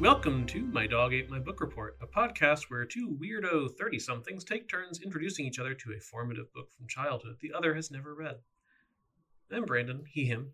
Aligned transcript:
Welcome 0.00 0.46
to 0.46 0.64
My 0.66 0.86
Dog 0.86 1.12
Ate 1.12 1.28
My 1.28 1.40
Book 1.40 1.60
Report, 1.60 1.96
a 2.00 2.06
podcast 2.06 2.66
where 2.68 2.84
two 2.84 3.18
weirdo 3.20 3.68
30 3.76 3.98
somethings 3.98 4.44
take 4.44 4.68
turns 4.68 5.00
introducing 5.02 5.44
each 5.44 5.58
other 5.58 5.74
to 5.74 5.92
a 5.92 6.00
formative 6.00 6.52
book 6.54 6.70
from 6.70 6.86
childhood 6.86 7.34
the 7.40 7.52
other 7.52 7.74
has 7.74 7.90
never 7.90 8.14
read. 8.14 8.36
I'm 9.52 9.64
Brandon, 9.64 10.04
he, 10.08 10.24
him, 10.26 10.52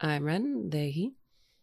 I'm 0.00 0.22
Ren, 0.22 0.70
they, 0.70 0.90
he. 0.90 1.14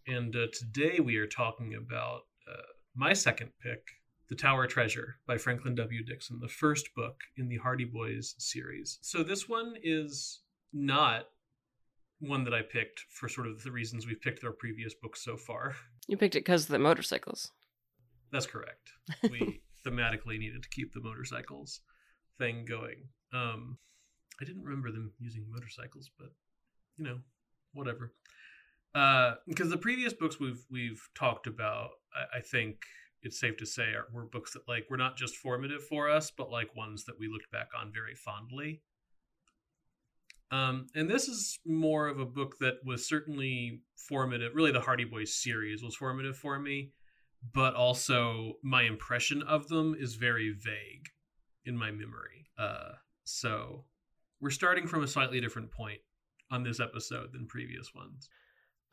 and 0.05 0.35
uh, 0.35 0.47
today 0.51 0.99
we 0.99 1.15
are 1.15 1.25
talking 1.27 1.75
about 1.75 2.23
uh, 2.51 2.61
my 2.93 3.13
second 3.13 3.51
pick, 3.63 3.79
The 4.27 4.35
Tower 4.35 4.67
Treasure 4.67 5.15
by 5.25 5.37
Franklin 5.37 5.75
W. 5.75 6.03
Dixon, 6.03 6.39
the 6.41 6.49
first 6.49 6.89
book 6.97 7.21
in 7.37 7.47
the 7.47 7.57
Hardy 7.57 7.85
Boys 7.85 8.35
series. 8.39 8.99
So 9.01 9.23
this 9.23 9.47
one 9.47 9.75
is 9.81 10.41
not 10.73 11.27
one 12.19 12.43
that 12.43 12.53
I 12.53 12.61
picked 12.61 13.05
for 13.09 13.29
sort 13.29 13.47
of 13.47 13.63
the 13.63 13.71
reasons 13.71 14.05
we've 14.05 14.21
picked 14.21 14.43
our 14.43 14.51
previous 14.51 14.93
books 14.93 15.23
so 15.23 15.37
far. 15.37 15.75
You 16.07 16.17
picked 16.17 16.35
it 16.35 16.39
because 16.39 16.63
of 16.63 16.69
the 16.69 16.79
motorcycles. 16.79 17.51
That's 18.31 18.45
correct. 18.45 18.91
We 19.23 19.61
thematically 19.85 20.37
needed 20.37 20.63
to 20.63 20.69
keep 20.69 20.93
the 20.93 21.01
motorcycles 21.01 21.81
thing 22.37 22.65
going. 22.67 23.07
Um, 23.33 23.77
I 24.41 24.45
didn't 24.45 24.63
remember 24.63 24.91
them 24.91 25.13
using 25.19 25.45
motorcycles, 25.49 26.09
but 26.17 26.29
you 26.97 27.05
know, 27.05 27.19
whatever. 27.73 28.13
Uh, 28.93 29.35
because 29.47 29.69
the 29.69 29.77
previous 29.77 30.13
books 30.13 30.39
we've 30.39 30.65
we've 30.69 31.01
talked 31.15 31.47
about, 31.47 31.89
I, 32.13 32.37
I 32.37 32.41
think 32.41 32.77
it's 33.23 33.39
safe 33.39 33.57
to 33.57 33.65
say 33.65 33.93
are 33.93 34.07
were 34.13 34.25
books 34.25 34.53
that 34.53 34.67
like 34.67 34.85
were 34.89 34.97
not 34.97 35.17
just 35.17 35.35
formative 35.35 35.83
for 35.83 36.09
us, 36.09 36.31
but 36.31 36.51
like 36.51 36.75
ones 36.75 37.05
that 37.05 37.19
we 37.19 37.27
looked 37.27 37.51
back 37.51 37.69
on 37.79 37.91
very 37.91 38.15
fondly. 38.15 38.81
Um, 40.51 40.87
and 40.95 41.09
this 41.09 41.27
is 41.27 41.59
more 41.65 42.07
of 42.07 42.19
a 42.19 42.25
book 42.25 42.57
that 42.59 42.75
was 42.85 43.07
certainly 43.07 43.81
formative. 43.95 44.53
Really, 44.55 44.71
the 44.71 44.81
Hardy 44.81 45.05
Boys 45.05 45.33
series 45.33 45.83
was 45.83 45.95
formative 45.95 46.37
for 46.37 46.59
me, 46.59 46.91
but 47.53 47.73
also 47.73 48.53
my 48.63 48.83
impression 48.83 49.41
of 49.43 49.67
them 49.67 49.95
is 49.99 50.15
very 50.15 50.51
vague 50.51 51.09
in 51.65 51.75
my 51.75 51.91
memory. 51.91 52.49
Uh, 52.57 52.93
so 53.23 53.85
we're 54.39 54.51
starting 54.51 54.87
from 54.87 55.03
a 55.03 55.07
slightly 55.07 55.41
different 55.41 55.71
point 55.71 55.99
on 56.51 56.63
this 56.63 56.79
episode 56.79 57.33
than 57.33 57.47
previous 57.47 57.93
ones. 57.93 58.29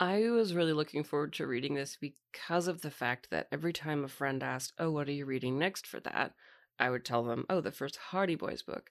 I 0.00 0.30
was 0.30 0.54
really 0.54 0.72
looking 0.72 1.04
forward 1.04 1.32
to 1.34 1.46
reading 1.46 1.74
this 1.74 1.96
because 2.00 2.66
of 2.66 2.80
the 2.80 2.90
fact 2.90 3.28
that 3.30 3.46
every 3.52 3.72
time 3.72 4.04
a 4.04 4.08
friend 4.08 4.42
asked, 4.42 4.72
Oh, 4.78 4.90
what 4.90 5.08
are 5.08 5.12
you 5.12 5.26
reading 5.26 5.58
next 5.58 5.86
for 5.86 6.00
that? 6.00 6.34
I 6.78 6.90
would 6.90 7.04
tell 7.04 7.22
them, 7.22 7.44
Oh, 7.48 7.60
the 7.60 7.70
first 7.70 7.96
Hardy 7.96 8.34
Boys 8.34 8.62
book. 8.62 8.90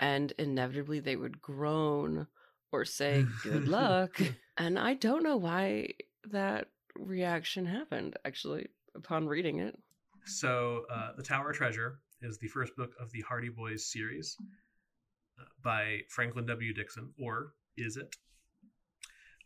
And 0.00 0.32
inevitably 0.38 1.00
they 1.00 1.14
would 1.16 1.40
groan 1.40 2.26
or 2.72 2.84
say, 2.84 3.24
Good 3.44 3.68
luck. 3.78 4.18
and 4.56 4.78
I 4.78 4.94
don't 4.94 5.22
know 5.22 5.36
why 5.36 5.90
that 6.30 6.68
reaction 6.98 7.66
happened, 7.66 8.16
actually, 8.24 8.68
upon 8.94 9.28
reading 9.28 9.58
it. 9.60 9.78
So, 10.24 10.84
uh, 10.92 11.10
The 11.16 11.22
Tower 11.22 11.50
of 11.50 11.56
Treasure 11.56 12.00
is 12.22 12.38
the 12.38 12.48
first 12.48 12.74
book 12.76 12.92
of 13.00 13.10
the 13.12 13.20
Hardy 13.22 13.48
Boys 13.50 13.90
series 13.92 14.36
uh, 15.38 15.44
by 15.62 16.00
Franklin 16.08 16.46
W. 16.46 16.72
Dixon, 16.74 17.12
or 17.18 17.52
is 17.76 17.96
it? 17.96 18.16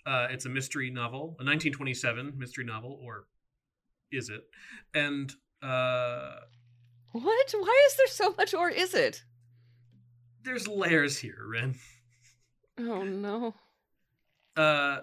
Uh, 0.06 0.28
it's 0.30 0.44
a 0.44 0.48
mystery 0.50 0.90
novel, 0.90 1.36
a 1.40 1.44
1927 1.44 2.34
mystery 2.36 2.64
novel, 2.64 2.98
or 3.02 3.26
is 4.12 4.28
it? 4.28 4.42
And 4.94 5.32
uh, 5.62 6.36
What? 7.12 7.54
Why 7.58 7.84
is 7.88 7.96
there 7.96 8.06
so 8.08 8.34
much, 8.36 8.54
or 8.54 8.68
is 8.70 8.94
it? 8.94 9.24
There's 10.44 10.68
layers 10.68 11.18
here, 11.18 11.38
Ren. 11.46 11.74
Oh 12.78 13.02
no. 13.02 13.54
Uh, 14.56 15.00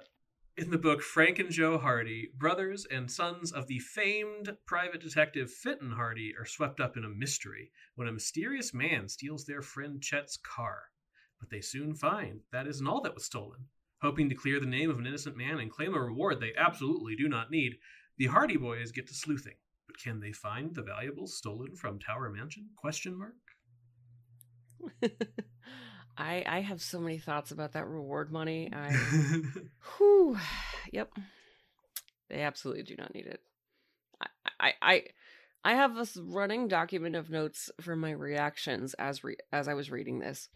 in 0.57 0.69
the 0.69 0.77
book, 0.77 1.01
Frank 1.01 1.39
and 1.39 1.49
Joe 1.49 1.77
Hardy, 1.77 2.29
brothers 2.37 2.85
and 2.91 3.09
sons 3.09 3.51
of 3.51 3.67
the 3.67 3.79
famed 3.79 4.55
private 4.65 5.01
detective 5.01 5.51
Fenton 5.51 5.91
Hardy, 5.91 6.33
are 6.37 6.45
swept 6.45 6.79
up 6.79 6.97
in 6.97 7.03
a 7.03 7.09
mystery 7.09 7.71
when 7.95 8.07
a 8.07 8.11
mysterious 8.11 8.73
man 8.73 9.07
steals 9.07 9.45
their 9.45 9.61
friend 9.61 10.01
Chet's 10.01 10.37
car. 10.37 10.83
But 11.39 11.49
they 11.49 11.61
soon 11.61 11.95
find 11.95 12.41
that 12.51 12.67
isn't 12.67 12.87
all 12.87 13.01
that 13.01 13.15
was 13.15 13.25
stolen. 13.25 13.65
Hoping 14.01 14.29
to 14.29 14.35
clear 14.35 14.59
the 14.59 14.65
name 14.65 14.89
of 14.89 14.99
an 14.99 15.07
innocent 15.07 15.37
man 15.37 15.59
and 15.59 15.71
claim 15.71 15.95
a 15.95 15.99
reward 15.99 16.39
they 16.39 16.53
absolutely 16.57 17.15
do 17.15 17.27
not 17.27 17.51
need, 17.51 17.77
the 18.17 18.27
Hardy 18.27 18.57
boys 18.57 18.91
get 18.91 19.07
to 19.07 19.13
sleuthing. 19.13 19.55
But 19.87 19.97
can 19.99 20.19
they 20.19 20.31
find 20.31 20.73
the 20.75 20.83
valuables 20.83 21.37
stolen 21.37 21.75
from 21.75 21.99
Tower 21.99 22.29
Mansion? 22.29 22.69
Question 22.75 23.17
mark. 23.17 23.33
I 26.17 26.43
I 26.47 26.59
have 26.61 26.81
so 26.81 26.99
many 26.99 27.17
thoughts 27.17 27.51
about 27.51 27.73
that 27.73 27.87
reward 27.87 28.31
money. 28.31 28.71
I 28.73 28.91
whew, 29.97 30.37
yep. 30.91 31.11
They 32.29 32.41
absolutely 32.41 32.83
do 32.83 32.95
not 32.97 33.13
need 33.13 33.25
it. 33.25 33.41
I 34.21 34.27
I 34.59 34.73
I, 34.81 35.03
I 35.63 35.73
have 35.75 35.95
this 35.95 36.17
running 36.17 36.67
document 36.67 37.15
of 37.15 37.29
notes 37.29 37.69
for 37.79 37.95
my 37.95 38.11
reactions 38.11 38.93
as 38.95 39.23
re- 39.23 39.37
as 39.51 39.67
I 39.67 39.73
was 39.73 39.91
reading 39.91 40.19
this. 40.19 40.49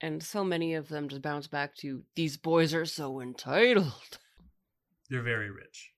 And 0.00 0.22
so 0.22 0.42
many 0.42 0.74
of 0.74 0.88
them 0.88 1.08
just 1.08 1.22
bounce 1.22 1.46
back 1.46 1.76
to 1.76 2.02
these 2.16 2.36
boys 2.36 2.74
are 2.74 2.86
so 2.86 3.20
entitled. 3.20 4.18
They're 5.08 5.22
very 5.22 5.50
rich. 5.50 5.92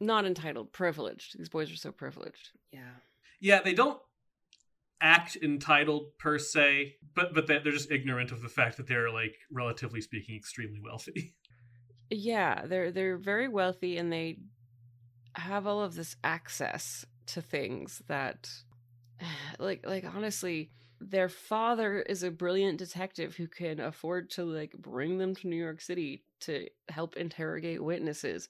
Not 0.00 0.24
entitled, 0.24 0.72
privileged. 0.72 1.38
These 1.38 1.48
boys 1.50 1.70
are 1.70 1.76
so 1.76 1.92
privileged. 1.92 2.50
Yeah. 2.72 2.94
Yeah, 3.38 3.60
they 3.62 3.74
don't 3.74 4.00
act 5.00 5.36
entitled 5.42 6.16
per 6.18 6.38
se, 6.38 6.96
but 7.14 7.34
but 7.34 7.46
they're 7.46 7.60
just 7.62 7.90
ignorant 7.90 8.32
of 8.32 8.42
the 8.42 8.48
fact 8.48 8.76
that 8.76 8.86
they're 8.86 9.10
like 9.10 9.36
relatively 9.50 10.00
speaking 10.00 10.36
extremely 10.36 10.80
wealthy. 10.80 11.34
Yeah, 12.12 12.66
they're 12.66 12.90
they're 12.90 13.18
very 13.18 13.46
wealthy 13.46 13.96
and 13.96 14.12
they 14.12 14.38
have 15.34 15.68
all 15.68 15.80
of 15.80 15.94
this 15.94 16.16
access 16.24 17.06
to 17.26 17.40
things 17.40 18.02
that 18.08 18.50
like 19.60 19.86
like 19.86 20.04
honestly 20.04 20.72
their 21.00 21.28
father 21.28 22.02
is 22.02 22.22
a 22.22 22.30
brilliant 22.30 22.78
detective 22.78 23.36
who 23.36 23.46
can 23.46 23.80
afford 23.80 24.28
to 24.30 24.44
like 24.44 24.72
bring 24.72 25.18
them 25.18 25.34
to 25.34 25.48
New 25.48 25.56
York 25.56 25.80
City 25.80 26.24
to 26.40 26.66
help 26.88 27.16
interrogate 27.16 27.82
witnesses. 27.82 28.48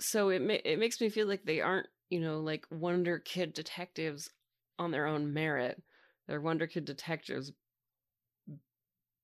So 0.00 0.30
it 0.30 0.40
ma- 0.40 0.64
it 0.64 0.78
makes 0.78 1.00
me 1.00 1.10
feel 1.10 1.26
like 1.26 1.44
they 1.44 1.60
aren't, 1.60 1.88
you 2.08 2.20
know, 2.20 2.40
like 2.40 2.64
wonder 2.70 3.18
kid 3.18 3.52
detectives 3.52 4.30
on 4.78 4.90
their 4.90 5.06
own 5.06 5.32
merit. 5.32 5.82
They're 6.26 6.40
wonder 6.40 6.66
kid 6.66 6.84
detectives 6.84 7.52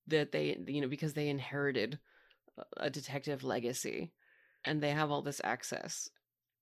that 0.07 0.33
they 0.33 0.59
you 0.67 0.81
know 0.81 0.89
because 0.89 1.15
they 1.15 1.29
inherited 1.29 1.99
a 2.77 2.91
detective 2.91 3.43
legacy 3.43 4.13
and 4.65 4.81
they 4.81 4.91
have 4.91 5.11
all 5.11 5.23
this 5.23 5.41
access. 5.45 6.09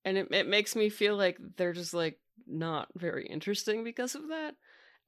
And 0.05 0.17
it, 0.17 0.27
it 0.31 0.47
makes 0.47 0.75
me 0.75 0.89
feel 0.89 1.15
like 1.15 1.37
they're 1.55 1.73
just 1.73 1.93
like 1.93 2.19
not 2.47 2.89
very 2.95 3.25
interesting 3.25 3.83
because 3.83 4.15
of 4.15 4.29
that. 4.29 4.55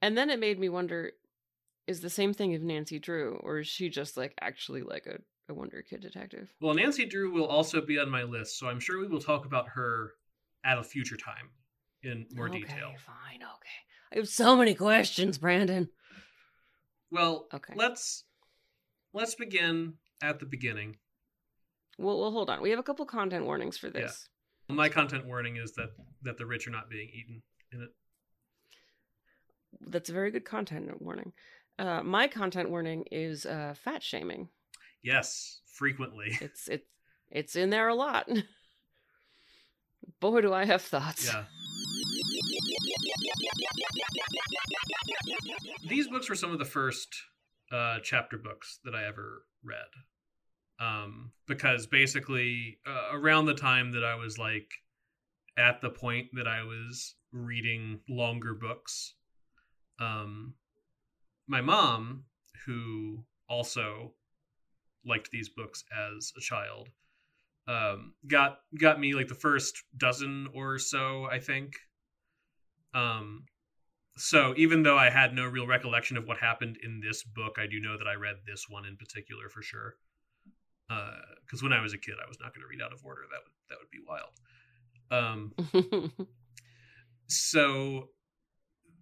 And 0.00 0.16
then 0.16 0.30
it 0.30 0.40
made 0.40 0.58
me 0.58 0.68
wonder 0.68 1.12
is 1.86 2.00
the 2.00 2.10
same 2.10 2.32
thing 2.32 2.54
of 2.54 2.62
nancy 2.62 2.98
drew 2.98 3.38
or 3.42 3.60
is 3.60 3.68
she 3.68 3.88
just 3.88 4.16
like 4.16 4.34
actually 4.40 4.82
like 4.82 5.06
a, 5.06 5.18
a 5.50 5.54
wonder 5.54 5.82
kid 5.82 6.00
detective? 6.00 6.52
Well, 6.60 6.74
Nancy 6.74 7.06
Drew 7.06 7.30
will 7.30 7.46
also 7.46 7.80
be 7.80 7.98
on 7.98 8.10
my 8.10 8.24
list, 8.24 8.58
so 8.58 8.68
I'm 8.68 8.80
sure 8.80 8.98
we 8.98 9.06
will 9.06 9.20
talk 9.20 9.44
about 9.46 9.68
her 9.68 10.12
at 10.64 10.78
a 10.78 10.82
future 10.82 11.16
time 11.16 11.50
in 12.02 12.26
more 12.34 12.48
okay, 12.48 12.60
detail. 12.60 12.92
fine 13.04 13.40
okay 13.42 13.78
i 14.12 14.16
have 14.16 14.28
so 14.28 14.54
many 14.56 14.74
questions 14.74 15.38
brandon 15.38 15.88
Well, 17.10 17.46
Okay. 17.54 17.74
let's 17.76 18.24
let's 19.12 19.34
begin 19.34 19.94
at 20.22 20.38
the 20.40 20.46
beginning. 20.46 20.96
well, 21.98 22.20
well 22.20 22.30
hold 22.32 22.50
on 22.50 22.60
we 22.62 22.70
have 22.70 22.78
a 22.78 22.82
couple 22.82 23.04
content 23.06 23.44
warnings 23.44 23.78
for 23.78 23.86
Yeah. 23.88 24.00
this 24.02 24.28
My 24.68 24.88
content 24.88 25.26
warning 25.26 25.56
is 25.56 25.72
that 25.72 25.90
that 26.22 26.36
the 26.38 26.46
rich 26.46 26.66
are 26.66 26.72
not 26.72 26.90
being 26.90 27.08
eaten 27.08 27.42
in 27.72 27.82
it. 27.82 27.90
that's 29.80 30.08
a 30.10 30.12
very 30.12 30.30
good 30.30 30.44
content 30.44 31.00
warning 31.00 31.32
uh, 31.78 32.02
my 32.02 32.26
content 32.26 32.70
warning 32.70 33.04
is 33.10 33.46
uh, 33.46 33.74
fat 33.76 34.02
shaming 34.02 34.48
Yes, 35.02 35.60
frequently. 35.66 36.36
it's 36.40 36.66
it's 36.68 36.88
it's 37.30 37.54
in 37.56 37.70
there 37.70 37.86
a 37.88 37.94
lot. 37.94 38.28
Boy, 40.20 40.40
do 40.40 40.52
I 40.52 40.64
have 40.64 40.82
thoughts. 40.82 41.26
Yeah. 41.26 41.44
These 45.88 46.08
books 46.08 46.28
were 46.28 46.34
some 46.34 46.52
of 46.52 46.58
the 46.58 46.64
first 46.64 47.08
uh, 47.72 47.98
chapter 48.02 48.38
books 48.38 48.80
that 48.84 48.94
I 48.94 49.06
ever 49.06 49.44
read. 49.64 49.78
Um, 50.78 51.32
because 51.46 51.86
basically, 51.86 52.78
uh, 52.86 53.16
around 53.16 53.46
the 53.46 53.54
time 53.54 53.92
that 53.92 54.04
I 54.04 54.14
was 54.14 54.38
like 54.38 54.70
at 55.56 55.80
the 55.80 55.90
point 55.90 56.26
that 56.34 56.46
I 56.46 56.62
was 56.64 57.14
reading 57.32 58.00
longer 58.08 58.54
books, 58.54 59.14
um, 59.98 60.54
my 61.48 61.60
mom, 61.60 62.24
who 62.66 63.24
also 63.48 64.12
liked 65.06 65.30
these 65.30 65.48
books 65.48 65.84
as 66.14 66.32
a 66.36 66.40
child, 66.40 66.90
um, 67.68 68.14
got 68.26 68.58
got 68.78 69.00
me 69.00 69.14
like 69.14 69.28
the 69.28 69.34
first 69.34 69.82
dozen 69.96 70.48
or 70.54 70.78
so, 70.78 71.24
I 71.24 71.38
think. 71.38 71.74
Um, 72.96 73.44
so 74.16 74.54
even 74.56 74.82
though 74.82 74.96
I 74.96 75.10
had 75.10 75.34
no 75.34 75.44
real 75.44 75.66
recollection 75.66 76.16
of 76.16 76.26
what 76.26 76.38
happened 76.38 76.78
in 76.82 77.00
this 77.00 77.22
book, 77.22 77.56
I 77.58 77.66
do 77.66 77.78
know 77.78 77.98
that 77.98 78.06
I 78.06 78.14
read 78.14 78.36
this 78.46 78.64
one 78.68 78.86
in 78.86 78.96
particular 78.96 79.48
for 79.50 79.62
sure. 79.62 79.96
Because 80.88 81.62
when 81.62 81.72
I 81.72 81.82
was 81.82 81.92
a 81.92 81.98
kid, 81.98 82.14
I 82.24 82.28
was 82.28 82.38
not 82.40 82.54
going 82.54 82.62
to 82.62 82.68
read 82.68 82.82
out 82.82 82.92
of 82.92 83.04
order. 83.04 83.22
That 83.30 83.40
would 83.44 83.52
that 83.68 83.78
would 83.78 83.90
be 83.90 83.98
wild. 84.06 84.32
Um, 85.10 86.26
so 87.28 88.08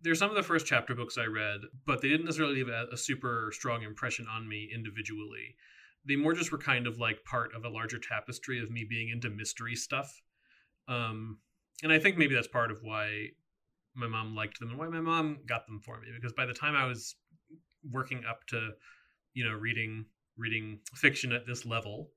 they're 0.02 0.14
some 0.14 0.31
of 0.31 0.37
the 0.37 0.43
first 0.43 0.67
chapter 0.67 0.94
books 0.94 1.17
I 1.17 1.26
read, 1.26 1.61
but 1.87 2.02
they 2.02 2.08
didn't 2.08 2.26
necessarily 2.26 2.56
leave 2.56 2.69
a, 2.69 2.87
a, 2.93 2.96
super 2.96 3.50
strong 3.55 3.82
impression 3.82 4.26
on 4.31 4.46
me 4.46 4.69
individually. 4.75 5.56
They 6.06 6.17
more 6.17 6.35
just 6.35 6.52
were 6.52 6.58
kind 6.58 6.87
of 6.87 6.99
like 6.99 7.25
part 7.25 7.55
of 7.55 7.64
a 7.64 7.70
larger 7.70 7.99
tapestry 7.99 8.62
of 8.62 8.70
me 8.70 8.85
being 8.88 9.08
into 9.08 9.31
mystery 9.31 9.75
stuff. 9.75 10.20
Um, 10.88 11.38
and 11.82 11.91
I 11.91 11.99
think 11.99 12.19
maybe 12.19 12.35
that's 12.35 12.49
part 12.49 12.70
of 12.70 12.81
why 12.82 13.29
my 13.94 14.06
mom 14.06 14.35
liked 14.35 14.58
them 14.58 14.70
and 14.70 14.79
why 14.79 14.88
my 14.88 15.00
mom 15.00 15.38
got 15.46 15.67
them 15.67 15.81
for 15.81 16.00
me 16.00 16.08
because 16.14 16.32
by 16.32 16.46
the 16.46 16.52
time 16.52 16.75
I 16.75 16.87
was 16.87 17.17
working 17.91 18.23
up 18.29 18.46
to, 18.49 18.70
you 19.35 19.44
know, 19.44 19.55
reading 19.55 20.06
reading 20.37 20.81
fiction 20.94 21.32
at 21.32 21.46
this 21.46 21.64
level, 21.64 22.11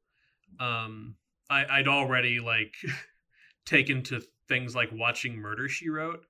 um, 0.60 1.16
I, 1.50 1.66
I'd 1.70 1.88
already 1.88 2.40
like 2.40 2.74
taken 3.66 4.04
to 4.04 4.22
things 4.48 4.76
like 4.76 4.90
watching 4.92 5.36
Murder 5.36 5.70
She 5.70 5.90
Wrote 5.90 6.26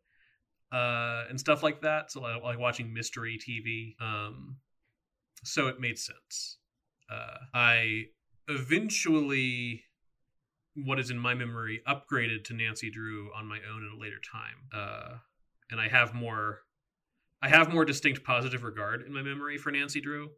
uh, 0.71 1.23
and 1.29 1.39
stuff 1.39 1.63
like 1.63 1.81
that. 1.81 2.11
So 2.11 2.21
like, 2.21 2.43
like 2.43 2.59
watching 2.59 2.93
mystery 2.93 3.37
TV. 3.37 3.95
Um, 4.03 4.57
so 5.43 5.67
it 5.67 5.79
made 5.79 5.97
sense. 5.97 6.57
Uh, 7.09 7.37
I 7.53 8.05
eventually, 8.47 9.83
what 10.75 10.99
is 10.99 11.09
in 11.09 11.17
my 11.17 11.33
memory, 11.33 11.81
upgraded 11.87 12.43
to 12.45 12.53
Nancy 12.53 12.89
Drew 12.89 13.29
on 13.35 13.45
my 13.45 13.59
own 13.71 13.85
at 13.85 13.97
a 13.97 14.01
later 14.01 14.19
time, 14.31 14.67
uh, 14.73 15.17
and 15.71 15.79
I 15.79 15.87
have 15.87 16.13
more. 16.13 16.59
I 17.41 17.49
have 17.49 17.71
more 17.71 17.85
distinct 17.85 18.23
positive 18.23 18.63
regard 18.63 19.03
in 19.03 19.13
my 19.13 19.21
memory 19.21 19.57
for 19.57 19.71
Nancy 19.71 20.01
Drew, 20.01 20.29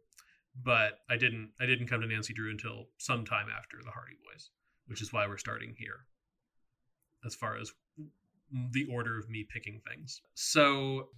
but 0.54 0.98
I 1.08 1.16
didn't. 1.16 1.52
I 1.60 1.66
didn't 1.66 1.88
come 1.88 2.00
to 2.00 2.06
Nancy 2.06 2.34
Drew 2.34 2.50
until 2.50 2.86
sometime 2.98 3.46
after 3.56 3.78
the 3.82 3.90
Hardy 3.90 4.16
Boys, 4.30 4.50
which 4.86 5.00
is 5.02 5.12
why 5.12 5.26
we're 5.26 5.38
starting 5.38 5.74
here. 5.78 6.06
As 7.24 7.34
far 7.34 7.56
as 7.56 7.72
the 8.72 8.86
order 8.90 9.18
of 9.18 9.28
me 9.28 9.46
picking 9.52 9.80
things. 9.88 10.20
So 10.34 11.08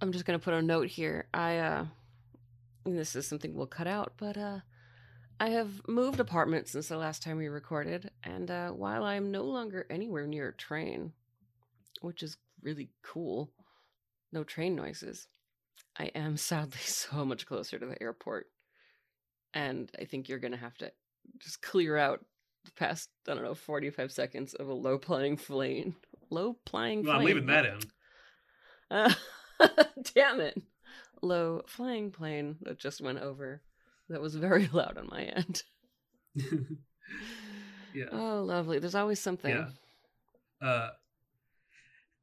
I'm 0.00 0.12
just 0.12 0.24
gonna 0.24 0.38
put 0.38 0.54
a 0.54 0.62
note 0.62 0.88
here. 0.88 1.28
I 1.32 1.58
uh 1.58 1.86
this 2.84 3.16
is 3.16 3.26
something 3.26 3.54
we'll 3.54 3.66
cut 3.66 3.86
out, 3.86 4.14
but 4.16 4.36
uh 4.36 4.60
I 5.40 5.50
have 5.50 5.86
moved 5.88 6.20
apartments 6.20 6.72
since 6.72 6.88
the 6.88 6.96
last 6.96 7.22
time 7.22 7.36
we 7.36 7.48
recorded, 7.48 8.10
and 8.22 8.50
uh 8.50 8.70
while 8.70 9.04
I'm 9.04 9.30
no 9.30 9.44
longer 9.44 9.86
anywhere 9.88 10.26
near 10.26 10.48
a 10.48 10.54
train, 10.54 11.12
which 12.00 12.22
is 12.22 12.36
really 12.64 12.90
cool, 13.02 13.52
no 14.32 14.42
train 14.42 14.74
noises, 14.74 15.28
I 15.98 16.06
am 16.14 16.36
sadly 16.36 16.80
so 16.80 17.24
much 17.24 17.46
closer 17.46 17.78
to 17.78 17.86
the 17.86 18.02
airport. 18.02 18.46
And 19.52 19.90
I 20.00 20.04
think 20.04 20.28
you're 20.28 20.40
gonna 20.40 20.56
have 20.56 20.76
to 20.78 20.90
just 21.38 21.62
clear 21.62 21.96
out 21.96 22.24
the 22.64 22.72
past 22.72 23.08
I 23.28 23.34
don't 23.34 23.44
know 23.44 23.54
forty 23.54 23.90
five 23.90 24.10
seconds 24.10 24.54
of 24.54 24.68
a 24.68 24.74
low 24.74 24.98
flying 24.98 25.36
plane. 25.36 25.94
Low 26.30 26.56
playing. 26.66 27.04
Well, 27.04 27.18
I'm 27.18 27.24
leaving 27.24 27.46
that 27.46 27.66
in. 27.66 27.78
Uh, 28.90 29.14
damn 30.14 30.40
it! 30.40 30.60
Low 31.22 31.62
flying 31.66 32.10
plane 32.10 32.56
that 32.62 32.78
just 32.78 33.00
went 33.00 33.20
over. 33.20 33.62
That 34.08 34.20
was 34.20 34.34
very 34.34 34.66
loud 34.72 34.98
on 34.98 35.08
my 35.08 35.22
end. 35.22 35.62
yeah. 37.94 38.06
Oh, 38.10 38.42
lovely. 38.44 38.80
There's 38.80 38.94
always 38.96 39.20
something. 39.20 39.54
Yeah. 39.54 40.66
Uh, 40.66 40.90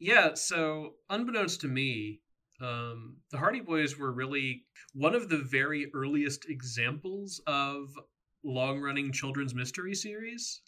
yeah. 0.01 0.33
So, 0.33 0.95
unbeknownst 1.09 1.61
to 1.61 1.67
me, 1.67 2.21
um, 2.59 3.17
the 3.29 3.37
Hardy 3.37 3.61
Boys 3.61 3.97
were 3.97 4.11
really 4.11 4.63
one 4.93 5.13
of 5.13 5.29
the 5.29 5.37
very 5.37 5.91
earliest 5.93 6.49
examples 6.49 7.39
of 7.45 7.89
long 8.43 8.79
running 8.81 9.11
children's 9.11 9.53
mystery 9.53 9.93
series. 9.93 10.61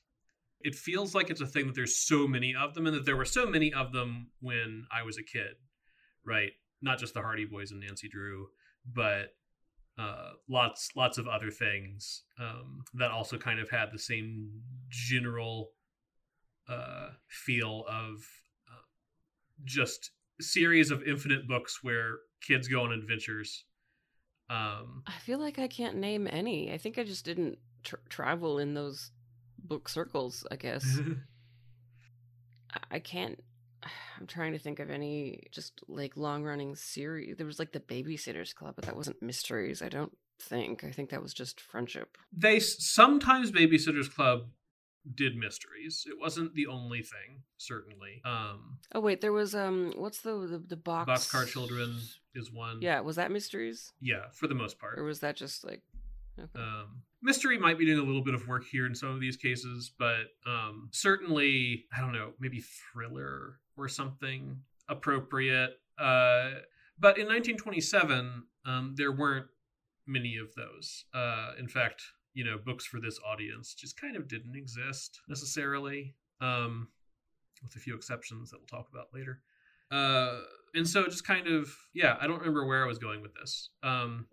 It 0.61 0.75
feels 0.75 1.15
like 1.15 1.29
it's 1.29 1.41
a 1.41 1.47
thing 1.47 1.65
that 1.67 1.75
there's 1.75 1.97
so 1.97 2.27
many 2.27 2.55
of 2.55 2.73
them 2.73 2.85
and 2.85 2.95
that 2.95 3.05
there 3.05 3.17
were 3.17 3.25
so 3.25 3.45
many 3.45 3.73
of 3.73 3.91
them 3.91 4.27
when 4.39 4.85
I 4.95 5.03
was 5.03 5.17
a 5.17 5.23
kid, 5.23 5.55
right? 6.25 6.51
Not 6.81 6.99
just 6.99 7.15
the 7.15 7.21
Hardy 7.21 7.45
Boys 7.45 7.71
and 7.71 7.81
Nancy 7.81 8.07
Drew, 8.07 8.47
but 8.85 9.35
uh, 9.97 10.31
lots 10.47 10.89
lots 10.95 11.17
of 11.17 11.27
other 11.27 11.49
things 11.49 12.23
um, 12.39 12.83
that 12.93 13.11
also 13.11 13.37
kind 13.37 13.59
of 13.59 13.69
had 13.69 13.91
the 13.91 13.99
same 13.99 14.61
general 14.89 15.71
uh, 16.69 17.09
feel 17.27 17.83
of 17.89 18.23
just 19.65 20.11
series 20.41 20.91
of 20.91 21.03
infinite 21.03 21.47
books 21.47 21.79
where 21.83 22.17
kids 22.41 22.67
go 22.67 22.83
on 22.83 22.91
adventures 22.91 23.65
um, 24.49 25.03
I 25.07 25.13
feel 25.19 25.39
like 25.39 25.57
I 25.57 25.67
can't 25.67 25.97
name 25.97 26.27
any. 26.29 26.71
I 26.71 26.77
think 26.77 26.97
I 26.97 27.03
just 27.03 27.25
didn't 27.25 27.57
tr- 27.83 27.95
travel 28.09 28.59
in 28.59 28.73
those 28.73 29.11
book 29.57 29.89
circles. 29.89 30.45
I 30.51 30.57
guess 30.57 30.99
I 32.91 32.99
can't. 32.99 33.41
I'm 34.19 34.27
trying 34.27 34.53
to 34.53 34.59
think 34.59 34.79
of 34.79 34.91
any 34.91 35.47
just 35.51 35.81
like 35.87 36.15
long 36.17 36.43
running 36.43 36.75
series. 36.75 37.35
There 37.37 37.47
was 37.47 37.59
like 37.59 37.71
the 37.71 37.79
Babysitters 37.79 38.53
Club, 38.53 38.75
but 38.75 38.85
that 38.85 38.95
wasn't 38.95 39.21
mysteries. 39.21 39.81
I 39.81 39.89
don't 39.89 40.15
think. 40.39 40.83
I 40.83 40.91
think 40.91 41.09
that 41.09 41.21
was 41.21 41.33
just 41.33 41.59
friendship. 41.59 42.17
They 42.31 42.59
sometimes 42.59 43.51
Babysitters 43.51 44.13
Club 44.13 44.49
did 45.15 45.35
mysteries. 45.35 46.05
It 46.07 46.17
wasn't 46.19 46.53
the 46.55 46.67
only 46.67 47.01
thing, 47.01 47.43
certainly. 47.57 48.21
Um 48.25 48.77
Oh 48.93 48.99
wait, 48.99 49.21
there 49.21 49.33
was 49.33 49.53
um 49.53 49.93
what's 49.97 50.21
the 50.21 50.47
the, 50.47 50.57
the 50.59 50.77
box 50.77 51.09
Boxcar 51.09 51.47
Children 51.47 51.97
is 52.35 52.51
one. 52.51 52.79
Yeah, 52.81 53.01
was 53.01 53.17
that 53.17 53.31
mysteries? 53.31 53.91
Yeah, 53.99 54.29
for 54.31 54.47
the 54.47 54.55
most 54.55 54.79
part. 54.79 54.97
Or 54.97 55.03
was 55.03 55.19
that 55.19 55.35
just 55.35 55.63
like 55.63 55.81
okay. 56.39 56.49
um 56.55 57.01
mystery 57.21 57.57
might 57.57 57.77
be 57.77 57.85
doing 57.85 57.99
a 57.99 58.03
little 58.03 58.23
bit 58.23 58.33
of 58.33 58.47
work 58.47 58.65
here 58.65 58.85
in 58.85 58.95
some 58.95 59.09
of 59.09 59.19
these 59.19 59.37
cases, 59.37 59.91
but 59.97 60.27
um 60.45 60.89
certainly 60.91 61.85
I 61.95 62.01
don't 62.01 62.13
know, 62.13 62.31
maybe 62.39 62.61
thriller 62.61 63.59
or 63.77 63.87
something 63.87 64.57
appropriate. 64.87 65.79
Uh 65.97 66.51
but 66.97 67.17
in 67.17 67.27
1927, 67.27 68.43
um 68.65 68.93
there 68.95 69.11
weren't 69.11 69.47
many 70.07 70.37
of 70.37 70.55
those. 70.55 71.05
Uh 71.13 71.51
in 71.59 71.67
fact, 71.67 72.03
you 72.33 72.43
know 72.43 72.57
books 72.57 72.85
for 72.85 72.99
this 72.99 73.19
audience 73.25 73.73
just 73.73 73.99
kind 73.99 74.15
of 74.15 74.27
didn't 74.27 74.55
exist 74.55 75.21
necessarily 75.27 76.15
um, 76.41 76.87
with 77.61 77.75
a 77.75 77.79
few 77.79 77.95
exceptions 77.95 78.49
that 78.51 78.57
we'll 78.59 78.67
talk 78.67 78.89
about 78.91 79.07
later 79.13 79.41
uh, 79.91 80.39
and 80.73 80.87
so 80.87 81.05
just 81.05 81.25
kind 81.25 81.47
of 81.47 81.73
yeah 81.93 82.17
i 82.19 82.27
don't 82.27 82.39
remember 82.39 82.65
where 82.65 82.83
i 82.83 82.87
was 82.87 82.97
going 82.97 83.21
with 83.21 83.33
this 83.35 83.69
um, 83.83 84.27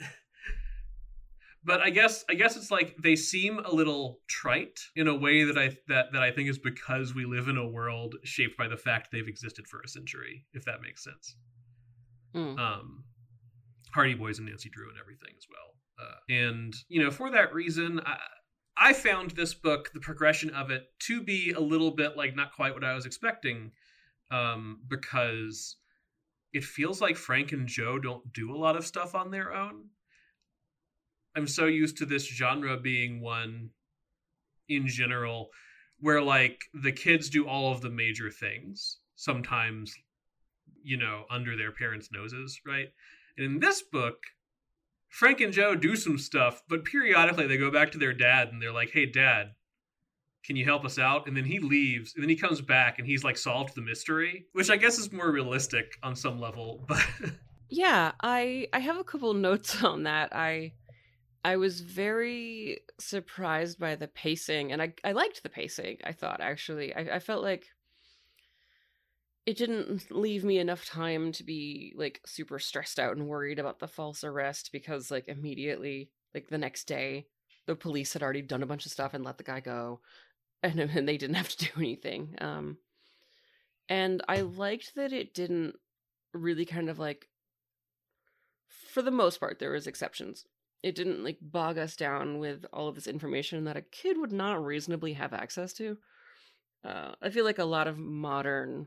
but 1.64 1.80
i 1.80 1.90
guess 1.90 2.24
i 2.28 2.34
guess 2.34 2.56
it's 2.56 2.70
like 2.70 2.96
they 3.02 3.16
seem 3.16 3.58
a 3.60 3.70
little 3.70 4.20
trite 4.26 4.80
in 4.96 5.06
a 5.08 5.14
way 5.14 5.44
that 5.44 5.56
i 5.56 5.68
that, 5.88 6.12
that 6.12 6.22
i 6.22 6.30
think 6.30 6.48
is 6.48 6.58
because 6.58 7.14
we 7.14 7.24
live 7.24 7.48
in 7.48 7.56
a 7.56 7.66
world 7.66 8.16
shaped 8.24 8.56
by 8.56 8.66
the 8.66 8.76
fact 8.76 9.08
they've 9.12 9.28
existed 9.28 9.66
for 9.66 9.80
a 9.80 9.88
century 9.88 10.44
if 10.52 10.64
that 10.64 10.82
makes 10.82 11.04
sense 11.04 11.36
mm. 12.34 12.58
um 12.58 13.04
hardy 13.96 14.14
boys 14.14 14.38
and 14.38 14.48
nancy 14.48 14.68
drew 14.68 14.88
and 14.88 14.98
everything 14.98 15.34
as 15.36 15.46
well 15.50 15.76
uh, 15.98 16.14
and, 16.28 16.74
you 16.88 17.02
know, 17.02 17.10
for 17.10 17.30
that 17.30 17.54
reason, 17.54 18.00
I, 18.04 18.18
I 18.76 18.92
found 18.92 19.30
this 19.30 19.54
book, 19.54 19.90
the 19.94 20.00
progression 20.00 20.50
of 20.50 20.70
it, 20.70 20.88
to 21.00 21.22
be 21.22 21.52
a 21.52 21.60
little 21.60 21.90
bit 21.90 22.16
like 22.16 22.36
not 22.36 22.54
quite 22.54 22.74
what 22.74 22.84
I 22.84 22.94
was 22.94 23.06
expecting 23.06 23.72
um, 24.30 24.80
because 24.88 25.76
it 26.52 26.64
feels 26.64 27.00
like 27.00 27.16
Frank 27.16 27.52
and 27.52 27.66
Joe 27.66 27.98
don't 27.98 28.32
do 28.32 28.54
a 28.54 28.58
lot 28.58 28.76
of 28.76 28.86
stuff 28.86 29.14
on 29.14 29.30
their 29.30 29.54
own. 29.54 29.86
I'm 31.34 31.46
so 31.46 31.66
used 31.66 31.98
to 31.98 32.06
this 32.06 32.26
genre 32.26 32.78
being 32.78 33.20
one 33.20 33.70
in 34.68 34.86
general 34.86 35.48
where 36.00 36.22
like 36.22 36.60
the 36.74 36.92
kids 36.92 37.30
do 37.30 37.46
all 37.46 37.72
of 37.72 37.80
the 37.80 37.90
major 37.90 38.30
things, 38.30 38.98
sometimes, 39.14 39.94
you 40.82 40.98
know, 40.98 41.24
under 41.30 41.56
their 41.56 41.72
parents' 41.72 42.10
noses, 42.12 42.60
right? 42.66 42.88
And 43.36 43.46
in 43.46 43.58
this 43.60 43.82
book, 43.82 44.16
Frank 45.08 45.40
and 45.40 45.52
Joe 45.52 45.74
do 45.74 45.96
some 45.96 46.18
stuff, 46.18 46.62
but 46.68 46.84
periodically 46.84 47.46
they 47.46 47.56
go 47.56 47.70
back 47.70 47.92
to 47.92 47.98
their 47.98 48.12
dad 48.12 48.48
and 48.48 48.60
they're 48.60 48.72
like, 48.72 48.90
"Hey, 48.90 49.06
dad, 49.06 49.54
can 50.44 50.56
you 50.56 50.64
help 50.64 50.84
us 50.84 50.98
out?" 50.98 51.26
And 51.26 51.36
then 51.36 51.44
he 51.44 51.58
leaves, 51.58 52.14
and 52.14 52.22
then 52.22 52.28
he 52.28 52.36
comes 52.36 52.60
back 52.60 52.98
and 52.98 53.06
he's 53.06 53.24
like 53.24 53.36
solved 53.36 53.74
the 53.74 53.82
mystery, 53.82 54.46
which 54.52 54.70
I 54.70 54.76
guess 54.76 54.98
is 54.98 55.12
more 55.12 55.30
realistic 55.30 55.96
on 56.02 56.16
some 56.16 56.38
level. 56.38 56.84
But 56.88 57.04
yeah, 57.68 58.12
I 58.20 58.68
I 58.72 58.78
have 58.78 58.98
a 58.98 59.04
couple 59.04 59.32
notes 59.34 59.82
on 59.82 60.04
that. 60.04 60.34
I 60.34 60.72
I 61.44 61.56
was 61.56 61.80
very 61.80 62.80
surprised 62.98 63.78
by 63.78 63.94
the 63.96 64.08
pacing, 64.08 64.72
and 64.72 64.82
I 64.82 64.94
I 65.04 65.12
liked 65.12 65.42
the 65.42 65.48
pacing. 65.48 65.98
I 66.04 66.12
thought 66.12 66.40
actually, 66.40 66.94
I, 66.94 67.16
I 67.16 67.18
felt 67.20 67.42
like 67.42 67.66
it 69.46 69.56
didn't 69.56 70.10
leave 70.10 70.44
me 70.44 70.58
enough 70.58 70.84
time 70.84 71.30
to 71.32 71.44
be 71.44 71.94
like 71.96 72.20
super 72.26 72.58
stressed 72.58 72.98
out 72.98 73.16
and 73.16 73.28
worried 73.28 73.58
about 73.58 73.78
the 73.78 73.88
false 73.88 74.24
arrest 74.24 74.70
because 74.72 75.10
like 75.10 75.28
immediately 75.28 76.10
like 76.34 76.48
the 76.48 76.58
next 76.58 76.84
day 76.84 77.26
the 77.66 77.76
police 77.76 78.12
had 78.12 78.22
already 78.22 78.42
done 78.42 78.62
a 78.62 78.66
bunch 78.66 78.84
of 78.86 78.92
stuff 78.92 79.14
and 79.14 79.24
let 79.24 79.38
the 79.38 79.44
guy 79.44 79.60
go 79.60 80.00
and, 80.62 80.80
and 80.80 81.08
they 81.08 81.16
didn't 81.16 81.36
have 81.36 81.48
to 81.48 81.64
do 81.64 81.70
anything 81.76 82.34
um 82.40 82.76
and 83.88 84.22
i 84.28 84.40
liked 84.40 84.94
that 84.96 85.12
it 85.12 85.32
didn't 85.32 85.76
really 86.34 86.66
kind 86.66 86.90
of 86.90 86.98
like 86.98 87.28
for 88.92 89.00
the 89.00 89.10
most 89.10 89.38
part 89.38 89.58
there 89.58 89.72
was 89.72 89.86
exceptions 89.86 90.44
it 90.82 90.94
didn't 90.94 91.24
like 91.24 91.38
bog 91.40 91.78
us 91.78 91.96
down 91.96 92.38
with 92.38 92.64
all 92.72 92.88
of 92.88 92.94
this 92.94 93.06
information 93.06 93.64
that 93.64 93.76
a 93.76 93.82
kid 93.82 94.18
would 94.18 94.30
not 94.30 94.64
reasonably 94.64 95.14
have 95.14 95.32
access 95.32 95.72
to. 95.72 95.98
Uh, 96.84 97.12
I 97.20 97.30
feel 97.30 97.44
like 97.44 97.58
a 97.58 97.64
lot 97.64 97.88
of 97.88 97.98
modern 97.98 98.86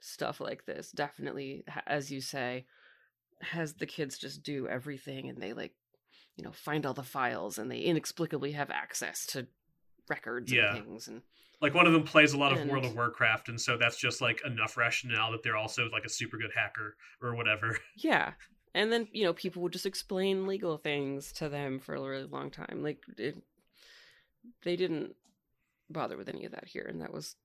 stuff 0.00 0.40
like 0.40 0.64
this 0.66 0.90
definitely, 0.90 1.64
as 1.86 2.10
you 2.10 2.20
say, 2.20 2.66
has 3.42 3.74
the 3.74 3.86
kids 3.86 4.18
just 4.18 4.42
do 4.42 4.66
everything 4.68 5.28
and 5.28 5.40
they 5.40 5.52
like, 5.52 5.72
you 6.36 6.44
know, 6.44 6.52
find 6.52 6.84
all 6.86 6.94
the 6.94 7.02
files 7.02 7.58
and 7.58 7.70
they 7.70 7.80
inexplicably 7.80 8.52
have 8.52 8.70
access 8.70 9.26
to 9.26 9.46
records 10.08 10.52
Yeah. 10.52 10.74
and 10.76 10.84
things 10.84 11.08
and 11.08 11.22
Like 11.60 11.74
one 11.74 11.86
of 11.86 11.92
them 11.92 12.04
plays 12.04 12.32
a 12.34 12.38
lot 12.38 12.52
of 12.52 12.58
And- 12.60 12.70
World 12.70 12.84
of 12.84 12.94
Warcraft, 12.94 13.48
and 13.48 13.58
so 13.60 13.76
that's 13.78 13.96
just 13.98 14.20
like 14.20 14.44
enough 14.44 14.76
rationale 14.76 15.32
that 15.32 15.42
they're 15.42 15.56
also 15.56 15.88
like 15.90 16.04
a 16.04 16.08
super 16.10 16.36
good 16.38 16.52
hacker 16.54 16.96
or 17.22 17.34
whatever. 17.34 17.78
Yeah. 17.96 18.34
And 18.74 18.92
then, 18.92 19.08
you 19.10 19.24
know, 19.24 19.32
people 19.32 19.62
would 19.62 19.72
just 19.72 19.86
explain 19.86 20.46
legal 20.46 20.76
things 20.76 21.32
to 21.32 21.48
them 21.48 21.78
for 21.80 21.94
a 21.94 22.00
really 22.02 22.26
long 22.26 22.50
time. 22.50 22.82
Like, 22.82 22.98
it, 23.16 23.42
they 24.64 24.76
didn't 24.76 25.16
bother 25.88 26.18
with 26.18 26.28
any 26.28 26.44
of 26.44 26.52
that 26.52 26.66
here. 26.68 26.84
And 26.86 27.00
that 27.00 27.10
was, 27.10 27.36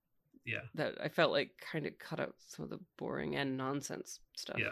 Yeah. 0.45 0.62
that 0.75 0.95
I 1.01 1.10
felt 1.10 1.31
like 1.31 1.51
kind 1.60 1.86
of 1.86 1.98
cut 2.00 2.19
out 2.19 2.36
some 2.48 2.63
of 2.63 2.69
the 2.71 2.79
boring 2.98 3.36
and 3.36 3.57
nonsense 3.57 4.19
stuff. 4.36 4.57
Yeah. 4.60 4.71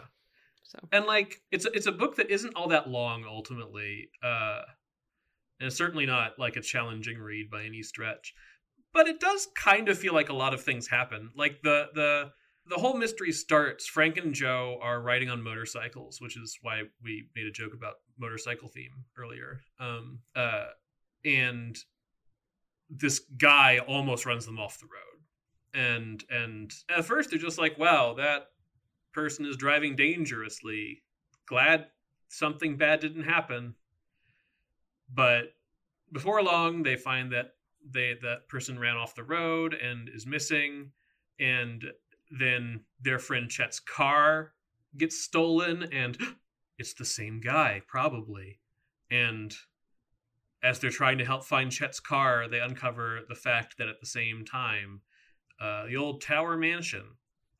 So, 0.70 0.78
and 0.92 1.04
like 1.06 1.40
it's 1.50 1.66
a, 1.66 1.72
it's 1.72 1.86
a 1.86 1.92
book 1.92 2.16
that 2.16 2.30
isn't 2.30 2.54
all 2.54 2.68
that 2.68 2.88
long 2.88 3.24
ultimately 3.26 4.10
uh 4.22 4.62
and 5.58 5.66
it's 5.66 5.76
certainly 5.76 6.06
not 6.06 6.38
like 6.38 6.54
a 6.54 6.60
challenging 6.60 7.18
read 7.18 7.50
by 7.50 7.64
any 7.64 7.82
stretch 7.82 8.34
but 8.92 9.08
it 9.08 9.18
does 9.18 9.48
kind 9.56 9.88
of 9.88 9.98
feel 9.98 10.14
like 10.14 10.28
a 10.28 10.34
lot 10.34 10.54
of 10.54 10.62
things 10.62 10.86
happen 10.86 11.30
like 11.36 11.60
the 11.62 11.88
the 11.94 12.30
the 12.66 12.76
whole 12.76 12.96
mystery 12.96 13.32
starts 13.32 13.86
frank 13.88 14.16
and 14.16 14.32
joe 14.32 14.78
are 14.80 15.00
riding 15.00 15.28
on 15.28 15.42
motorcycles 15.42 16.20
which 16.20 16.36
is 16.36 16.56
why 16.62 16.82
we 17.02 17.26
made 17.34 17.46
a 17.46 17.50
joke 17.50 17.74
about 17.74 17.94
motorcycle 18.16 18.68
theme 18.68 19.04
earlier 19.18 19.60
um 19.80 20.20
uh 20.36 20.66
and 21.24 21.78
this 22.88 23.20
guy 23.38 23.78
almost 23.88 24.24
runs 24.24 24.46
them 24.46 24.58
off 24.60 24.78
the 24.78 24.86
road 24.86 25.19
and 25.74 26.24
and 26.30 26.72
at 26.94 27.04
first 27.04 27.30
they're 27.30 27.38
just 27.38 27.58
like 27.58 27.78
wow 27.78 28.14
that 28.14 28.48
person 29.12 29.46
is 29.46 29.56
driving 29.56 29.96
dangerously. 29.96 31.02
Glad 31.46 31.86
something 32.28 32.76
bad 32.76 33.00
didn't 33.00 33.24
happen. 33.24 33.74
But 35.12 35.54
before 36.12 36.42
long, 36.42 36.82
they 36.82 36.96
find 36.96 37.32
that 37.32 37.54
they 37.88 38.14
that 38.22 38.48
person 38.48 38.78
ran 38.78 38.96
off 38.96 39.14
the 39.14 39.24
road 39.24 39.74
and 39.74 40.08
is 40.08 40.26
missing, 40.26 40.92
and 41.38 41.84
then 42.30 42.80
their 43.00 43.18
friend 43.18 43.50
Chet's 43.50 43.80
car 43.80 44.52
gets 44.96 45.20
stolen, 45.20 45.84
and 45.92 46.16
it's 46.78 46.94
the 46.94 47.04
same 47.04 47.40
guy 47.40 47.82
probably. 47.88 48.60
And 49.10 49.54
as 50.62 50.78
they're 50.78 50.90
trying 50.90 51.18
to 51.18 51.24
help 51.24 51.44
find 51.44 51.72
Chet's 51.72 52.00
car, 52.00 52.46
they 52.48 52.60
uncover 52.60 53.20
the 53.28 53.34
fact 53.34 53.76
that 53.78 53.88
at 53.88 53.98
the 53.98 54.06
same 54.06 54.44
time, 54.44 55.00
uh, 55.60 55.86
the 55.86 55.96
old 55.96 56.22
Tower 56.22 56.56
Mansion 56.56 57.04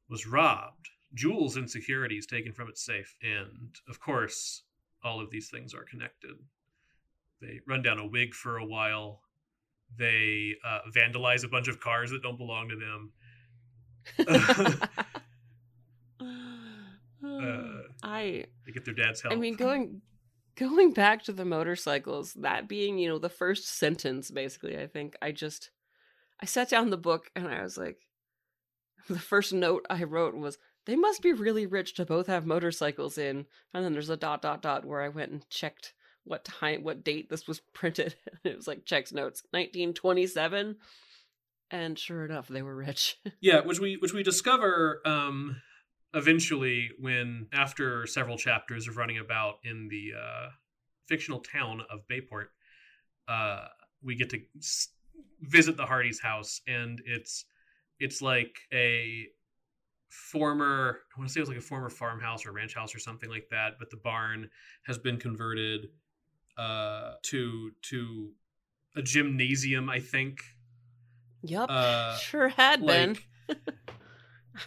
was 0.09 0.26
robbed 0.26 0.88
jewels 1.14 1.57
and 1.57 1.69
securities 1.69 2.26
taken 2.26 2.52
from 2.52 2.69
its 2.69 2.85
safe. 2.85 3.14
And 3.23 3.75
of 3.88 4.00
course, 4.00 4.62
all 5.02 5.21
of 5.21 5.30
these 5.30 5.49
things 5.49 5.75
are 5.75 5.85
connected. 5.85 6.37
They 7.40 7.61
run 7.66 7.83
down 7.83 7.99
a 7.99 8.07
wig 8.07 8.35
for 8.35 8.59
a 8.59 8.64
while. 8.64 9.23
They 9.97 10.54
uh, 10.64 10.80
vandalize 10.95 11.45
a 11.45 11.49
bunch 11.49 11.69
of 11.69 11.80
cars 11.80 12.11
that 12.11 12.23
don't 12.23 12.38
belong 12.38 12.69
to 12.69 12.76
them. 12.76 13.12
Uh, 17.23 17.83
I 18.02 18.47
They 18.64 18.73
get 18.73 18.85
their 18.85 18.95
dad's 18.95 19.21
help. 19.21 19.35
I 19.35 19.37
mean, 19.37 19.54
going 19.54 20.00
going 20.57 20.92
back 20.92 21.23
to 21.25 21.33
the 21.33 21.45
motorcycles, 21.45 22.33
that 22.35 22.66
being 22.69 22.99
you 22.99 23.09
know 23.09 23.19
the 23.19 23.28
first 23.28 23.69
sentence, 23.69 24.30
basically, 24.30 24.78
I 24.78 24.87
think 24.87 25.16
I 25.21 25.33
just 25.33 25.71
I 26.40 26.47
sat 26.47 26.70
down 26.70 26.90
the 26.90 26.97
book 26.97 27.30
and 27.37 27.47
I 27.49 27.62
was 27.62 27.76
like, 27.76 27.99
the 29.09 29.18
first 29.18 29.52
note 29.52 29.87
I 29.90 30.04
wrote 30.04 30.35
was 30.35 30.59
they 30.87 30.97
must 30.97 31.23
be 31.23 31.32
really 31.32 31.66
rich 31.66 31.94
to 31.94 32.06
both 32.06 32.26
have 32.26 32.47
motorcycles 32.47 33.18
in, 33.18 33.47
and 33.75 33.85
then 33.85 33.92
there's 33.92 34.11
a 34.11 34.16
dot 34.16 34.42
dot 34.42 34.62
dot 34.62 34.85
where 34.85 35.02
I 35.02 35.09
went 35.09 35.32
and 35.32 35.49
checked 35.50 35.92
what 36.25 36.44
time, 36.44 36.82
what 36.82 37.04
date 37.04 37.28
this 37.28 37.47
was 37.47 37.61
printed. 37.75 38.14
it 38.44 38.56
was 38.56 38.66
like 38.66 38.85
checks 38.85 39.12
notes, 39.12 39.42
1927, 39.50 40.76
and 41.70 41.99
sure 41.99 42.25
enough, 42.25 42.49
they 42.49 42.62
were 42.62 42.75
rich. 42.75 43.18
yeah, 43.40 43.61
which 43.61 43.78
we 43.78 43.97
which 43.97 44.12
we 44.12 44.23
discover 44.23 45.00
um, 45.04 45.61
eventually 46.14 46.90
when 46.99 47.49
after 47.52 48.06
several 48.06 48.37
chapters 48.37 48.88
of 48.88 48.97
running 48.97 49.18
about 49.18 49.56
in 49.62 49.88
the 49.88 50.12
uh, 50.18 50.49
fictional 51.06 51.40
town 51.40 51.82
of 51.90 52.09
Bayport, 52.09 52.50
uh, 53.28 53.66
we 54.02 54.14
get 54.16 54.30
to 54.30 54.40
visit 55.42 55.76
the 55.76 55.87
Hardy's 55.87 56.20
house, 56.20 56.61
and 56.66 57.00
it's 57.04 57.44
it's 57.99 58.23
like 58.23 58.56
a 58.73 59.26
former 60.09 61.00
I 61.14 61.20
want 61.20 61.28
to 61.28 61.32
say 61.32 61.40
it 61.40 61.42
was 61.42 61.49
like 61.49 61.59
a 61.59 61.62
former 61.62 61.88
farmhouse 61.88 62.44
or 62.44 62.52
ranch 62.52 62.75
house 62.75 62.94
or 62.94 62.99
something 62.99 63.30
like 63.30 63.49
that, 63.50 63.75
but 63.78 63.90
the 63.90 63.97
barn 63.97 64.50
has 64.87 64.99
been 64.99 65.18
converted 65.18 65.88
uh, 66.59 67.12
to 67.23 67.70
to 67.82 68.30
a 68.97 69.02
gymnasium, 69.02 69.88
I 69.88 70.00
think. 70.00 70.40
yep, 71.42 71.68
Uh, 71.68 72.16
sure 72.16 72.49
had 72.49 72.85
been. 72.85 73.16
like 73.49 73.59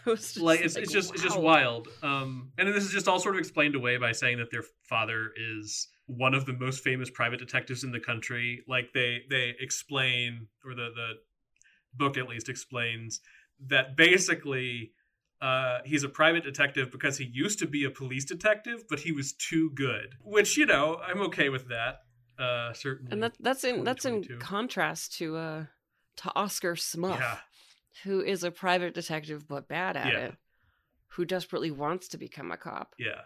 was 0.05 0.33
just 0.33 0.37
like 0.37 0.61
it's, 0.61 0.75
it's 0.75 0.91
just 0.91 1.13
it's 1.13 1.21
just 1.21 1.39
wild 1.39 1.87
um 2.01 2.51
and 2.57 2.67
then 2.67 2.73
this 2.73 2.83
is 2.83 2.91
just 2.91 3.07
all 3.07 3.19
sort 3.19 3.35
of 3.35 3.39
explained 3.39 3.75
away 3.75 3.97
by 3.97 4.11
saying 4.11 4.37
that 4.37 4.49
their 4.49 4.63
father 4.83 5.31
is 5.37 5.89
one 6.05 6.33
of 6.33 6.45
the 6.45 6.53
most 6.53 6.83
famous 6.83 7.09
private 7.09 7.39
detectives 7.39 7.83
in 7.83 7.91
the 7.91 7.99
country 7.99 8.61
like 8.67 8.91
they 8.93 9.21
they 9.29 9.55
explain 9.59 10.47
or 10.65 10.73
the 10.75 10.89
the 10.95 11.13
book 11.93 12.17
at 12.17 12.27
least 12.27 12.49
explains 12.49 13.21
that 13.67 13.95
basically 13.95 14.91
uh, 15.41 15.79
he's 15.85 16.03
a 16.03 16.09
private 16.09 16.43
detective 16.43 16.91
because 16.91 17.17
he 17.17 17.25
used 17.25 17.59
to 17.59 17.67
be 17.67 17.83
a 17.83 17.89
police 17.89 18.23
detective, 18.23 18.85
but 18.89 18.99
he 18.99 19.11
was 19.11 19.33
too 19.33 19.69
good. 19.71 20.15
Which 20.23 20.55
you 20.57 20.65
know, 20.65 20.99
I'm 21.05 21.21
okay 21.23 21.49
with 21.49 21.67
that. 21.67 21.99
Uh, 22.39 22.71
certainly, 22.73 23.11
and 23.11 23.21
that 23.23 23.33
that's 23.39 23.63
in 23.63 23.83
that's 23.83 24.05
in 24.05 24.23
contrast 24.39 25.17
to 25.17 25.35
uh 25.37 25.65
to 26.17 26.31
Oscar 26.35 26.75
Smuff, 26.75 27.19
yeah, 27.19 27.37
who 28.03 28.21
is 28.21 28.43
a 28.43 28.51
private 28.51 28.93
detective 28.93 29.47
but 29.47 29.67
bad 29.67 29.97
at 29.97 30.13
Yeah. 30.13 30.19
it, 30.27 30.35
who 31.09 31.25
desperately 31.25 31.71
wants 31.71 32.07
to 32.09 32.17
become 32.17 32.49
a 32.51 32.57
cop. 32.57 32.95
yeah, 32.97 33.21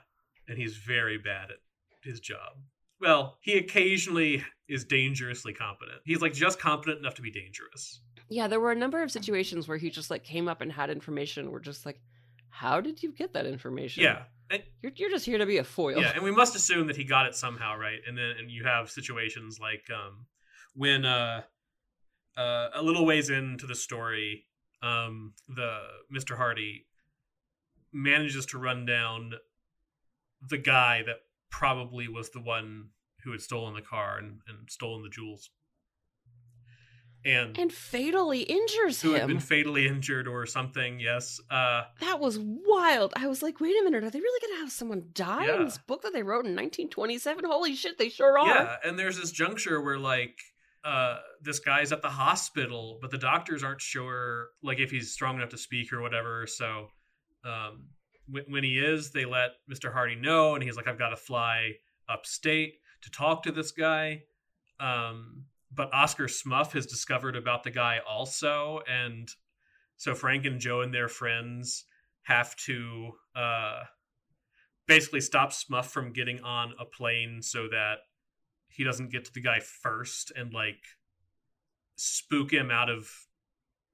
and 0.48 0.58
he's 0.58 0.76
very 0.76 1.18
bad 1.18 1.52
at 1.52 1.58
his 2.08 2.20
job. 2.20 2.58
Well, 3.00 3.38
he 3.42 3.58
occasionally 3.58 4.44
is 4.68 4.84
dangerously 4.84 5.54
competent. 5.54 6.00
He's 6.06 6.22
like 6.22 6.34
just 6.34 6.60
competent 6.60 7.00
enough 7.00 7.16
to 7.16 7.22
be 7.22 7.32
dangerous. 7.32 8.02
Yeah, 8.30 8.48
there 8.48 8.60
were 8.60 8.72
a 8.72 8.76
number 8.76 9.02
of 9.02 9.12
situations 9.12 9.68
where 9.68 9.78
he 9.78 9.90
just 9.90 10.10
like 10.10 10.24
came 10.24 10.48
up 10.48 10.62
and 10.62 10.72
had 10.72 10.90
information. 10.90 11.52
We're 11.52 11.60
just 11.60 11.86
like, 11.86 12.02
how 12.50 12.82
did 12.82 13.04
you 13.04 13.12
get 13.12 13.34
that 13.34 13.46
information? 13.46 14.04
Yeah, 14.04 14.24
and, 14.50 14.64
you're 14.82 14.92
you're 14.96 15.10
just 15.10 15.26
here 15.26 15.38
to 15.38 15.46
be 15.46 15.58
a 15.58 15.64
foil. 15.64 16.00
yeah, 16.00 16.12
and 16.14 16.24
we 16.24 16.32
must 16.32 16.56
assume 16.56 16.88
that 16.88 16.98
he 16.98 17.04
got 17.04 17.26
it 17.26 17.36
somehow, 17.36 17.78
right? 17.78 18.00
And 18.08 18.18
then 18.18 18.34
and 18.40 18.50
you 18.50 18.64
have 18.64 18.90
situations 18.90 19.60
like 19.60 19.86
um, 19.94 20.26
when 20.76 21.06
uh, 21.06 21.44
uh, 22.36 22.70
a 22.74 22.82
little 22.82 23.06
ways 23.06 23.30
into 23.30 23.68
the 23.68 23.76
story, 23.76 24.46
um, 24.82 25.34
the 25.48 25.80
Mister 26.10 26.36
Hardy 26.36 26.88
manages 27.94 28.46
to 28.48 28.58
run 28.58 28.86
down 28.86 29.34
the 30.50 30.58
guy 30.58 31.04
that 31.04 31.18
probably 31.50 32.08
was 32.08 32.30
the 32.32 32.42
one 32.42 32.90
who 33.24 33.32
had 33.32 33.42
stolen 33.42 33.74
the 33.74 33.82
car 33.82 34.18
and, 34.18 34.40
and 34.48 34.70
stolen 34.70 35.04
the 35.04 35.10
jewels, 35.10 35.50
and, 37.26 37.58
and 37.58 37.74
fatally 37.74 38.42
injures 38.44 39.02
who 39.02 39.14
had 39.14 39.28
been 39.28 39.40
fatally 39.40 39.88
injured 39.88 40.28
or 40.28 40.46
something. 40.46 41.00
Yes, 41.00 41.40
uh, 41.50 41.84
that 42.00 42.20
was 42.20 42.40
wild. 42.40 43.14
I 43.18 43.28
was 43.28 43.42
like, 43.42 43.60
wait 43.60 43.76
a 43.80 43.84
minute, 43.84 44.04
are 44.04 44.10
they 44.10 44.20
really 44.20 44.48
gonna 44.48 44.62
have 44.62 44.72
someone 44.72 45.10
die 45.14 45.46
Yeah. 45.48 45.56
in 45.58 45.66
this 45.66 45.78
book 45.78 46.04
that 46.04 46.14
they 46.14 46.24
wrote 46.24 46.46
in 46.46 46.56
1927? 46.56 47.44
Holy 47.46 47.76
shit, 47.76 47.98
they 47.98 48.10
sure 48.10 48.38
are. 48.40 48.48
Yeah, 48.48 48.76
and 48.86 48.98
there's 48.98 49.18
this 49.20 49.32
juncture 49.32 49.82
where 49.82 49.98
like 50.00 50.38
uh 50.86 51.18
this 51.42 51.60
guy's 51.60 51.92
at 51.92 52.02
the 52.02 52.10
hospital, 52.10 53.00
but 53.02 53.12
the 53.12 53.18
doctors 53.18 53.64
aren't 53.64 53.82
sure 53.82 54.50
like 54.64 54.80
if 54.80 54.92
he's 54.92 55.12
strong 55.12 55.36
enough 55.38 55.50
to 55.50 55.58
speak 55.58 55.92
or 55.92 56.02
whatever. 56.02 56.46
So 56.48 56.88
um 57.44 57.88
when, 58.30 58.64
he 58.64 58.80
is, 58.80 59.12
they 59.12 59.26
let 59.26 59.52
Mr. 59.72 59.92
Hardy 59.92 60.16
know 60.16 60.56
and 60.56 60.64
he's 60.64 60.76
like 60.76 60.88
I've 60.88 61.00
got 61.00 61.10
to 61.10 61.16
fly 61.16 61.74
upstate 62.10 62.76
to 63.02 63.12
talk 63.12 63.44
to 63.44 63.52
this 63.52 63.72
guy. 63.72 64.24
Um 64.80 65.46
but 65.74 65.94
Oscar 65.94 66.28
Smuff 66.28 66.72
has 66.74 66.86
discovered 66.86 67.36
about 67.36 67.64
the 67.64 67.72
guy 67.72 68.00
also 68.08 68.82
and 68.90 69.30
so 69.98 70.16
Frank 70.16 70.46
and 70.46 70.60
Joe 70.60 70.82
and 70.82 70.94
their 70.94 71.08
friends 71.08 71.86
have 72.24 72.56
to 72.58 73.12
uh 73.36 73.84
basically 74.88 75.22
stop 75.22 75.52
Smuff 75.52 75.90
from 75.92 76.14
getting 76.14 76.40
on 76.42 76.74
a 76.80 76.86
plane 76.86 77.42
so 77.42 77.68
that 77.68 77.98
he 78.70 78.84
doesn't 78.84 79.12
get 79.12 79.26
to 79.26 79.34
the 79.34 79.42
guy 79.42 79.60
first 79.60 80.32
and 80.36 80.54
like 80.54 80.80
spook 81.96 82.52
him 82.52 82.72
out 82.72 82.90
of 82.90 83.10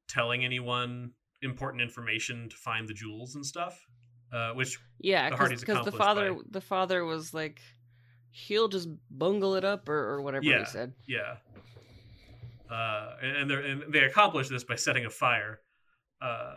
telling 0.08 0.44
anyone 0.46 1.12
important 1.42 1.82
information 1.82 2.50
to 2.50 2.56
find 2.56 2.88
the 2.88 2.94
jewels 2.94 3.36
and 3.36 3.46
stuff. 3.46 3.88
Uh, 4.34 4.52
which 4.54 4.80
Yeah, 5.00 5.30
because 5.30 5.62
the 5.86 5.92
father 5.92 6.34
by- 6.34 6.42
the 6.50 6.62
father 6.62 7.06
was 7.06 7.34
like 7.34 7.62
he'll 8.32 8.68
just 8.68 8.88
bungle 9.12 9.54
it 9.56 9.64
up 9.64 9.88
or, 9.88 10.14
or 10.14 10.22
whatever 10.24 10.44
Yeah. 10.44 10.60
he 10.60 10.66
said. 10.66 10.94
Yeah. 11.08 11.38
Uh, 12.70 13.16
and 13.22 13.52
and 13.52 13.94
they 13.94 14.00
accomplish 14.00 14.50
this 14.50 14.64
by 14.64 14.76
setting 14.76 15.06
a 15.06 15.10
fire. 15.10 15.60
Uh, 16.20 16.56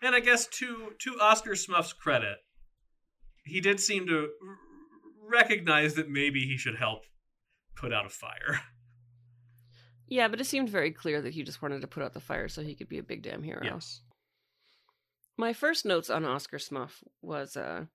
and 0.00 0.14
I 0.14 0.20
guess 0.20 0.46
to 0.58 0.92
to 1.00 1.18
Oscar 1.20 1.56
Smuff's 1.56 1.92
credit, 1.92 2.38
he 3.44 3.60
did 3.60 3.80
seem 3.80 4.06
to 4.06 4.28
r- 4.46 4.56
recognize 5.28 5.94
that 5.94 6.08
maybe 6.08 6.46
he 6.46 6.56
should 6.56 6.76
help 6.76 7.02
put 7.74 7.92
out 7.92 8.06
a 8.06 8.10
fire. 8.10 8.60
Yeah, 10.08 10.28
but 10.28 10.40
it 10.40 10.44
seemed 10.44 10.68
very 10.68 10.90
clear 10.90 11.22
that 11.22 11.32
he 11.32 11.42
just 11.42 11.62
wanted 11.62 11.80
to 11.80 11.86
put 11.86 12.02
out 12.02 12.12
the 12.12 12.20
fire 12.20 12.46
so 12.46 12.60
he 12.62 12.74
could 12.74 12.88
be 12.88 12.98
a 12.98 13.02
big 13.02 13.22
damn 13.22 13.42
hero. 13.42 13.62
Yes. 13.64 14.02
My 15.42 15.52
first 15.52 15.84
notes 15.84 16.08
on 16.08 16.24
Oscar 16.24 16.60
Smuff 16.60 17.02
was 17.20 17.56
uh 17.56 17.86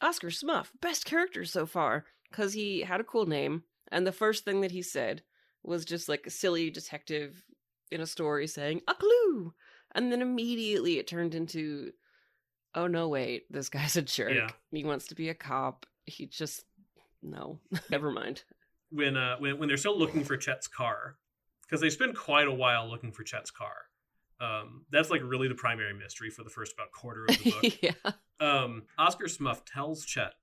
Oscar 0.00 0.32
Smuff, 0.32 0.72
best 0.80 1.04
character 1.04 1.44
so 1.44 1.64
far, 1.64 2.04
because 2.28 2.54
he 2.54 2.80
had 2.80 3.00
a 3.00 3.04
cool 3.04 3.26
name, 3.26 3.62
and 3.92 4.04
the 4.04 4.10
first 4.10 4.44
thing 4.44 4.60
that 4.62 4.72
he 4.72 4.82
said 4.82 5.22
was 5.62 5.84
just 5.84 6.08
like 6.08 6.26
a 6.26 6.30
silly 6.30 6.68
detective 6.68 7.44
in 7.92 8.00
a 8.00 8.08
story 8.08 8.48
saying, 8.48 8.80
a 8.88 8.94
clue! 8.94 9.54
And 9.94 10.10
then 10.10 10.20
immediately 10.20 10.98
it 10.98 11.06
turned 11.06 11.36
into, 11.36 11.92
oh 12.74 12.88
no, 12.88 13.08
wait, 13.08 13.44
this 13.52 13.68
guy's 13.68 13.94
a 13.94 14.02
jerk. 14.02 14.32
Yeah. 14.34 14.48
He 14.72 14.82
wants 14.82 15.06
to 15.06 15.14
be 15.14 15.28
a 15.28 15.34
cop. 15.34 15.86
He 16.06 16.26
just, 16.26 16.64
no, 17.22 17.60
never 17.88 18.10
mind. 18.10 18.42
When 18.90 19.16
uh 19.16 19.36
when 19.38 19.60
when 19.60 19.68
they're 19.68 19.76
still 19.76 19.96
looking 19.96 20.24
for 20.24 20.36
Chet's 20.36 20.66
car, 20.66 21.18
because 21.62 21.80
they 21.80 21.90
spend 21.90 22.16
quite 22.16 22.48
a 22.48 22.52
while 22.52 22.90
looking 22.90 23.12
for 23.12 23.22
Chet's 23.22 23.52
car. 23.52 23.76
Um, 24.40 24.84
that's 24.90 25.10
like 25.10 25.22
really 25.24 25.48
the 25.48 25.54
primary 25.54 25.94
mystery 25.94 26.30
for 26.30 26.44
the 26.44 26.50
first 26.50 26.74
about 26.74 26.92
quarter 26.92 27.24
of 27.24 27.38
the 27.38 27.50
book. 27.62 27.82
yeah. 27.82 28.12
um, 28.40 28.82
Oscar 28.98 29.26
Smuff 29.28 29.64
tells 29.64 30.04
Chet 30.04 30.34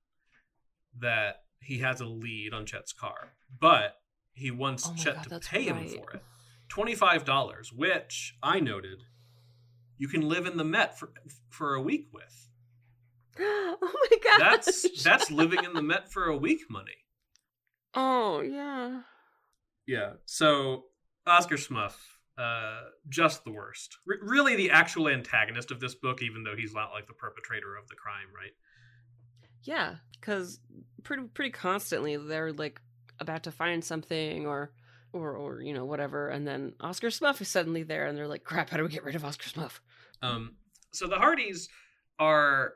that 1.00 1.42
he 1.60 1.78
has 1.78 2.00
a 2.00 2.06
lead 2.06 2.52
on 2.52 2.66
Chet's 2.66 2.92
car, 2.92 3.32
but 3.60 3.96
he 4.32 4.50
wants 4.50 4.88
Oh 4.88 4.94
Chet 4.96 5.28
God, 5.28 5.40
to 5.42 5.48
pay 5.48 5.62
him 5.62 5.86
for 5.86 6.10
it. 6.14 6.22
Twenty-five 6.68 7.24
dollars, 7.24 7.72
which 7.72 8.36
I 8.42 8.58
noted 8.60 9.04
you 9.96 10.08
can 10.08 10.22
live 10.28 10.46
in 10.46 10.56
the 10.56 10.64
Met 10.64 10.98
for 10.98 11.10
for 11.50 11.74
a 11.74 11.80
week 11.80 12.08
with. 12.12 12.48
oh 13.38 13.76
my 14.10 14.16
god. 14.24 14.40
That's 14.40 15.02
that's 15.04 15.30
living 15.30 15.62
in 15.64 15.72
the 15.72 15.82
Met 15.82 16.12
for 16.12 16.24
a 16.24 16.36
week 16.36 16.62
money. 16.68 16.92
Oh, 17.96 18.40
yeah. 18.40 19.02
Yeah. 19.86 20.14
So 20.24 20.86
Oscar 21.28 21.56
Smuff, 21.56 22.13
uh, 22.36 22.80
just 23.08 23.44
the 23.44 23.52
worst. 23.52 23.98
R- 24.08 24.16
really, 24.22 24.56
the 24.56 24.70
actual 24.70 25.08
antagonist 25.08 25.70
of 25.70 25.80
this 25.80 25.94
book, 25.94 26.22
even 26.22 26.42
though 26.42 26.56
he's 26.56 26.74
not 26.74 26.90
like 26.92 27.06
the 27.06 27.14
perpetrator 27.14 27.76
of 27.76 27.88
the 27.88 27.94
crime, 27.94 28.28
right? 28.34 28.52
Yeah, 29.62 29.96
because 30.12 30.60
pretty 31.02 31.24
pretty 31.34 31.50
constantly 31.50 32.16
they're 32.16 32.52
like 32.52 32.80
about 33.20 33.44
to 33.44 33.52
find 33.52 33.84
something 33.84 34.46
or 34.46 34.72
or 35.12 35.36
or 35.36 35.60
you 35.60 35.72
know 35.72 35.84
whatever, 35.84 36.28
and 36.28 36.46
then 36.46 36.74
Oscar 36.80 37.10
Smuff 37.10 37.40
is 37.40 37.48
suddenly 37.48 37.82
there, 37.82 38.06
and 38.06 38.18
they're 38.18 38.28
like, 38.28 38.44
"Crap! 38.44 38.70
How 38.70 38.76
do 38.76 38.82
we 38.82 38.90
get 38.90 39.04
rid 39.04 39.14
of 39.14 39.24
Oscar 39.24 39.48
Smuff?" 39.48 39.80
Um, 40.22 40.56
so 40.92 41.06
the 41.06 41.16
Hardys 41.16 41.68
are 42.18 42.74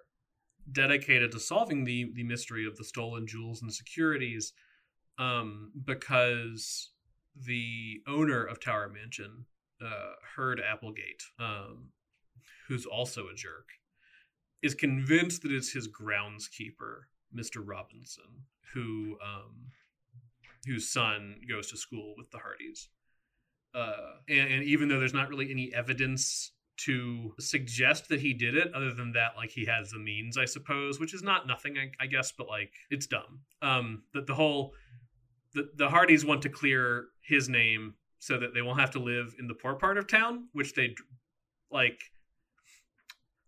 dedicated 0.71 1.33
to 1.33 1.41
solving 1.41 1.85
the 1.85 2.13
the 2.15 2.25
mystery 2.25 2.67
of 2.67 2.77
the 2.77 2.85
stolen 2.85 3.27
jewels 3.27 3.63
and 3.63 3.73
securities, 3.73 4.53
um, 5.19 5.73
because 5.85 6.91
the 7.37 8.01
owner 8.07 8.45
of 8.45 8.61
Tower 8.61 8.89
Mansion, 8.89 9.47
uh, 9.85 10.13
Hurd 10.37 10.61
Applegate, 10.61 11.23
um, 11.39 11.91
who's 12.67 12.87
also 12.87 13.29
a 13.29 13.35
jerk, 13.35 13.69
is 14.63 14.75
convinced 14.75 15.43
that 15.43 15.53
it's 15.53 15.73
his 15.73 15.89
groundskeeper, 15.89 17.03
Mister 17.33 17.61
Robinson, 17.61 18.45
who 18.75 19.17
um, 19.25 19.73
whose 20.67 20.89
son 20.89 21.41
goes 21.49 21.71
to 21.71 21.77
school 21.77 22.15
with 22.17 22.31
the 22.31 22.39
Hardys. 22.39 22.89
Uh, 23.75 24.17
and, 24.29 24.53
and 24.53 24.65
even 24.65 24.89
though 24.89 24.99
there's 24.99 25.15
not 25.15 25.29
really 25.29 25.51
any 25.51 25.73
evidence 25.75 26.53
to 26.79 27.35
suggest 27.39 28.09
that 28.09 28.21
he 28.21 28.33
did 28.33 28.57
it 28.57 28.73
other 28.73 28.93
than 28.93 29.13
that 29.13 29.33
like 29.37 29.51
he 29.51 29.65
has 29.67 29.91
the 29.91 29.99
means 29.99 30.39
i 30.39 30.45
suppose 30.45 31.01
which 31.01 31.13
is 31.13 31.23
not 31.25 31.47
nothing 31.47 31.77
i, 31.77 31.91
I 32.03 32.07
guess 32.07 32.33
but 32.33 32.47
like 32.47 32.71
it's 32.89 33.07
dumb 33.07 33.41
um 33.63 34.05
that 34.15 34.29
the 34.29 34.35
whole 34.35 34.73
the, 35.55 35.69
the 35.77 35.89
hardys 35.89 36.25
want 36.25 36.43
to 36.43 36.49
clear 36.49 37.07
his 37.21 37.49
name 37.49 37.95
so 38.19 38.39
that 38.39 38.55
they 38.55 38.63
won't 38.63 38.81
have 38.81 38.91
to 38.91 38.99
live 38.99 39.35
in 39.39 39.47
the 39.47 39.55
poor 39.55 39.75
part 39.75 39.99
of 39.99 40.07
town 40.07 40.49
which 40.53 40.75
they 40.75 40.95
like 41.71 42.01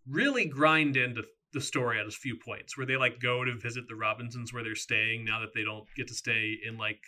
really 0.07 0.45
grind 0.45 0.97
into 0.97 1.23
the 1.53 1.61
story 1.61 1.99
at 1.99 2.07
a 2.07 2.11
few 2.11 2.37
points 2.37 2.77
where 2.77 2.87
they 2.87 2.97
like 2.97 3.21
go 3.21 3.45
to 3.45 3.55
visit 3.57 3.89
the 3.89 3.95
robinsons 3.95 4.53
where 4.53 4.63
they're 4.63 4.75
staying 4.75 5.25
now 5.25 5.41
that 5.41 5.53
they 5.55 5.65
don't 5.65 5.85
get 5.97 6.09
to 6.09 6.15
stay 6.15 6.57
in 6.67 6.77
like 6.79 7.01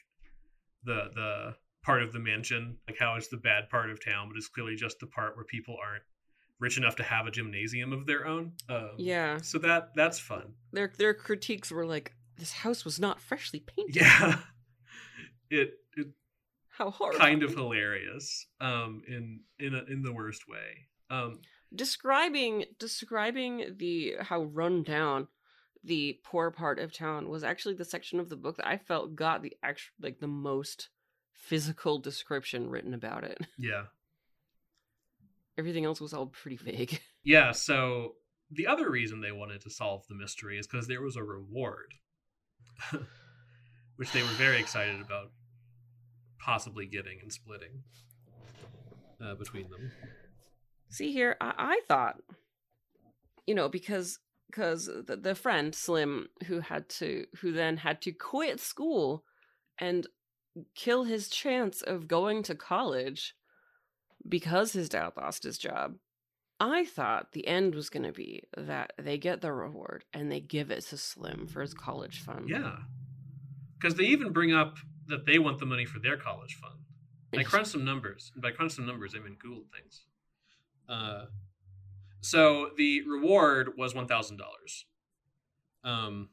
the 0.84 1.10
the 1.14 1.54
part 1.84 2.02
of 2.02 2.12
the 2.12 2.18
mansion. 2.18 2.76
Like 2.88 2.98
how 2.98 3.16
it's 3.16 3.28
the 3.28 3.36
bad 3.36 3.68
part 3.70 3.90
of 3.90 4.04
town 4.04 4.28
but 4.28 4.36
it's 4.36 4.48
clearly 4.48 4.74
just 4.74 4.98
the 5.00 5.06
part 5.06 5.36
where 5.36 5.44
people 5.44 5.76
aren't 5.82 6.02
rich 6.58 6.76
enough 6.76 6.96
to 6.96 7.02
have 7.02 7.26
a 7.26 7.30
gymnasium 7.30 7.92
of 7.92 8.06
their 8.06 8.26
own. 8.26 8.52
Um, 8.68 8.90
Yeah, 8.96 9.38
so 9.42 9.58
that 9.58 9.90
that's 9.94 10.18
fun. 10.18 10.54
Their 10.72 10.92
their 10.96 11.14
critiques 11.14 11.70
were 11.70 11.86
like, 11.86 12.14
"This 12.36 12.52
house 12.52 12.84
was 12.84 12.98
not 12.98 13.20
freshly 13.20 13.60
painted." 13.60 13.96
yeah. 13.96 14.38
It 15.54 15.74
it 15.98 16.06
How 16.76 16.90
horrible! 16.90 17.18
kind 17.20 17.42
of 17.42 17.54
hilarious 17.54 18.46
um 18.60 19.02
in 19.06 19.40
in 19.58 19.74
a, 19.74 19.84
in 19.84 20.02
the 20.02 20.12
worst 20.12 20.48
way 20.48 20.86
um 21.10 21.40
describing 21.74 22.64
describing 22.78 23.76
the 23.76 24.14
how 24.20 24.42
run 24.44 24.82
down 24.82 25.28
the 25.84 26.18
poor 26.24 26.50
part 26.50 26.78
of 26.78 26.92
town 26.92 27.28
was 27.28 27.42
actually 27.44 27.74
the 27.74 27.84
section 27.84 28.20
of 28.20 28.28
the 28.28 28.36
book 28.36 28.56
that 28.56 28.66
I 28.66 28.78
felt 28.78 29.14
got 29.16 29.42
the 29.42 29.56
actual 29.62 29.92
like 30.00 30.20
the 30.20 30.26
most 30.28 30.88
physical 31.34 31.98
description 31.98 32.70
written 32.70 32.94
about 32.94 33.24
it. 33.24 33.38
yeah 33.58 33.84
Everything 35.58 35.84
else 35.84 36.00
was 36.00 36.14
all 36.14 36.26
pretty 36.26 36.56
vague. 36.56 37.00
yeah 37.24 37.52
so 37.52 38.14
the 38.50 38.66
other 38.66 38.90
reason 38.90 39.20
they 39.20 39.32
wanted 39.32 39.60
to 39.62 39.70
solve 39.70 40.06
the 40.08 40.14
mystery 40.14 40.58
is 40.58 40.66
because 40.66 40.86
there 40.86 41.02
was 41.02 41.16
a 41.16 41.22
reward 41.22 41.94
which 43.96 44.12
they 44.12 44.22
were 44.22 44.28
very 44.38 44.58
excited 44.60 45.00
about 45.00 45.30
possibly 46.44 46.86
getting 46.86 47.18
and 47.20 47.32
splitting 47.32 47.82
uh, 49.24 49.34
between 49.34 49.70
them 49.70 49.92
See 50.92 51.10
here, 51.10 51.36
I, 51.40 51.54
I 51.56 51.80
thought, 51.88 52.20
you 53.46 53.54
know, 53.54 53.70
because 53.70 54.18
because 54.50 54.90
the, 55.06 55.16
the 55.16 55.34
friend 55.34 55.74
Slim 55.74 56.28
who 56.46 56.60
had 56.60 56.90
to 56.90 57.24
who 57.40 57.50
then 57.52 57.78
had 57.78 58.02
to 58.02 58.12
quit 58.12 58.60
school 58.60 59.24
and 59.78 60.06
kill 60.74 61.04
his 61.04 61.30
chance 61.30 61.80
of 61.80 62.08
going 62.08 62.42
to 62.42 62.54
college 62.54 63.34
because 64.28 64.74
his 64.74 64.90
dad 64.90 65.12
lost 65.16 65.44
his 65.44 65.56
job. 65.56 65.94
I 66.60 66.84
thought 66.84 67.32
the 67.32 67.48
end 67.48 67.74
was 67.74 67.88
going 67.88 68.04
to 68.04 68.12
be 68.12 68.42
that 68.54 68.92
they 68.98 69.16
get 69.16 69.40
the 69.40 69.50
reward 69.50 70.04
and 70.12 70.30
they 70.30 70.40
give 70.40 70.70
it 70.70 70.82
to 70.88 70.98
Slim 70.98 71.46
for 71.46 71.62
his 71.62 71.72
college 71.72 72.20
fund. 72.20 72.50
Yeah. 72.50 72.76
Because 73.80 73.96
they 73.96 74.04
even 74.04 74.32
bring 74.32 74.52
up 74.52 74.76
that 75.08 75.26
they 75.26 75.38
want 75.38 75.58
the 75.58 75.66
money 75.66 75.84
for 75.84 75.98
their 75.98 76.16
college 76.16 76.54
fund. 76.54 76.74
I 77.34 77.42
crunched 77.44 77.70
some 77.70 77.84
numbers. 77.84 78.30
And 78.34 78.42
by 78.42 78.50
crunch 78.50 78.72
some 78.72 78.86
numbers, 78.86 79.14
I 79.16 79.20
mean 79.20 79.36
Googled 79.42 79.72
things. 79.74 80.04
Uh, 80.88 81.26
so 82.20 82.70
the 82.76 83.02
reward 83.08 83.70
was 83.78 83.94
one 83.94 84.06
thousand 84.06 84.36
dollars. 84.36 84.84
Um, 85.84 86.28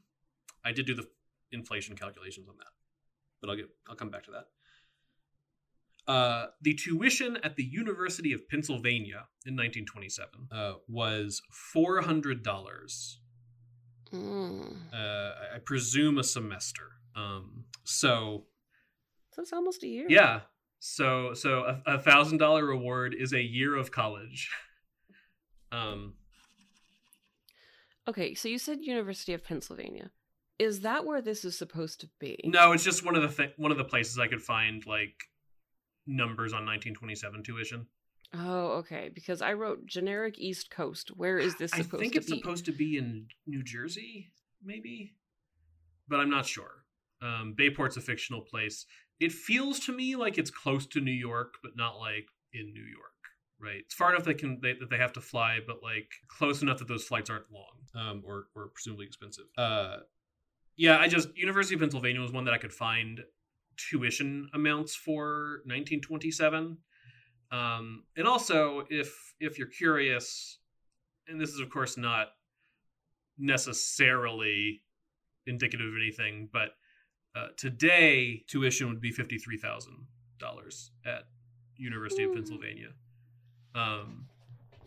I 0.64 0.72
did 0.72 0.86
do 0.86 0.94
the 0.94 1.08
inflation 1.52 1.96
calculations 1.96 2.48
on 2.48 2.56
that, 2.58 2.72
but 3.40 3.50
I'll 3.50 3.56
get 3.56 3.68
I'll 3.88 3.96
come 3.96 4.10
back 4.10 4.24
to 4.24 4.30
that. 4.32 4.46
Uh, 6.12 6.46
the 6.60 6.74
tuition 6.74 7.38
at 7.44 7.56
the 7.56 7.62
University 7.64 8.32
of 8.32 8.48
Pennsylvania 8.48 9.26
in 9.46 9.54
1927 9.54 10.28
uh, 10.52 10.72
was 10.88 11.40
four 11.50 12.02
hundred 12.02 12.42
dollars 12.42 13.20
Mm. 14.12 14.76
uh, 14.92 15.54
I 15.54 15.58
presume 15.64 16.18
a 16.18 16.24
semester. 16.24 16.82
Um, 17.14 17.64
so 17.84 18.46
So 19.32 19.42
it's 19.42 19.52
almost 19.52 19.82
a 19.84 19.86
year. 19.86 20.06
yeah, 20.08 20.40
so 20.80 21.34
so 21.34 21.80
a, 21.86 21.98
thousand 21.98 22.38
dollar 22.38 22.64
reward 22.64 23.14
is 23.14 23.32
a 23.32 23.42
year 23.42 23.76
of 23.76 23.90
college. 23.90 24.50
Um, 25.72 26.14
Okay, 28.08 28.34
so 28.34 28.48
you 28.48 28.58
said 28.58 28.80
University 28.82 29.34
of 29.34 29.44
Pennsylvania. 29.44 30.10
Is 30.58 30.80
that 30.80 31.04
where 31.06 31.22
this 31.22 31.44
is 31.44 31.56
supposed 31.56 32.00
to 32.00 32.08
be? 32.18 32.40
no, 32.44 32.72
it's 32.72 32.82
just 32.82 33.04
one 33.04 33.14
of 33.14 33.22
the 33.22 33.28
th- 33.28 33.54
one 33.56 33.70
of 33.70 33.78
the 33.78 33.84
places 33.84 34.18
I 34.18 34.26
could 34.26 34.42
find 34.42 34.84
like 34.84 35.14
numbers 36.08 36.52
on 36.52 36.66
1927 36.66 37.44
tuition. 37.44 37.86
Oh, 38.34 38.78
okay. 38.78 39.10
Because 39.14 39.42
I 39.42 39.52
wrote 39.52 39.86
generic 39.86 40.38
East 40.38 40.70
Coast. 40.70 41.10
Where 41.16 41.38
is 41.38 41.56
this 41.56 41.70
supposed 41.70 41.90
to 41.90 41.96
be? 41.96 41.96
I 41.98 42.00
think 42.00 42.16
it's 42.16 42.30
be? 42.30 42.38
supposed 42.38 42.64
to 42.64 42.72
be 42.72 42.96
in 42.98 43.26
New 43.46 43.62
Jersey, 43.62 44.32
maybe, 44.62 45.14
but 46.08 46.18
I'm 46.20 46.30
not 46.30 46.46
sure. 46.46 46.84
Um, 47.22 47.54
Bayport's 47.56 47.96
a 47.96 48.00
fictional 48.00 48.40
place. 48.40 48.86
It 49.18 49.32
feels 49.32 49.78
to 49.80 49.92
me 49.92 50.16
like 50.16 50.38
it's 50.38 50.50
close 50.50 50.86
to 50.88 51.00
New 51.00 51.10
York, 51.10 51.54
but 51.62 51.76
not 51.76 51.98
like 51.98 52.28
in 52.52 52.72
New 52.72 52.84
York. 52.84 53.10
Right, 53.62 53.82
it's 53.84 53.94
far 53.94 54.14
enough 54.14 54.24
they 54.24 54.32
can 54.32 54.58
they, 54.62 54.72
that 54.72 54.88
they 54.88 54.96
have 54.96 55.12
to 55.12 55.20
fly, 55.20 55.58
but 55.66 55.82
like 55.82 56.10
close 56.28 56.62
enough 56.62 56.78
that 56.78 56.88
those 56.88 57.04
flights 57.04 57.28
aren't 57.28 57.52
long, 57.52 57.74
um, 57.94 58.22
or 58.26 58.46
or 58.56 58.68
presumably 58.68 59.04
expensive. 59.04 59.44
Uh, 59.58 59.98
yeah, 60.76 60.96
I 60.98 61.08
just 61.08 61.36
University 61.36 61.74
of 61.74 61.82
Pennsylvania 61.82 62.22
was 62.22 62.32
one 62.32 62.46
that 62.46 62.54
I 62.54 62.58
could 62.58 62.72
find 62.72 63.20
tuition 63.76 64.48
amounts 64.54 64.94
for 64.94 65.60
1927. 65.66 66.78
Um, 67.52 68.04
and 68.16 68.26
also, 68.26 68.84
if 68.88 69.34
if 69.40 69.58
you're 69.58 69.68
curious, 69.68 70.58
and 71.28 71.40
this 71.40 71.50
is 71.50 71.60
of 71.60 71.68
course 71.68 71.98
not 71.98 72.28
necessarily 73.38 74.82
indicative 75.46 75.86
of 75.86 75.94
anything, 76.00 76.48
but 76.52 76.70
uh, 77.34 77.48
today 77.56 78.44
tuition 78.48 78.88
would 78.88 79.00
be 79.00 79.12
fifty 79.12 79.38
three 79.38 79.58
thousand 79.58 80.06
dollars 80.38 80.90
at 81.06 81.24
University 81.76 82.24
of 82.24 82.34
Pennsylvania. 82.34 82.90
Um, 83.74 84.26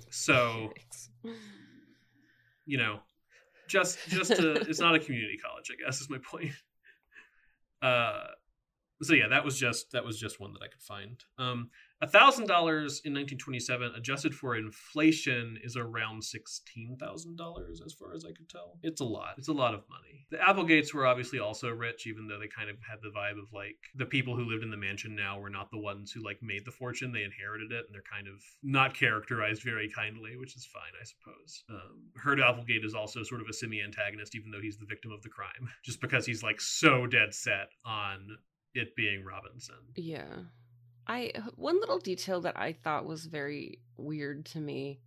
so 0.10 0.74
you 2.66 2.78
know, 2.78 3.00
just 3.68 3.98
just 4.10 4.36
to, 4.36 4.54
it's 4.54 4.80
not 4.80 4.96
a 4.96 5.00
community 5.00 5.38
college, 5.38 5.72
I 5.72 5.84
guess 5.84 6.02
is 6.02 6.10
my 6.10 6.20
point. 6.20 6.52
Uh, 7.82 8.28
so 9.02 9.14
yeah, 9.14 9.28
that 9.30 9.44
was 9.44 9.60
just 9.60 9.92
that 9.92 10.06
was 10.06 10.20
just 10.20 10.40
one 10.40 10.54
that 10.54 10.62
I 10.62 10.68
could 10.68 10.82
find. 10.82 11.24
Um, 11.38 11.70
thousand 12.08 12.48
dollars 12.48 13.02
in 13.06 13.14
1927, 13.14 13.94
adjusted 13.96 14.34
for 14.34 14.56
inflation, 14.56 15.58
is 15.64 15.78
around 15.78 16.24
sixteen 16.24 16.98
thousand 17.00 17.38
dollars, 17.38 17.82
as 17.86 17.94
far 17.94 18.14
as 18.14 18.26
I 18.26 18.32
could 18.32 18.50
tell. 18.50 18.78
It's 18.82 19.02
a 19.02 19.06
lot. 19.06 19.36
It's 19.38 19.48
a 19.48 19.54
lot 19.54 19.74
of 19.74 19.84
money. 19.90 20.26
The 20.32 20.42
Applegates 20.42 20.94
were 20.94 21.06
obviously 21.06 21.40
also 21.40 21.70
rich, 21.70 22.08
even 22.08 22.28
though 22.28 22.40
they 22.40 22.48
kind 22.48 22.70
of 22.70 22.78
had 22.88 23.00
the 23.02 23.12
vibe 23.16 23.40
of 23.40 23.52
like 23.54 23.78
the 23.96 24.06
people 24.06 24.36
who 24.36 24.46
lived 24.46 24.64
in 24.64 24.72
the 24.72 24.78
mansion 24.78 25.16
now 25.16 25.40
were 25.40 25.50
not 25.50 25.70
the 25.72 25.80
ones 25.80 26.12
who 26.12 26.24
like 26.24 26.40
made 26.42 26.66
the 26.66 26.72
fortune. 26.72 27.12
They 27.12 27.24
inherited 27.24 27.72
it, 27.72 27.86
and 27.86 27.94
they're 27.94 28.02
kind 28.02 28.28
of 28.28 28.42
not 28.64 28.94
characterized 28.94 29.64
very 29.64 29.90
kindly, 29.90 30.38
which 30.38 30.56
is 30.56 30.66
fine, 30.66 30.94
I 31.00 31.06
suppose. 31.06 31.64
Um, 31.70 32.10
Hurd 32.16 32.40
Applegate 32.40 32.86
is 32.86 32.94
also 32.94 33.24
sort 33.24 33.42
of 33.42 33.48
a 33.48 33.54
semi-antagonist, 33.54 34.36
even 34.36 34.52
though 34.52 34.62
he's 34.62 34.78
the 34.78 34.86
victim 34.86 35.12
of 35.12 35.22
the 35.22 35.30
crime, 35.30 35.70
just 35.84 36.02
because 36.02 36.26
he's 36.26 36.44
like 36.44 36.60
so 36.60 37.08
dead 37.08 37.34
set 37.34 37.70
on 37.86 38.28
it 38.74 38.96
being 38.96 39.24
Robinson. 39.24 39.76
Yeah. 39.96 40.44
I 41.08 41.34
one 41.56 41.80
little 41.80 42.00
detail 42.00 42.42
that 42.42 42.58
I 42.58 42.74
thought 42.74 43.06
was 43.06 43.26
very 43.26 43.80
weird 43.98 44.46
to 44.48 44.60
me. 44.60 45.00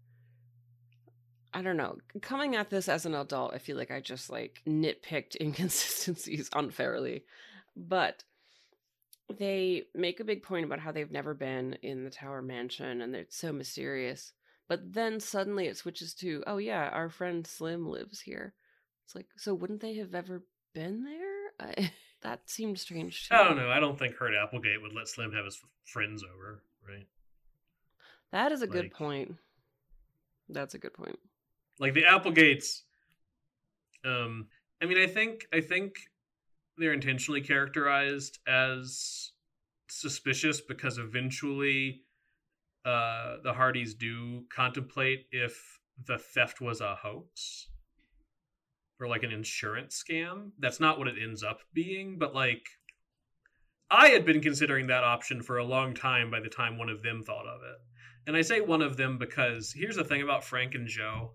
I 1.54 1.62
don't 1.62 1.76
know. 1.78 1.96
Coming 2.20 2.54
at 2.54 2.68
this 2.68 2.88
as 2.88 3.06
an 3.06 3.14
adult, 3.14 3.54
I 3.54 3.58
feel 3.58 3.76
like 3.76 3.90
I 3.90 4.00
just 4.00 4.28
like 4.28 4.60
nitpicked 4.66 5.36
inconsistencies 5.40 6.50
unfairly. 6.54 7.24
But 7.74 8.24
they 9.38 9.84
make 9.94 10.20
a 10.20 10.24
big 10.24 10.42
point 10.42 10.64
about 10.64 10.80
how 10.80 10.92
they've 10.92 11.10
never 11.10 11.34
been 11.34 11.78
in 11.82 12.04
the 12.04 12.10
Tower 12.10 12.42
Mansion 12.42 13.00
and 13.00 13.14
it's 13.16 13.36
so 13.36 13.52
mysterious. 13.52 14.32
But 14.68 14.92
then 14.92 15.20
suddenly 15.20 15.66
it 15.66 15.76
switches 15.76 16.14
to, 16.14 16.42
oh 16.46 16.58
yeah, 16.58 16.88
our 16.92 17.08
friend 17.08 17.46
Slim 17.46 17.88
lives 17.88 18.20
here. 18.20 18.54
It's 19.04 19.14
like, 19.14 19.26
so 19.36 19.54
wouldn't 19.54 19.80
they 19.80 19.94
have 19.94 20.14
ever 20.14 20.42
been 20.74 21.04
there? 21.04 21.46
I, 21.60 21.90
that 22.22 22.48
seemed 22.48 22.78
strange. 22.78 23.28
Too. 23.28 23.34
I 23.34 23.44
don't 23.44 23.56
know. 23.56 23.70
I 23.70 23.80
don't 23.80 23.98
think 23.98 24.16
Hurd 24.16 24.34
Applegate 24.34 24.80
would 24.82 24.92
let 24.92 25.08
Slim 25.08 25.32
have 25.32 25.44
his 25.44 25.60
friends 25.84 26.22
over, 26.22 26.62
right? 26.86 27.06
That 28.32 28.52
is 28.52 28.62
a 28.62 28.64
like, 28.64 28.72
good 28.72 28.90
point. 28.92 29.36
That's 30.48 30.74
a 30.74 30.78
good 30.78 30.94
point. 30.94 31.18
Like 31.78 31.94
the 31.94 32.04
Applegates, 32.04 32.84
um, 34.04 34.46
I 34.82 34.86
mean, 34.86 34.98
I 34.98 35.06
think 35.06 35.46
I 35.52 35.60
think 35.60 35.96
they're 36.78 36.92
intentionally 36.92 37.40
characterized 37.40 38.38
as 38.46 39.32
suspicious 39.88 40.60
because 40.60 40.98
eventually 40.98 42.02
uh, 42.84 43.36
the 43.42 43.52
Hardys 43.52 43.94
do 43.94 44.44
contemplate 44.54 45.26
if 45.32 45.80
the 46.06 46.18
theft 46.18 46.60
was 46.60 46.80
a 46.80 46.94
hoax 46.94 47.68
or 49.00 49.08
like 49.08 49.22
an 49.22 49.32
insurance 49.32 50.02
scam. 50.02 50.50
That's 50.58 50.80
not 50.80 50.98
what 50.98 51.08
it 51.08 51.16
ends 51.22 51.42
up 51.42 51.60
being, 51.72 52.18
but 52.18 52.34
like 52.34 52.66
I 53.90 54.08
had 54.08 54.24
been 54.24 54.40
considering 54.40 54.88
that 54.88 55.04
option 55.04 55.42
for 55.42 55.58
a 55.58 55.64
long 55.64 55.94
time 55.94 56.30
by 56.30 56.40
the 56.40 56.48
time 56.48 56.78
one 56.78 56.88
of 56.88 57.02
them 57.02 57.22
thought 57.22 57.46
of 57.46 57.60
it. 57.62 57.78
And 58.26 58.36
I 58.36 58.42
say 58.42 58.60
one 58.60 58.82
of 58.82 58.96
them 58.96 59.18
because 59.18 59.72
here's 59.72 59.96
the 59.96 60.04
thing 60.04 60.22
about 60.22 60.44
Frank 60.44 60.74
and 60.74 60.88
Joe. 60.88 61.30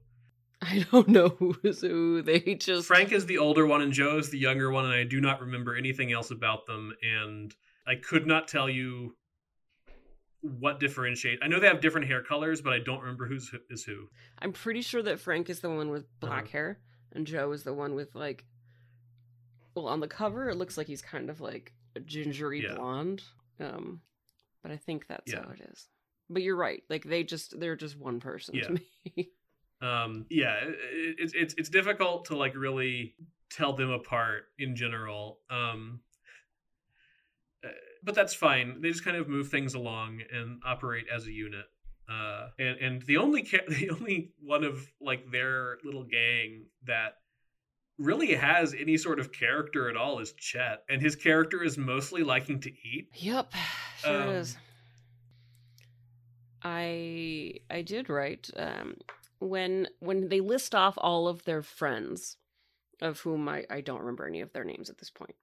I 0.61 0.85
don't 0.91 1.07
know 1.07 1.29
who 1.29 1.55
is 1.63 1.81
who. 1.81 2.21
They 2.21 2.39
just 2.55 2.87
Frank 2.87 3.11
is 3.11 3.25
the 3.25 3.39
older 3.39 3.65
one 3.65 3.81
and 3.81 3.93
Joe 3.93 4.17
is 4.17 4.29
the 4.29 4.37
younger 4.37 4.69
one, 4.69 4.85
and 4.85 4.93
I 4.93 5.03
do 5.03 5.19
not 5.19 5.41
remember 5.41 5.75
anything 5.75 6.11
else 6.11 6.29
about 6.29 6.65
them. 6.67 6.93
And 7.01 7.55
I 7.87 7.95
could 7.95 8.27
not 8.27 8.47
tell 8.47 8.69
you 8.69 9.15
what 10.41 10.79
differentiate. 10.79 11.39
I 11.41 11.47
know 11.47 11.59
they 11.59 11.67
have 11.67 11.81
different 11.81 12.07
hair 12.07 12.21
colors, 12.21 12.61
but 12.61 12.73
I 12.73 12.79
don't 12.79 13.01
remember 13.01 13.25
who's 13.27 13.51
is 13.69 13.83
who. 13.83 14.07
I'm 14.39 14.53
pretty 14.53 14.81
sure 14.81 15.01
that 15.03 15.19
Frank 15.19 15.49
is 15.49 15.61
the 15.61 15.69
one 15.69 15.89
with 15.89 16.05
black 16.19 16.43
uh-huh. 16.43 16.51
hair, 16.51 16.79
and 17.13 17.27
Joe 17.27 17.51
is 17.51 17.63
the 17.63 17.73
one 17.73 17.95
with 17.95 18.15
like. 18.15 18.45
Well, 19.73 19.87
on 19.87 20.01
the 20.01 20.07
cover, 20.07 20.49
it 20.49 20.57
looks 20.57 20.77
like 20.77 20.87
he's 20.87 21.01
kind 21.01 21.29
of 21.29 21.39
like 21.39 21.71
a 21.95 22.01
gingery 22.01 22.63
yeah. 22.63 22.75
blonde. 22.75 23.23
Um, 23.59 24.01
but 24.61 24.71
I 24.71 24.77
think 24.77 25.07
that's 25.07 25.31
yeah. 25.31 25.43
how 25.43 25.51
it 25.51 25.61
is. 25.71 25.87
But 26.29 26.43
you're 26.43 26.55
right. 26.57 26.83
Like 26.89 27.03
they 27.03 27.23
just 27.23 27.59
they're 27.59 27.75
just 27.75 27.97
one 27.97 28.19
person 28.19 28.55
yeah. 28.55 28.63
to 28.63 28.73
me. 28.73 29.29
um, 29.81 30.25
yeah, 30.29 30.59
it's 30.63 31.33
it's 31.33 31.53
it's 31.57 31.69
difficult 31.69 32.25
to 32.25 32.37
like 32.37 32.55
really 32.55 33.15
tell 33.49 33.73
them 33.73 33.89
apart 33.89 34.45
in 34.59 34.75
general. 34.75 35.39
Um, 35.49 35.99
uh, 37.63 37.69
but 38.03 38.15
that's 38.15 38.33
fine. 38.33 38.81
They 38.81 38.89
just 38.89 39.03
kind 39.03 39.17
of 39.17 39.27
move 39.27 39.49
things 39.49 39.73
along 39.73 40.21
and 40.33 40.61
operate 40.65 41.05
as 41.13 41.27
a 41.27 41.31
unit. 41.31 41.65
Uh, 42.11 42.49
and 42.59 42.77
and 42.79 43.01
the 43.03 43.17
only 43.17 43.43
ca- 43.43 43.59
the 43.67 43.89
only 43.89 44.31
one 44.41 44.63
of 44.63 44.87
like 44.99 45.31
their 45.31 45.77
little 45.83 46.03
gang 46.03 46.65
that 46.85 47.17
really 47.97 48.33
has 48.33 48.73
any 48.73 48.97
sort 48.97 49.19
of 49.19 49.31
character 49.31 49.89
at 49.89 49.95
all 49.95 50.19
is 50.19 50.33
Chet, 50.33 50.83
and 50.89 51.01
his 51.01 51.15
character 51.15 51.63
is 51.63 51.77
mostly 51.77 52.23
liking 52.23 52.59
to 52.61 52.69
eat. 52.69 53.09
Yep, 53.15 53.53
sure 53.97 54.23
um, 54.23 54.29
is. 54.29 54.57
I 56.63 57.53
I 57.69 57.81
did 57.81 58.09
write 58.09 58.49
um, 58.55 58.97
when 59.39 59.87
when 59.99 60.29
they 60.29 60.41
list 60.41 60.75
off 60.75 60.95
all 60.97 61.27
of 61.27 61.43
their 61.45 61.61
friends, 61.61 62.37
of 63.01 63.19
whom 63.21 63.47
I 63.47 63.65
I 63.69 63.81
don't 63.81 63.99
remember 63.99 64.27
any 64.27 64.41
of 64.41 64.53
their 64.53 64.65
names 64.65 64.89
at 64.89 64.97
this 64.97 65.09
point. 65.09 65.35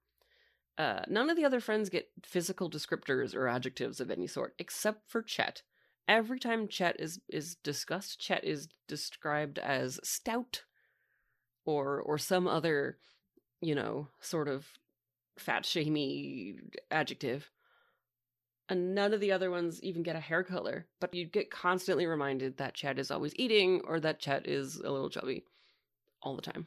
Uh, 0.76 1.02
none 1.08 1.28
of 1.28 1.36
the 1.36 1.44
other 1.44 1.60
friends 1.60 1.88
get 1.88 2.08
physical 2.24 2.70
descriptors 2.70 3.34
or 3.34 3.48
adjectives 3.48 4.00
of 4.00 4.12
any 4.12 4.28
sort, 4.28 4.54
except 4.58 5.10
for 5.10 5.22
Chet. 5.22 5.62
Every 6.08 6.40
time 6.40 6.68
Chet 6.68 6.98
is 6.98 7.20
is 7.28 7.56
discussed, 7.56 8.18
Chet 8.18 8.42
is 8.42 8.68
described 8.88 9.58
as 9.58 10.00
stout, 10.02 10.64
or 11.64 12.00
or 12.00 12.16
some 12.16 12.48
other, 12.48 12.98
you 13.60 13.74
know, 13.74 14.08
sort 14.20 14.48
of 14.48 14.66
fat 15.38 15.66
shamey 15.66 16.56
adjective. 16.90 17.50
And 18.70 18.94
none 18.94 19.14
of 19.14 19.20
the 19.20 19.32
other 19.32 19.50
ones 19.50 19.82
even 19.82 20.02
get 20.02 20.16
a 20.16 20.20
hair 20.20 20.42
color, 20.42 20.86
but 21.00 21.14
you 21.14 21.24
get 21.26 21.50
constantly 21.50 22.06
reminded 22.06 22.58
that 22.58 22.74
Chet 22.74 22.98
is 22.98 23.10
always 23.10 23.32
eating 23.36 23.80
or 23.86 23.98
that 24.00 24.18
Chet 24.18 24.46
is 24.46 24.76
a 24.76 24.90
little 24.90 25.08
chubby 25.08 25.44
all 26.22 26.36
the 26.36 26.42
time. 26.42 26.66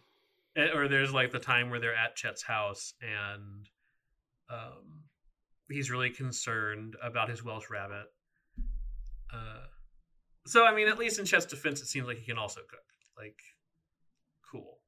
Eh, 0.56 0.68
or 0.74 0.88
there's 0.88 1.14
like 1.14 1.32
the 1.32 1.40
time 1.40 1.70
where 1.70 1.80
they're 1.80 1.96
at 1.96 2.16
Chet's 2.16 2.42
house 2.42 2.94
and 3.02 3.70
um, 4.50 5.04
he's 5.70 5.92
really 5.92 6.10
concerned 6.10 6.96
about 7.04 7.30
his 7.30 7.44
Welsh 7.44 7.70
rabbit. 7.70 8.08
Uh, 9.34 9.66
so 10.46 10.66
I 10.66 10.74
mean, 10.76 10.88
at 10.88 10.98
least 10.98 11.20
in 11.20 11.26
Chet's 11.26 11.46
defense, 11.46 11.82
it 11.82 11.88
seems 11.88 12.08
like 12.08 12.18
he 12.18 12.26
can 12.26 12.38
also 12.38 12.62
cook. 12.70 12.80
Like, 13.18 13.40
cool 14.52 14.82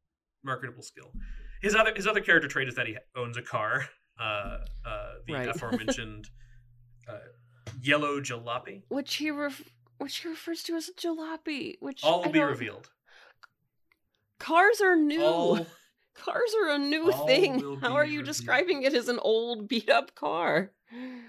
marketable 0.43 0.83
skill. 0.83 1.11
His 1.61 1.75
other 1.75 1.93
his 1.95 2.07
other 2.07 2.21
character 2.21 2.47
trait 2.47 2.67
is 2.67 2.75
that 2.75 2.87
he 2.87 2.97
owns 3.15 3.37
a 3.37 3.41
car. 3.41 3.87
Uh, 4.19 4.57
uh, 4.85 5.11
the 5.25 5.33
right. 5.33 5.47
aforementioned 5.47 6.29
uh, 7.07 7.17
yellow 7.81 8.19
jalopy, 8.19 8.83
which 8.89 9.15
he 9.15 9.31
ref- 9.31 9.73
which 9.97 10.17
he 10.17 10.27
refers 10.27 10.63
to 10.63 10.75
as 10.75 10.89
a 10.89 10.93
jalopy. 10.93 11.75
Which 11.79 12.03
all 12.03 12.21
will 12.21 12.31
be 12.31 12.41
revealed. 12.41 12.89
Cars 14.39 14.81
are 14.81 14.95
new. 14.95 15.23
All, 15.23 15.65
Cars 16.15 16.53
are 16.61 16.75
a 16.75 16.77
new 16.77 17.11
thing. 17.25 17.79
How 17.81 17.93
are 17.93 18.05
you 18.05 18.19
revealed. 18.19 18.25
describing 18.25 18.83
it 18.83 18.93
as 18.93 19.09
an 19.09 19.17
old 19.19 19.67
beat 19.67 19.89
up 19.89 20.13
car? 20.13 20.71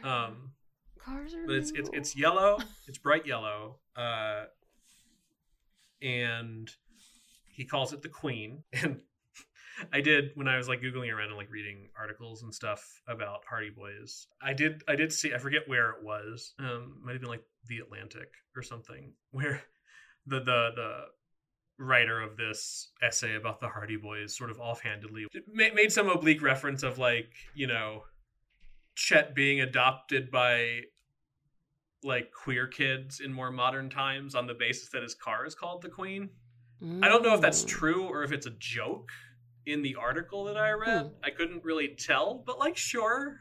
Um, 0.02 0.43
Cars 1.04 1.34
are. 1.34 1.46
But 1.46 1.56
it's 1.56 1.72
it's 1.72 1.90
it's 1.92 2.16
yellow. 2.16 2.58
It's 2.86 2.98
bright 2.98 3.26
yellow. 3.26 3.76
Uh, 3.96 4.44
and 6.02 6.70
he 7.48 7.64
calls 7.64 7.92
it 7.92 8.02
the 8.02 8.08
queen 8.08 8.62
and 8.72 9.00
i 9.92 10.00
did 10.00 10.30
when 10.34 10.46
i 10.46 10.56
was 10.56 10.68
like 10.68 10.80
googling 10.80 11.12
around 11.12 11.28
and 11.28 11.36
like 11.36 11.50
reading 11.50 11.88
articles 11.98 12.42
and 12.42 12.54
stuff 12.54 13.00
about 13.08 13.40
hardy 13.48 13.70
boys 13.70 14.26
i 14.42 14.52
did 14.52 14.82
i 14.86 14.94
did 14.94 15.12
see 15.12 15.32
i 15.34 15.38
forget 15.38 15.62
where 15.66 15.90
it 15.90 16.02
was 16.02 16.54
um 16.58 17.00
might 17.02 17.12
have 17.12 17.20
been 17.20 17.30
like 17.30 17.44
the 17.68 17.78
atlantic 17.78 18.28
or 18.54 18.62
something 18.62 19.12
where 19.30 19.62
the 20.26 20.40
the 20.40 20.70
the 20.76 21.00
writer 21.76 22.20
of 22.20 22.36
this 22.36 22.92
essay 23.02 23.34
about 23.34 23.58
the 23.58 23.68
hardy 23.68 23.96
boys 23.96 24.36
sort 24.36 24.50
of 24.50 24.60
offhandedly 24.60 25.26
made 25.52 25.90
some 25.90 26.08
oblique 26.08 26.42
reference 26.42 26.84
of 26.84 26.98
like 26.98 27.32
you 27.54 27.66
know 27.66 28.04
chet 28.94 29.34
being 29.34 29.60
adopted 29.60 30.30
by 30.30 30.82
like 32.04 32.30
queer 32.32 32.66
kids 32.66 33.20
in 33.20 33.32
more 33.32 33.50
modern 33.50 33.88
times 33.90 34.34
on 34.34 34.46
the 34.46 34.54
basis 34.54 34.90
that 34.90 35.02
his 35.02 35.14
car 35.14 35.46
is 35.46 35.54
called 35.54 35.82
the 35.82 35.88
queen 35.88 36.28
I 37.02 37.08
don't 37.08 37.22
know 37.22 37.34
if 37.34 37.40
that's 37.40 37.64
true 37.64 38.04
or 38.04 38.24
if 38.24 38.32
it's 38.32 38.46
a 38.46 38.52
joke. 38.58 39.10
in 39.66 39.80
the 39.80 39.94
article 39.94 40.44
that 40.44 40.58
I 40.58 40.72
read. 40.72 41.06
Hmm. 41.06 41.12
I 41.24 41.30
couldn't 41.30 41.64
really 41.64 41.96
tell, 41.98 42.42
but 42.44 42.58
like, 42.58 42.76
sure, 42.76 43.38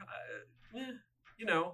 uh, 0.76 0.80
eh, 0.80 0.92
you 1.38 1.46
know, 1.46 1.74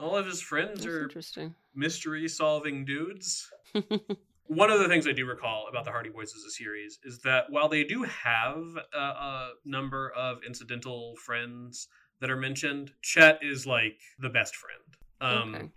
all 0.00 0.16
of 0.16 0.24
his 0.24 0.40
friends 0.40 0.84
That's 0.84 0.86
are 0.86 1.02
interesting. 1.02 1.54
mystery 1.74 2.26
solving 2.28 2.86
dudes. 2.86 3.50
One 4.46 4.70
of 4.70 4.80
the 4.80 4.88
things 4.88 5.06
I 5.06 5.12
do 5.12 5.26
recall 5.26 5.66
about 5.68 5.84
the 5.84 5.90
Hardy 5.90 6.08
Boys 6.08 6.34
as 6.34 6.44
a 6.44 6.50
series 6.50 6.98
is 7.04 7.20
that 7.20 7.44
while 7.50 7.68
they 7.68 7.84
do 7.84 8.02
have 8.04 8.62
a, 8.94 8.98
a 8.98 9.50
number 9.66 10.10
of 10.16 10.38
incidental 10.46 11.14
friends 11.22 11.88
that 12.20 12.30
are 12.30 12.36
mentioned, 12.36 12.92
Chet 13.02 13.40
is 13.42 13.66
like 13.66 13.98
the 14.18 14.30
best 14.30 14.56
friend. 14.56 14.96
Um, 15.22 15.54
okay. 15.54 15.68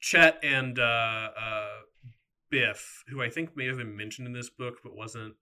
Chet 0.00 0.38
and 0.42 0.78
uh, 0.78 0.82
uh, 1.40 1.66
Biff, 2.50 3.04
who 3.08 3.22
I 3.22 3.30
think 3.30 3.56
may 3.56 3.66
have 3.66 3.78
been 3.78 3.96
mentioned 3.96 4.26
in 4.26 4.32
this 4.32 4.50
book 4.50 4.76
but 4.82 4.94
wasn't. 4.94 5.34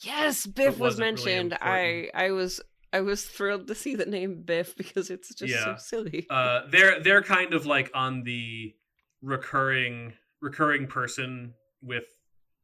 Yes, 0.00 0.46
Biff 0.46 0.78
was 0.78 0.98
wasn't 0.98 1.18
really 1.18 1.34
mentioned. 1.34 1.58
I. 1.60 2.10
I 2.14 2.30
was 2.30 2.60
I 2.92 3.00
was 3.00 3.26
thrilled 3.26 3.66
to 3.68 3.74
see 3.74 3.96
the 3.96 4.06
name 4.06 4.42
Biff 4.44 4.76
because 4.76 5.10
it's 5.10 5.34
just 5.34 5.52
so 5.52 5.76
silly. 5.78 6.26
Uh, 6.30 6.60
they're 6.70 7.00
they're 7.02 7.22
kind 7.22 7.52
of 7.54 7.66
like 7.66 7.90
on 7.94 8.22
the 8.22 8.74
recurring 9.22 10.12
recurring 10.40 10.86
person 10.86 11.54
with 11.82 12.04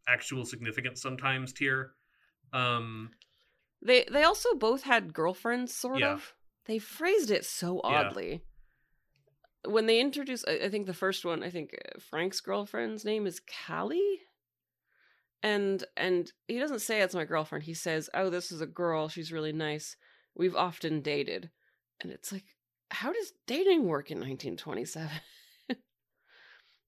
actual 0.09 0.45
significance 0.45 1.03
sometimes 1.03 1.53
tier. 1.53 1.93
Um, 2.53 3.11
They 3.83 4.05
they 4.11 4.23
also 4.23 4.55
both 4.55 4.85
had 4.85 5.13
girlfriends, 5.13 5.75
sort 5.75 5.99
Yeah. 6.01 6.13
of. 6.15 6.33
They 6.67 6.79
phrased 6.79 7.31
it 7.31 7.45
so 7.45 7.81
Yeah. 7.85 7.91
oddly. 8.09 8.43
When 9.67 9.87
they 9.87 10.01
introduce, 10.01 10.45
I 10.47 10.65
I 10.65 10.69
think 10.71 10.87
the 10.87 10.95
first 10.95 11.25
one, 11.25 11.43
I 11.43 11.51
think 11.51 11.75
uh, 11.75 11.99
Frank's 12.01 12.41
girlfriend's 12.41 13.05
name 13.05 13.27
is 13.27 13.41
Callie, 13.67 14.21
and 15.43 15.85
and 15.97 16.33
he 16.49 16.59
doesn't 16.59 16.81
say 16.81 17.01
it's 17.01 17.15
my 17.15 17.25
girlfriend. 17.25 17.65
He 17.65 17.75
says, 17.75 18.11
"Oh, 18.15 18.31
this 18.31 18.53
is 18.53 18.61
a 18.61 18.67
girl. 18.67 19.09
She's 19.09 19.33
really 19.33 19.53
nice. 19.53 19.97
We've 20.35 20.57
often 20.57 21.01
dated," 21.01 21.51
and 22.01 22.11
it's 22.13 22.33
like, 22.33 22.45
how 22.91 23.13
does 23.13 23.33
dating 23.47 23.85
work 23.85 24.11
in 24.11 24.19
1927? 24.19 25.11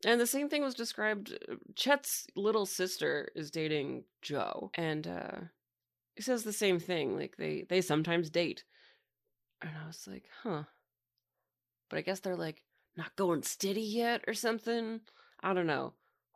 and 0.05 0.21
the 0.21 0.27
same 0.27 0.49
thing 0.49 0.63
was 0.63 0.75
described. 0.75 1.33
uh, 1.51 1.55
Chet's 1.75 2.27
little 2.37 2.67
sister 2.67 3.31
is 3.35 3.51
dating 3.51 4.05
Joe, 4.23 4.71
and 4.75 5.07
uh 5.07 5.39
he 6.17 6.23
says 6.23 6.43
the 6.43 6.53
same 6.53 6.81
thing 6.81 7.17
like 7.17 7.37
they 7.37 7.67
they 7.69 7.81
sometimes 7.81 8.31
date 8.31 8.65
and 9.61 9.71
i 9.83 9.87
was 9.87 10.07
like 10.07 10.25
huh 10.43 10.63
but 11.89 11.99
i 11.99 12.03
guess 12.03 12.21
they're 12.21 12.37
like 12.37 12.63
not 12.97 13.15
going 13.17 13.43
steady 13.43 13.81
yet 13.83 14.23
or 14.27 14.35
something 14.35 15.01
i 15.41 15.53
don't 15.53 15.67
know. 15.67 15.93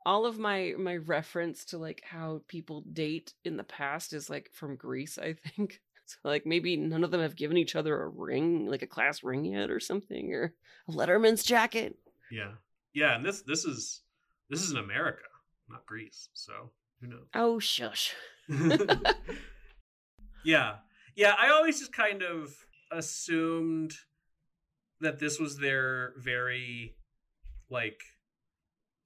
All 0.07 0.25
of 0.25 0.39
my 0.39 0.73
my 0.79 0.97
reference 0.97 1.65
to 1.67 1.79
like 1.79 2.03
how 2.05 2.41
people 2.49 2.83
date 2.93 3.35
in 3.45 3.57
the 3.59 3.65
past 3.65 4.13
is 4.15 4.31
like 4.31 4.51
from 4.53 4.77
Grease 4.77 5.19
i 5.19 5.35
think. 5.35 5.81
So 6.07 6.19
like 6.25 6.45
maybe 6.45 6.77
none 6.77 7.05
of 7.05 7.13
them 7.13 7.21
have 7.21 7.37
given 7.37 7.57
each 7.57 7.77
other 7.77 8.03
a 8.03 8.09
ring 8.09 8.67
like 8.67 8.83
a 8.83 8.87
class 8.89 9.23
ring 9.23 9.45
yet 9.45 9.71
or 9.71 9.79
something 9.79 10.33
or 10.35 10.55
a 10.89 10.93
letterman's 10.93 11.45
jacket. 11.45 11.97
Yeah, 12.33 12.55
yeah, 12.93 13.15
and 13.15 13.25
this 13.25 13.43
this 13.43 13.65
is 13.65 14.03
this 14.49 14.61
is 14.61 14.73
in 14.73 14.79
America, 14.79 15.23
not 15.69 15.87
Greece. 15.87 16.29
So 16.33 16.73
who 17.01 17.07
knows? 17.07 17.29
oh 17.35 17.61
shush. 17.61 18.15
Yeah. 20.45 20.77
Yeah 21.15 21.35
i 21.39 21.51
always 21.51 21.79
just 21.79 21.93
kind 21.93 22.23
of 22.23 22.55
assumed 22.91 23.95
that 25.01 25.19
this 25.19 25.39
was 25.39 25.59
their 25.59 26.13
very 26.19 26.97
like 27.71 28.01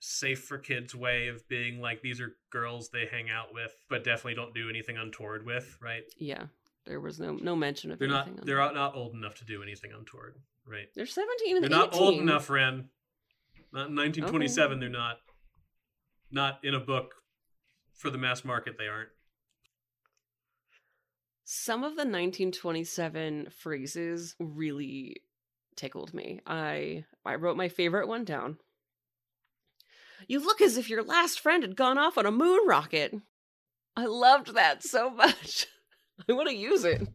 safe 0.00 0.44
for 0.44 0.58
kids 0.58 0.94
way 0.94 1.28
of 1.28 1.48
being 1.48 1.80
like 1.80 2.02
these 2.02 2.20
are 2.20 2.36
girls 2.50 2.90
they 2.90 3.06
hang 3.10 3.30
out 3.30 3.54
with 3.54 3.74
but 3.88 4.04
definitely 4.04 4.34
don't 4.34 4.54
do 4.54 4.68
anything 4.68 4.96
untoward 4.96 5.46
with 5.46 5.78
right? 5.80 6.02
Yeah. 6.18 6.44
There 6.86 7.00
was 7.00 7.18
no 7.18 7.32
no 7.34 7.56
mention 7.56 7.90
of 7.90 7.98
they're 7.98 8.08
not 8.08 8.26
anything 8.26 8.44
they're 8.44 8.72
not 8.72 8.94
old 8.94 9.14
enough 9.14 9.36
to 9.36 9.44
do 9.44 9.62
anything 9.62 9.92
untoward 9.96 10.36
right? 10.66 10.88
They're 10.94 11.06
17 11.06 11.56
and 11.56 11.64
they're 11.64 11.70
not 11.70 11.94
old 11.94 12.20
enough 12.20 12.50
ren. 12.50 12.88
Not 13.72 13.88
in 13.88 13.96
1927 13.96 14.80
they're 14.80 14.88
not 14.88 15.16
not 16.30 16.58
in 16.62 16.74
a 16.74 16.80
book 16.80 17.14
for 17.94 18.10
the 18.10 18.18
mass 18.18 18.44
market 18.44 18.76
they 18.78 18.88
aren't. 18.88 19.08
Some 21.44 21.84
of 21.84 21.92
the 21.92 22.06
1927 22.06 23.48
phrases 23.50 24.34
really 24.38 25.22
tickled 25.76 26.14
me. 26.14 26.40
I 26.46 27.04
I 27.24 27.34
wrote 27.36 27.56
my 27.56 27.68
favorite 27.68 28.08
one 28.08 28.24
down. 28.24 28.58
You 30.26 30.40
look 30.40 30.60
as 30.60 30.76
if 30.76 30.88
your 30.88 31.02
last 31.02 31.40
friend 31.40 31.62
had 31.62 31.76
gone 31.76 31.98
off 31.98 32.16
on 32.16 32.26
a 32.26 32.30
moon 32.30 32.66
rocket. 32.66 33.14
I 33.96 34.06
loved 34.06 34.54
that 34.54 34.82
so 34.82 35.10
much. 35.10 35.66
I 36.28 36.32
want 36.32 36.48
to 36.48 36.54
use 36.54 36.84
it 36.84 37.06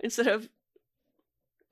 instead 0.00 0.26
of 0.26 0.48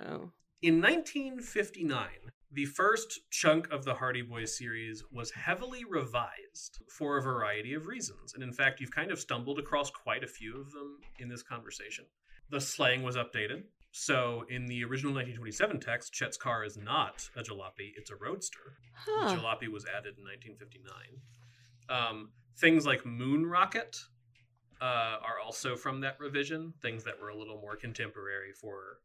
Oh. 0.01 0.31
In 0.63 0.81
1959, 0.81 2.09
the 2.53 2.65
first 2.65 3.21
chunk 3.31 3.71
of 3.71 3.85
the 3.85 3.95
Hardy 3.95 4.23
Boys 4.23 4.57
series 4.57 5.03
was 5.13 5.31
heavily 5.31 5.85
revised 5.85 6.81
for 6.89 7.17
a 7.17 7.23
variety 7.23 7.75
of 7.75 7.87
reasons. 7.87 8.35
And 8.35 8.43
in 8.43 8.53
fact, 8.53 8.81
you've 8.81 8.95
kind 8.95 9.11
of 9.11 9.19
stumbled 9.19 9.59
across 9.59 9.91
quite 9.91 10.25
a 10.25 10.29
few 10.29 10.61
of 10.61 10.73
them 10.73 10.99
in 11.19 11.29
this 11.29 11.43
conversation. 11.43 12.07
The 12.51 12.61
slang 12.61 13.03
was 13.03 13.17
updated. 13.17 13.65
So 14.05 14.45
in 14.51 14.67
the 14.67 14.83
original 14.83 15.13
1927 15.15 15.79
text, 15.79 16.13
Chet's 16.13 16.37
car 16.37 16.65
is 16.65 16.77
not 16.77 17.31
a 17.37 17.43
jalopy, 17.43 17.93
it's 17.97 18.11
a 18.11 18.17
roadster. 18.17 18.77
Huh. 18.93 19.29
The 19.29 19.41
jalopy 19.41 19.69
was 19.73 19.87
added 19.87 20.19
in 20.19 20.25
1959. 20.25 20.93
Um, 21.89 22.31
things 22.59 22.85
like 22.87 23.07
moon 23.07 23.47
rocket 23.47 23.97
uh, 24.83 24.85
are 25.23 25.39
also 25.45 25.77
from 25.77 26.01
that 26.01 26.17
revision, 26.19 26.75
things 26.83 27.05
that 27.05 27.21
were 27.23 27.29
a 27.29 27.39
little 27.39 27.61
more 27.61 27.77
contemporary 27.77 28.51
for 28.61 28.99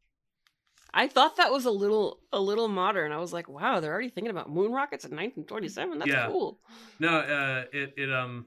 I 0.92 1.06
thought 1.06 1.36
that 1.36 1.52
was 1.52 1.66
a 1.66 1.70
little 1.70 2.18
a 2.32 2.40
little 2.40 2.66
modern. 2.66 3.12
I 3.12 3.18
was 3.18 3.32
like, 3.32 3.48
wow, 3.48 3.78
they're 3.78 3.92
already 3.92 4.08
thinking 4.08 4.32
about 4.32 4.50
moon 4.50 4.72
rockets 4.72 5.04
in 5.04 5.12
1927. 5.12 6.00
That's 6.00 6.10
Yeah. 6.10 6.26
cool. 6.26 6.58
No, 6.98 7.18
uh, 7.18 7.64
it 7.72 7.94
it 7.96 8.12
um, 8.12 8.46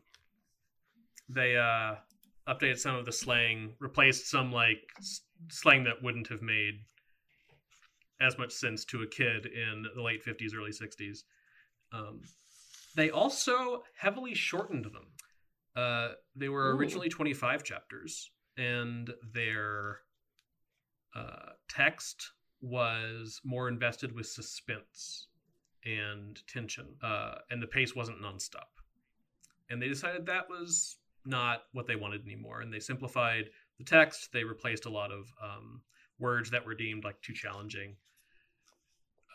they 1.30 1.56
uh 1.56 1.96
updated 2.46 2.80
some 2.80 2.96
of 2.98 3.06
the 3.06 3.14
slang, 3.14 3.76
replaced 3.80 4.30
some 4.30 4.52
like 4.52 4.82
slang 5.50 5.84
that 5.84 6.02
wouldn't 6.04 6.28
have 6.30 6.42
made 6.42 6.76
as 8.22 8.38
much 8.38 8.52
sense 8.52 8.86
to 8.86 9.02
a 9.02 9.08
kid 9.08 9.46
in 9.46 9.86
the 9.96 10.02
late 10.02 10.24
fifties, 10.24 10.54
early 10.56 10.72
sixties. 10.72 11.26
Um, 11.92 12.22
they 12.96 13.10
also 13.10 13.84
heavily 13.98 14.34
shortened 14.34 14.86
them. 14.86 15.08
Uh, 15.76 16.10
they 16.36 16.50
were 16.50 16.72
Ooh. 16.72 16.78
originally 16.78 17.10
twenty 17.10 17.34
five 17.34 17.64
chapters, 17.64 18.32
and 18.58 19.12
their 19.34 20.00
uh, 21.16 21.54
text 21.68 22.32
was 22.62 23.42
more 23.44 23.68
invested 23.68 24.14
with 24.14 24.28
suspense 24.28 25.28
and 25.86 26.40
tension, 26.48 26.96
uh, 27.04 27.36
and 27.50 27.62
the 27.62 27.68
pace 27.68 27.94
wasn't 27.96 28.22
nonstop. 28.22 28.72
And 29.70 29.82
they 29.82 29.90
decided 29.90 30.26
that 30.26 30.50
was 30.50 30.98
not 31.26 31.64
what 31.74 31.88
they 31.88 31.96
wanted 31.96 32.22
anymore, 32.26 32.62
and 32.62 32.72
they 32.72 32.80
simplified 32.80 33.50
the 33.78 33.84
text. 33.86 34.32
They 34.32 34.44
replaced 34.44 34.86
a 34.86 34.90
lot 34.90 35.12
of 35.12 35.32
um, 35.42 35.82
words 36.20 36.52
that 36.52 36.66
were 36.66 36.76
deemed 36.76 37.04
like 37.04 37.22
too 37.22 37.34
challenging, 37.34 37.96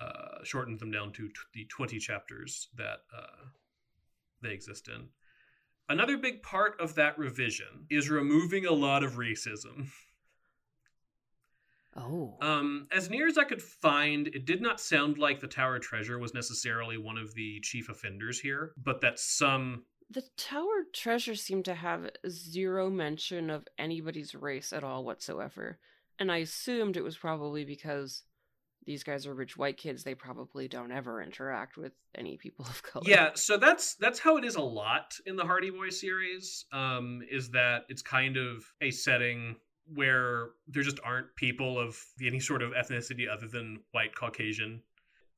uh, 0.01 0.44
shortened 0.44 0.81
them 0.81 0.90
down 0.90 1.12
to 1.12 1.29
t- 1.29 1.35
the 1.55 1.64
twenty 1.66 1.98
chapters 1.98 2.68
that 2.77 3.01
uh, 3.16 3.46
they 4.42 4.53
exist 4.53 4.88
in. 4.88 5.09
Another 5.88 6.18
big 6.18 6.42
part 6.42 6.81
of 6.81 6.94
that 6.94 7.18
revision 7.18 7.87
is 7.90 8.11
removing 8.11 8.66
a 8.66 8.72
lot 8.72 9.03
of 9.03 9.14
racism. 9.14 9.88
Oh. 11.96 12.37
Um, 12.40 12.87
as 12.92 13.11
near 13.11 13.27
as 13.27 13.38
I 13.38 13.44
could 13.44 13.62
find, 13.62 14.29
it 14.29 14.44
did 14.44 14.62
not 14.62 14.81
sound 14.81 15.18
like 15.18 15.40
the 15.40 15.48
Tower 15.48 15.79
Treasure 15.79 16.18
was 16.18 16.35
necessarily 16.35 16.96
one 16.96 17.18
of 17.18 17.35
the 17.35 17.59
chief 17.61 17.88
offenders 17.88 18.38
here, 18.38 18.72
but 18.77 19.01
that 19.01 19.18
some. 19.18 19.85
The 20.11 20.25
Tower 20.37 20.85
Treasure 20.92 21.35
seemed 21.35 21.66
to 21.66 21.75
have 21.75 22.11
zero 22.29 22.88
mention 22.88 23.51
of 23.51 23.68
anybody's 23.79 24.35
race 24.35 24.73
at 24.73 24.85
all 24.85 25.05
whatsoever. 25.05 25.79
And 26.18 26.33
I 26.33 26.38
assumed 26.38 26.97
it 26.97 27.05
was 27.05 27.16
probably 27.16 27.64
because 27.64 28.23
these 28.87 29.05
guys 29.05 29.27
are 29.27 29.35
rich 29.35 29.57
white 29.59 29.77
kids. 29.77 30.03
They 30.03 30.14
probably 30.14 30.66
don't 30.66 30.90
ever 30.90 31.21
interact 31.21 31.77
with 31.77 31.92
any 32.14 32.38
people 32.38 32.64
of 32.64 32.83
color. 32.83 33.05
Yeah, 33.07 33.31
so 33.35 33.59
that's 33.59 33.97
that's 33.97 34.18
how 34.18 34.38
it 34.38 34.44
is 34.44 34.57
a 34.57 34.62
lot 34.62 35.14
in 35.27 35.37
the 35.37 35.44
Hardy 35.44 35.71
Boy 35.71 35.90
series. 35.90 36.64
Um, 36.73 37.21
is 37.31 37.51
that 37.51 37.83
it's 37.90 38.03
kind 38.03 38.38
of 38.38 38.64
a 38.81 38.90
setting 38.90 39.57
where 39.94 40.51
there 40.66 40.83
just 40.83 41.01
aren't 41.05 41.35
people 41.37 41.79
of 41.79 41.99
any 42.23 42.40
sort 42.40 42.62
of 42.62 42.73
ethnicity 42.73 43.29
other 43.31 43.47
than 43.47 43.81
white 43.92 44.14
Caucasian. 44.14 44.83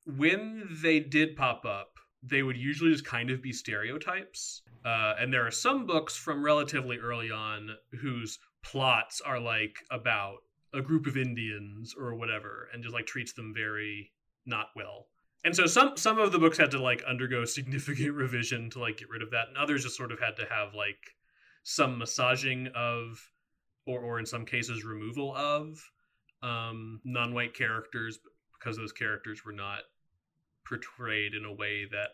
When 0.05 0.67
they 0.81 0.99
did 0.99 1.35
pop 1.35 1.65
up, 1.65 1.99
they 2.23 2.43
would 2.43 2.57
usually 2.57 2.91
just 2.91 3.05
kind 3.05 3.31
of 3.31 3.41
be 3.41 3.51
stereotypes. 3.51 4.61
Uh, 4.85 5.15
and 5.19 5.33
there 5.33 5.45
are 5.45 5.51
some 5.51 5.85
books 5.85 6.15
from 6.15 6.43
relatively 6.43 6.97
early 6.97 7.31
on 7.31 7.69
whose 7.99 8.39
plots 8.63 9.21
are 9.21 9.39
like 9.39 9.75
about 9.89 10.37
a 10.73 10.81
group 10.81 11.07
of 11.07 11.17
Indians 11.17 11.93
or 11.97 12.15
whatever, 12.15 12.69
and 12.73 12.83
just 12.83 12.93
like 12.93 13.05
treats 13.05 13.33
them 13.33 13.53
very 13.53 14.11
not 14.45 14.67
well. 14.75 15.07
And 15.43 15.55
so 15.55 15.65
some 15.65 15.97
some 15.97 16.19
of 16.19 16.31
the 16.31 16.39
books 16.39 16.57
had 16.57 16.71
to 16.71 16.81
like 16.81 17.03
undergo 17.03 17.45
significant 17.45 18.13
revision 18.13 18.69
to 18.71 18.79
like 18.79 18.97
get 18.97 19.09
rid 19.09 19.21
of 19.21 19.31
that, 19.31 19.47
and 19.47 19.57
others 19.57 19.83
just 19.83 19.97
sort 19.97 20.11
of 20.11 20.19
had 20.19 20.35
to 20.37 20.45
have 20.45 20.73
like 20.73 21.15
some 21.63 21.97
massaging 21.97 22.69
of 22.75 23.19
or 23.85 23.99
or 23.99 24.19
in 24.19 24.25
some 24.25 24.45
cases 24.45 24.85
removal 24.85 25.35
of 25.35 25.83
um, 26.43 26.99
non-white 27.03 27.53
characters 27.53 28.19
because 28.59 28.77
those 28.77 28.91
characters 28.91 29.43
were 29.45 29.51
not 29.51 29.81
portrayed 30.71 31.33
in 31.33 31.43
a 31.45 31.53
way 31.53 31.85
that 31.91 32.11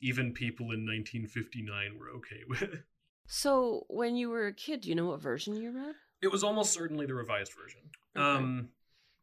even 0.00 0.32
people 0.32 0.66
in 0.72 0.84
1959 0.84 1.98
were 1.98 2.10
okay 2.16 2.42
with. 2.48 2.82
So, 3.26 3.84
when 3.88 4.16
you 4.16 4.28
were 4.30 4.48
a 4.48 4.52
kid, 4.52 4.80
do 4.82 4.88
you 4.88 4.94
know 4.96 5.06
what 5.06 5.20
version 5.22 5.54
you 5.54 5.70
read? 5.70 5.94
It 6.20 6.30
was 6.32 6.42
almost 6.42 6.72
certainly 6.72 7.06
the 7.06 7.14
revised 7.14 7.52
version. 7.60 7.80
Okay. 8.16 8.24
Um, 8.24 8.68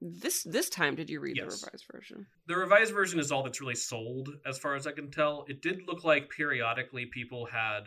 This 0.02 0.44
this 0.44 0.70
time, 0.70 0.96
did 0.96 1.10
you 1.10 1.20
read 1.20 1.36
Yes. 1.38 1.60
the 1.62 1.66
revised 1.68 1.86
version? 1.92 2.26
the 2.48 2.56
revised 2.56 2.94
version 2.94 3.20
is 3.20 3.32
all 3.32 3.44
that's 3.44 3.60
really 3.62 3.76
sold, 3.76 4.30
as 4.46 4.58
far 4.58 4.76
as 4.76 4.88
I 4.88 4.94
can 4.94 5.12
tell. 5.12 5.46
It 5.50 5.62
did 5.62 5.86
look 5.88 6.04
like 6.06 6.30
periodically 6.30 7.06
people 7.08 7.46
had 7.46 7.84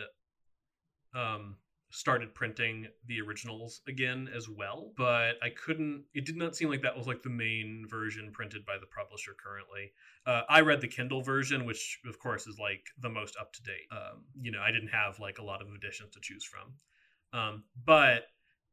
um, 1.14 1.56
started 1.92 2.34
printing 2.34 2.88
the 3.06 3.20
originals 3.20 3.82
again 3.86 4.28
as 4.34 4.48
well, 4.48 4.92
but 4.96 5.34
I 5.42 5.50
couldn't. 5.50 6.04
It 6.14 6.24
did 6.24 6.36
not 6.36 6.56
seem 6.56 6.70
like 6.70 6.82
that 6.82 6.96
was 6.96 7.06
like 7.06 7.22
the 7.22 7.30
main 7.30 7.84
version 7.88 8.30
printed 8.32 8.64
by 8.64 8.78
the 8.80 8.86
publisher 8.86 9.32
currently. 9.38 9.92
Uh, 10.26 10.42
I 10.48 10.62
read 10.62 10.80
the 10.80 10.88
Kindle 10.88 11.22
version, 11.22 11.66
which 11.66 12.00
of 12.06 12.18
course 12.18 12.46
is 12.46 12.58
like 12.58 12.86
the 13.00 13.10
most 13.10 13.36
up 13.38 13.52
to 13.52 13.62
date. 13.62 13.86
Um, 13.92 14.24
you 14.40 14.50
know, 14.50 14.60
I 14.60 14.72
didn't 14.72 14.88
have 14.88 15.20
like 15.20 15.38
a 15.38 15.44
lot 15.44 15.60
of 15.60 15.68
editions 15.68 16.14
to 16.14 16.20
choose 16.20 16.44
from, 16.44 17.38
um, 17.38 17.64
but 17.84 18.22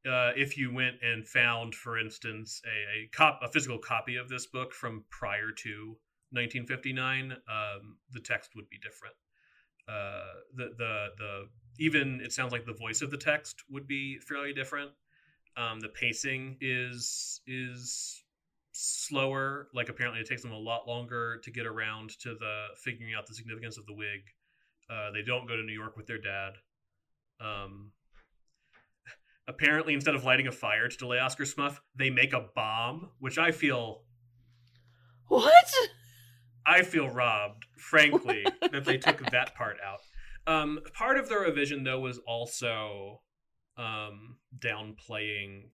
uh, 0.07 0.31
if 0.37 0.57
you 0.57 0.73
went 0.73 0.95
and 1.01 1.27
found, 1.27 1.75
for 1.75 1.99
instance, 1.99 2.61
a, 2.65 3.03
a 3.03 3.09
cop 3.09 3.41
a 3.43 3.49
physical 3.49 3.77
copy 3.77 4.15
of 4.15 4.29
this 4.29 4.47
book 4.47 4.73
from 4.73 5.03
prior 5.09 5.51
to 5.51 5.97
1959, 6.31 7.33
um, 7.33 7.97
the 8.11 8.21
text 8.21 8.51
would 8.55 8.69
be 8.69 8.77
different. 8.77 9.15
Uh, 9.89 10.39
the 10.55 10.73
the 10.77 11.07
the 11.17 11.49
even 11.77 12.21
it 12.23 12.33
sounds 12.33 12.51
like 12.51 12.65
the 12.65 12.73
voice 12.73 13.01
of 13.01 13.11
the 13.11 13.17
text 13.17 13.63
would 13.69 13.87
be 13.87 14.17
fairly 14.19 14.53
different. 14.53 14.91
Um, 15.57 15.79
the 15.79 15.89
pacing 15.89 16.57
is 16.61 17.41
is 17.47 18.23
slower. 18.71 19.67
Like 19.73 19.89
apparently, 19.89 20.21
it 20.21 20.27
takes 20.27 20.41
them 20.41 20.51
a 20.51 20.57
lot 20.57 20.87
longer 20.87 21.39
to 21.43 21.51
get 21.51 21.65
around 21.65 22.17
to 22.19 22.35
the 22.35 22.67
figuring 22.77 23.13
out 23.13 23.27
the 23.27 23.33
significance 23.33 23.77
of 23.77 23.85
the 23.85 23.93
wig. 23.93 24.21
Uh, 24.89 25.11
they 25.11 25.21
don't 25.21 25.47
go 25.47 25.55
to 25.55 25.63
New 25.63 25.73
York 25.73 25.95
with 25.97 26.07
their 26.07 26.17
dad. 26.17 26.53
Um, 27.39 27.91
apparently, 29.47 29.93
instead 29.93 30.15
of 30.15 30.23
lighting 30.23 30.47
a 30.47 30.51
fire 30.51 30.87
to 30.87 30.97
delay 30.97 31.19
Oscar 31.19 31.45
Smuff, 31.45 31.81
they 31.95 32.09
make 32.09 32.33
a 32.33 32.47
bomb, 32.55 33.09
which 33.19 33.37
I 33.37 33.51
feel 33.51 34.03
What? 35.27 35.71
I 36.65 36.83
feel 36.83 37.09
robbed, 37.09 37.65
frankly, 37.77 38.45
that 38.71 38.85
they 38.85 38.97
took 38.97 39.29
that 39.31 39.55
part 39.55 39.77
out. 39.85 39.99
Um, 40.49 40.79
part 40.95 41.19
of 41.19 41.29
the 41.29 41.37
revision, 41.37 41.83
though, 41.83 41.99
was 41.99 42.17
also 42.25 43.21
um, 43.77 44.37
downplaying 44.57 45.69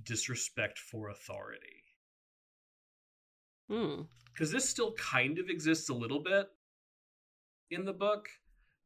disrespect 0.00 0.78
for 0.78 1.08
authority. 1.08 1.82
Hmm. 3.68 4.02
Because 4.32 4.52
this 4.52 4.68
still 4.68 4.92
kind 4.92 5.40
of 5.40 5.48
exists 5.48 5.88
a 5.88 5.94
little 5.94 6.22
bit 6.22 6.46
in 7.72 7.84
the 7.84 7.92
book, 7.92 8.28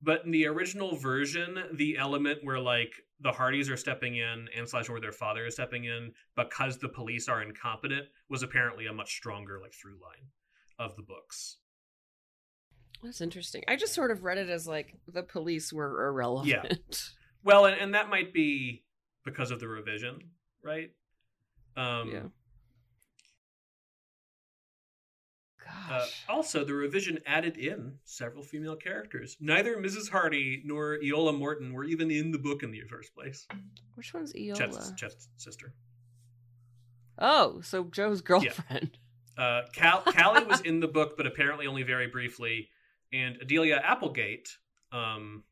but 0.00 0.24
in 0.24 0.30
the 0.30 0.46
original 0.46 0.96
version, 0.96 1.62
the 1.74 1.98
element 1.98 2.38
where 2.42 2.60
like 2.60 2.94
the 3.20 3.32
Hardys 3.32 3.68
are 3.68 3.76
stepping 3.76 4.16
in 4.16 4.48
and 4.56 4.66
slash 4.66 4.88
or 4.88 5.00
their 5.00 5.12
father 5.12 5.44
is 5.44 5.52
stepping 5.52 5.84
in 5.84 6.12
because 6.34 6.78
the 6.78 6.88
police 6.88 7.28
are 7.28 7.42
incompetent 7.42 8.06
was 8.30 8.42
apparently 8.42 8.86
a 8.86 8.92
much 8.94 9.12
stronger 9.12 9.58
like 9.60 9.74
through 9.74 9.98
line 10.00 10.30
of 10.78 10.96
the 10.96 11.02
books. 11.02 11.58
That's 13.02 13.20
interesting. 13.20 13.62
I 13.66 13.76
just 13.76 13.94
sort 13.94 14.10
of 14.10 14.24
read 14.24 14.38
it 14.38 14.50
as 14.50 14.66
like 14.66 14.94
the 15.08 15.22
police 15.22 15.72
were 15.72 16.06
irrelevant. 16.08 16.48
Yeah. 16.48 16.76
Well, 17.42 17.64
and, 17.64 17.80
and 17.80 17.94
that 17.94 18.10
might 18.10 18.34
be 18.34 18.84
because 19.24 19.50
of 19.50 19.60
the 19.60 19.66
revision, 19.66 20.18
right? 20.62 20.90
Um, 21.74 22.10
yeah. 22.12 22.20
Uh, 25.66 26.00
Gosh. 26.00 26.24
also, 26.28 26.64
the 26.64 26.74
revision 26.74 27.18
added 27.26 27.56
in 27.56 27.94
several 28.04 28.42
female 28.42 28.76
characters. 28.76 29.36
Neither 29.40 29.76
Mrs. 29.76 30.10
Hardy 30.10 30.62
nor 30.66 30.98
Iola 31.02 31.32
Morton 31.32 31.72
were 31.72 31.84
even 31.84 32.10
in 32.10 32.30
the 32.30 32.38
book 32.38 32.62
in 32.62 32.70
the 32.70 32.82
first 32.90 33.14
place. 33.14 33.46
Which 33.94 34.12
one's 34.12 34.34
Iola? 34.36 34.56
Chet's, 34.58 34.92
Chet's 34.96 35.28
sister. 35.38 35.72
Oh, 37.18 37.60
so 37.62 37.84
Joe's 37.84 38.20
girlfriend. 38.20 38.98
Uh, 39.38 39.62
Cal- 39.72 40.02
Callie 40.02 40.44
was 40.44 40.60
in 40.60 40.80
the 40.80 40.88
book, 40.88 41.16
but 41.16 41.26
apparently 41.26 41.66
only 41.66 41.82
very 41.84 42.08
briefly. 42.08 42.68
And 43.12 43.36
Adelia 43.42 43.80
Applegate 43.84 44.48
um, 44.92 45.44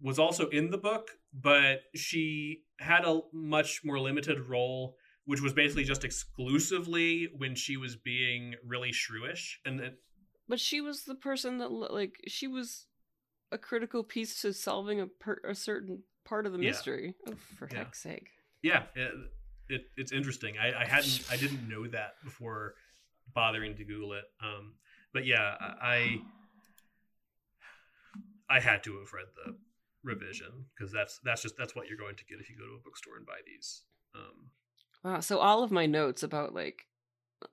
was 0.00 0.18
also 0.18 0.48
in 0.48 0.70
the 0.70 0.78
book, 0.78 1.10
but 1.32 1.80
she 1.94 2.62
had 2.78 3.04
a 3.04 3.20
much 3.32 3.82
more 3.84 3.98
limited 3.98 4.40
role, 4.48 4.96
which 5.24 5.40
was 5.40 5.52
basically 5.52 5.84
just 5.84 6.04
exclusively 6.04 7.28
when 7.36 7.54
she 7.54 7.76
was 7.76 7.96
being 7.96 8.54
really 8.66 8.90
shrewish. 8.92 9.54
And 9.64 9.80
it, 9.80 9.98
But 10.48 10.60
she 10.60 10.80
was 10.80 11.04
the 11.04 11.14
person 11.14 11.58
that 11.58 11.70
like 11.70 12.14
she 12.26 12.46
was 12.48 12.86
a 13.52 13.58
critical 13.58 14.02
piece 14.02 14.40
to 14.42 14.52
solving 14.52 15.00
a 15.00 15.06
per- 15.06 15.40
a 15.48 15.54
certain 15.54 16.02
part 16.24 16.46
of 16.46 16.52
the 16.52 16.58
Yeah. 16.58 16.70
mystery. 16.70 17.14
Oh, 17.28 17.34
for 17.58 17.68
Yeah. 17.70 17.78
heck's 17.78 18.02
sake. 18.02 18.28
yeah, 18.62 18.84
it, 18.96 19.12
it, 19.68 19.82
it's 19.96 20.10
interesting. 20.12 20.58
I, 20.58 20.82
I 20.82 20.84
hadn't, 20.84 21.22
I 21.30 21.36
didn't 21.36 21.68
know 21.68 21.86
that 21.88 22.14
before 22.24 22.74
bothering 23.34 23.76
to 23.76 23.84
Google 23.84 24.12
it. 24.14 24.24
Um, 24.42 24.74
but 25.12 25.24
yeah, 25.26 25.54
I, 25.60 26.18
I 28.48 28.60
had 28.60 28.82
to 28.84 28.98
have 28.98 29.12
read 29.12 29.26
the 29.34 29.56
revision 30.04 30.66
because 30.74 30.92
that's 30.92 31.18
that's 31.24 31.42
just 31.42 31.56
that's 31.56 31.74
what 31.74 31.88
you're 31.88 31.98
going 31.98 32.16
to 32.16 32.24
get 32.24 32.40
if 32.40 32.48
you 32.48 32.56
go 32.56 32.66
to 32.66 32.74
a 32.74 32.84
bookstore 32.84 33.16
and 33.16 33.26
buy 33.26 33.40
these. 33.46 33.82
Um, 34.14 34.50
Wow. 35.04 35.20
So 35.20 35.38
all 35.38 35.62
of 35.62 35.70
my 35.70 35.86
notes 35.86 36.24
about 36.24 36.52
like 36.52 36.82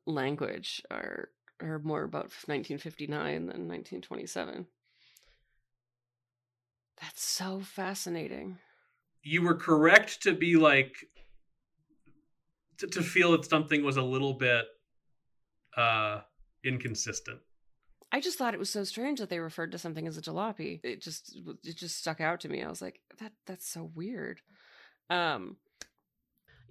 language 0.07 0.81
are 0.89 1.29
are 1.61 1.77
more 1.79 2.03
about 2.03 2.31
1959 2.47 3.13
than 3.33 3.67
1927. 3.67 4.65
That's 6.99 7.23
so 7.23 7.59
fascinating. 7.59 8.57
you 9.21 9.43
were 9.43 9.55
correct 9.55 10.23
to 10.23 10.33
be 10.33 10.55
like 10.55 10.95
to, 12.79 12.87
to 12.87 13.03
feel 13.03 13.33
that 13.33 13.45
something 13.45 13.83
was 13.83 13.97
a 13.97 14.01
little 14.01 14.33
bit 14.33 14.65
uh 15.77 16.21
inconsistent. 16.63 17.39
I 18.13 18.19
just 18.19 18.37
thought 18.37 18.53
it 18.53 18.59
was 18.59 18.69
so 18.69 18.83
strange 18.83 19.19
that 19.19 19.29
they 19.29 19.39
referred 19.39 19.71
to 19.71 19.79
something 19.79 20.07
as 20.07 20.19
a 20.19 20.21
jalopy. 20.21 20.79
It 20.83 21.01
just 21.01 21.35
it 21.63 21.75
just 21.75 21.97
stuck 21.97 22.21
out 22.21 22.41
to 22.41 22.49
me. 22.49 22.61
I 22.61 22.69
was 22.69 22.79
like, 22.79 22.99
that 23.19 23.31
that's 23.47 23.67
so 23.67 23.89
weird. 23.95 24.39
Um 25.09 25.57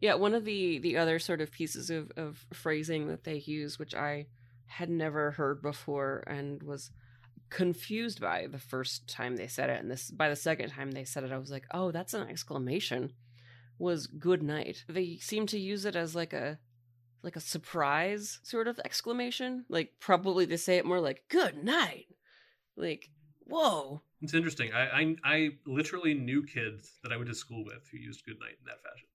yeah, 0.01 0.15
one 0.15 0.35
of 0.35 0.45
the 0.45 0.79
the 0.79 0.97
other 0.99 1.19
sort 1.19 1.41
of 1.41 1.51
pieces 1.51 1.91
of 1.91 2.13
of 2.17 2.47
phrasing 2.53 3.09
that 3.09 3.25
they 3.25 3.39
use 3.39 3.77
which 3.77 3.93
I 3.93 4.27
had 4.67 4.89
never 4.89 5.33
heard 5.33 5.61
before 5.63 6.23
and 6.29 6.63
was 6.63 6.93
confused 7.51 8.21
by 8.21 8.47
the 8.47 8.61
first 8.61 9.09
time 9.09 9.37
they 9.37 9.49
said 9.49 9.69
it 9.69 9.81
and 9.81 9.91
this 9.91 10.13
by 10.13 10.29
the 10.29 10.37
second 10.37 10.71
time 10.71 10.93
they 10.93 11.05
said 11.05 11.25
it 11.25 11.33
I 11.33 11.39
was 11.39 11.51
like, 11.51 11.67
"Oh, 11.75 11.91
that's 11.91 12.15
an 12.15 12.29
exclamation." 12.29 13.15
Was 13.79 14.07
good 14.07 14.45
night. 14.45 14.85
They 14.89 15.17
seem 15.17 15.47
to 15.47 15.59
use 15.59 15.87
it 15.87 15.97
as 15.97 16.15
like 16.15 16.33
a 16.33 16.61
like 17.23 17.37
a 17.37 17.41
surprise 17.41 18.41
sort 18.43 18.69
of 18.69 18.81
exclamation. 18.85 19.65
Like 19.69 19.93
probably 20.01 20.45
they 20.45 20.57
say 20.57 20.77
it 20.77 20.85
more 20.87 21.01
like 21.01 21.25
"good 21.29 21.63
night." 21.63 22.07
Like, 22.77 23.11
whoa. 23.47 24.03
It's 24.23 24.35
interesting. 24.35 24.73
I, 24.73 24.83
I 25.01 25.17
I 25.25 25.49
literally 25.67 26.15
knew 26.15 26.45
kids 26.45 26.93
that 27.03 27.13
I 27.13 27.17
went 27.17 27.29
to 27.29 27.35
school 27.35 27.65
with 27.65 27.89
who 27.91 27.99
used 27.99 28.25
good 28.25 28.39
night 28.41 28.57
in 28.61 28.67
that 28.67 28.83
fashion. 28.83 29.09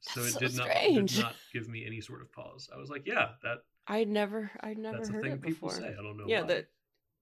So 0.00 0.20
That's 0.20 0.36
it 0.36 0.56
so 0.56 0.64
did 0.64 0.74
not 0.74 1.06
did 1.06 1.18
not 1.20 1.34
give 1.52 1.68
me 1.68 1.84
any 1.86 2.00
sort 2.00 2.22
of 2.22 2.32
pause. 2.32 2.68
I 2.72 2.78
was 2.78 2.90
like, 2.90 3.06
yeah, 3.06 3.30
that 3.42 3.58
I'd 3.88 4.08
never 4.08 4.50
I'd 4.60 4.78
never 4.78 4.98
that's 4.98 5.08
a 5.08 5.12
heard 5.12 5.22
thing 5.22 5.32
it 5.32 5.42
people 5.42 5.68
before. 5.68 5.82
say. 5.82 5.88
I 5.98 6.02
don't 6.02 6.16
know. 6.16 6.24
yeah, 6.26 6.42
why. 6.42 6.46
that 6.48 6.66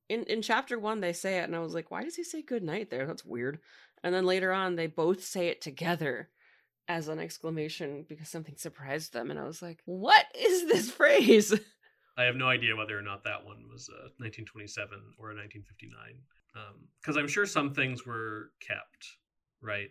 in 0.09 0.25
in 0.25 0.43
chapter 0.43 0.79
1 0.79 1.01
they 1.01 1.13
say 1.13 1.39
it 1.39 1.45
and 1.45 1.57
I 1.57 1.61
was 1.61 1.75
like, 1.75 1.91
why 1.91 2.03
does 2.05 2.17
he 2.17 2.25
say 2.25 2.43
good 2.43 2.63
night 2.63 2.91
there? 2.91 3.07
That's 3.07 3.25
weird. 3.25 3.59
And 4.03 4.15
then 4.15 4.27
later 4.27 4.53
on 4.53 4.77
they 4.77 4.87
both 4.87 5.25
say 5.25 5.49
it 5.49 5.63
together 5.63 6.29
as 6.89 7.09
an 7.09 7.19
exclamation 7.19 8.05
because 8.09 8.29
something 8.29 8.57
surprised 8.57 9.13
them 9.13 9.31
and 9.31 9.39
I 9.39 9.45
was 9.45 9.63
like, 9.63 9.81
what 9.85 10.27
is 10.39 10.67
this 10.67 10.91
phrase? 10.99 11.59
I 12.17 12.25
have 12.25 12.37
no 12.37 12.47
idea 12.47 12.77
whether 12.77 12.97
or 12.97 13.03
not 13.03 13.25
that 13.25 13.45
one 13.45 13.65
was 13.71 13.89
uh, 13.89 14.15
1927 14.19 14.89
or 15.19 15.35
1959, 15.35 16.15
because 17.01 17.17
I'm 17.17 17.27
sure 17.27 17.45
some 17.45 17.75
things 17.75 18.07
were 18.07 18.51
kept, 18.61 19.17
right? 19.61 19.91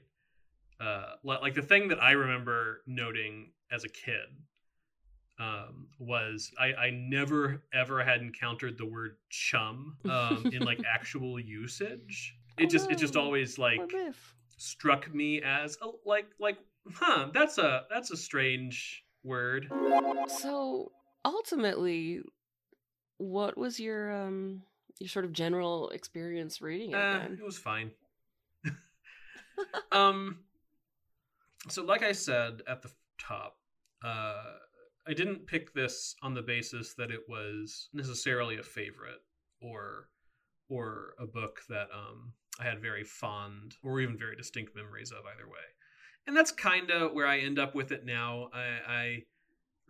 Uh, 0.79 1.15
like 1.23 1.53
the 1.53 1.61
thing 1.61 1.89
that 1.89 2.01
I 2.01 2.11
remember 2.11 2.81
noting 2.87 3.51
as 3.71 3.83
a 3.83 3.89
kid 3.89 4.27
um, 5.39 5.87
was 5.99 6.51
I, 6.59 6.73
I 6.73 6.89
never 6.91 7.63
ever 7.73 8.03
had 8.03 8.21
encountered 8.21 8.77
the 8.77 8.85
word 8.85 9.17
chum 9.29 9.97
um, 10.09 10.49
in 10.51 10.63
like 10.63 10.81
actual 10.93 11.39
usage. 11.39 12.35
It 12.57 12.65
Oh, 12.65 12.69
just 12.69 12.91
it 12.91 12.97
just 12.97 13.15
always 13.15 13.57
like 13.57 13.81
struck 14.57 15.13
me 15.13 15.41
as 15.41 15.77
a, 15.81 15.89
like 16.05 16.27
like 16.39 16.57
huh 16.91 17.29
that's 17.33 17.57
a 17.57 17.83
that's 17.89 18.11
a 18.11 18.17
strange 18.17 19.03
word. 19.23 19.69
So 20.27 20.91
ultimately, 21.25 22.21
what 23.17 23.57
was 23.57 23.79
your 23.79 24.11
um 24.11 24.63
your 24.99 25.09
sort 25.09 25.25
of 25.25 25.33
general 25.33 25.89
experience 25.89 26.61
reading 26.61 26.91
it 26.91 26.95
Uh, 26.95 27.27
it 27.31 27.43
was 27.43 27.57
fine. 27.57 27.91
um 29.91 30.39
so 31.69 31.83
like 31.83 32.03
I 32.03 32.11
said 32.11 32.61
at 32.67 32.81
the 32.81 32.91
top, 33.19 33.57
uh 34.03 34.43
I 35.05 35.13
didn't 35.13 35.47
pick 35.47 35.73
this 35.73 36.15
on 36.21 36.33
the 36.33 36.41
basis 36.41 36.93
that 36.95 37.11
it 37.11 37.21
was 37.27 37.89
necessarily 37.93 38.57
a 38.57 38.63
favorite 38.63 39.21
or 39.61 40.09
or 40.69 41.13
a 41.19 41.25
book 41.25 41.61
that 41.69 41.87
um 41.93 42.33
I 42.59 42.65
had 42.65 42.81
very 42.81 43.03
fond 43.03 43.75
or 43.83 43.99
even 43.99 44.17
very 44.17 44.35
distinct 44.35 44.75
memories 44.75 45.11
of 45.11 45.25
either 45.25 45.47
way. 45.47 45.65
And 46.25 46.35
that's 46.35 46.51
kind 46.51 46.89
of 46.91 47.13
where 47.13 47.27
I 47.27 47.39
end 47.39 47.59
up 47.59 47.75
with 47.75 47.91
it 47.91 48.05
now. 48.05 48.49
I, 48.53 48.91
I 48.93 49.23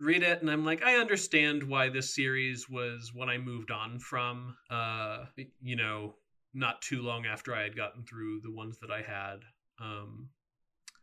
read 0.00 0.22
it 0.22 0.40
and 0.40 0.50
I'm 0.50 0.64
like, 0.64 0.82
I 0.82 0.96
understand 0.96 1.62
why 1.62 1.88
this 1.88 2.14
series 2.14 2.68
was 2.68 3.12
what 3.14 3.28
I 3.28 3.38
moved 3.38 3.70
on 3.70 3.98
from. 3.98 4.56
Uh, 4.70 5.26
you 5.62 5.76
know, 5.76 6.16
not 6.52 6.82
too 6.82 7.02
long 7.02 7.26
after 7.26 7.54
I 7.54 7.62
had 7.62 7.76
gotten 7.76 8.04
through 8.04 8.40
the 8.42 8.50
ones 8.50 8.78
that 8.80 8.90
I 8.90 9.02
had. 9.02 9.40
Um, 9.80 10.28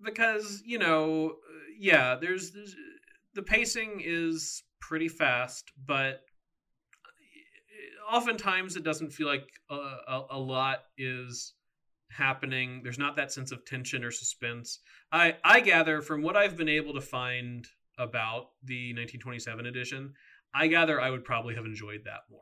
because 0.03 0.61
you 0.65 0.79
know, 0.79 1.35
yeah, 1.77 2.15
there's, 2.15 2.51
there's 2.51 2.75
the 3.33 3.43
pacing 3.43 4.01
is 4.03 4.63
pretty 4.79 5.07
fast, 5.07 5.71
but 5.85 6.21
oftentimes 8.11 8.75
it 8.75 8.83
doesn't 8.83 9.11
feel 9.11 9.27
like 9.27 9.47
a, 9.69 9.75
a, 9.75 10.25
a, 10.31 10.39
lot 10.39 10.83
is 10.97 11.53
happening. 12.15 12.81
There's 12.83 12.99
not 12.99 13.15
that 13.15 13.31
sense 13.31 13.51
of 13.51 13.65
tension 13.65 14.03
or 14.03 14.11
suspense. 14.11 14.79
I 15.11 15.35
I 15.43 15.59
gather 15.61 16.01
from 16.01 16.21
what 16.21 16.35
I've 16.35 16.57
been 16.57 16.69
able 16.69 16.93
to 16.93 17.01
find 17.01 17.67
about 17.97 18.49
the 18.63 18.91
1927 18.93 19.65
edition, 19.65 20.13
I 20.53 20.67
gather 20.67 20.99
I 20.99 21.09
would 21.09 21.23
probably 21.23 21.55
have 21.55 21.65
enjoyed 21.65 22.01
that 22.05 22.21
more. 22.29 22.41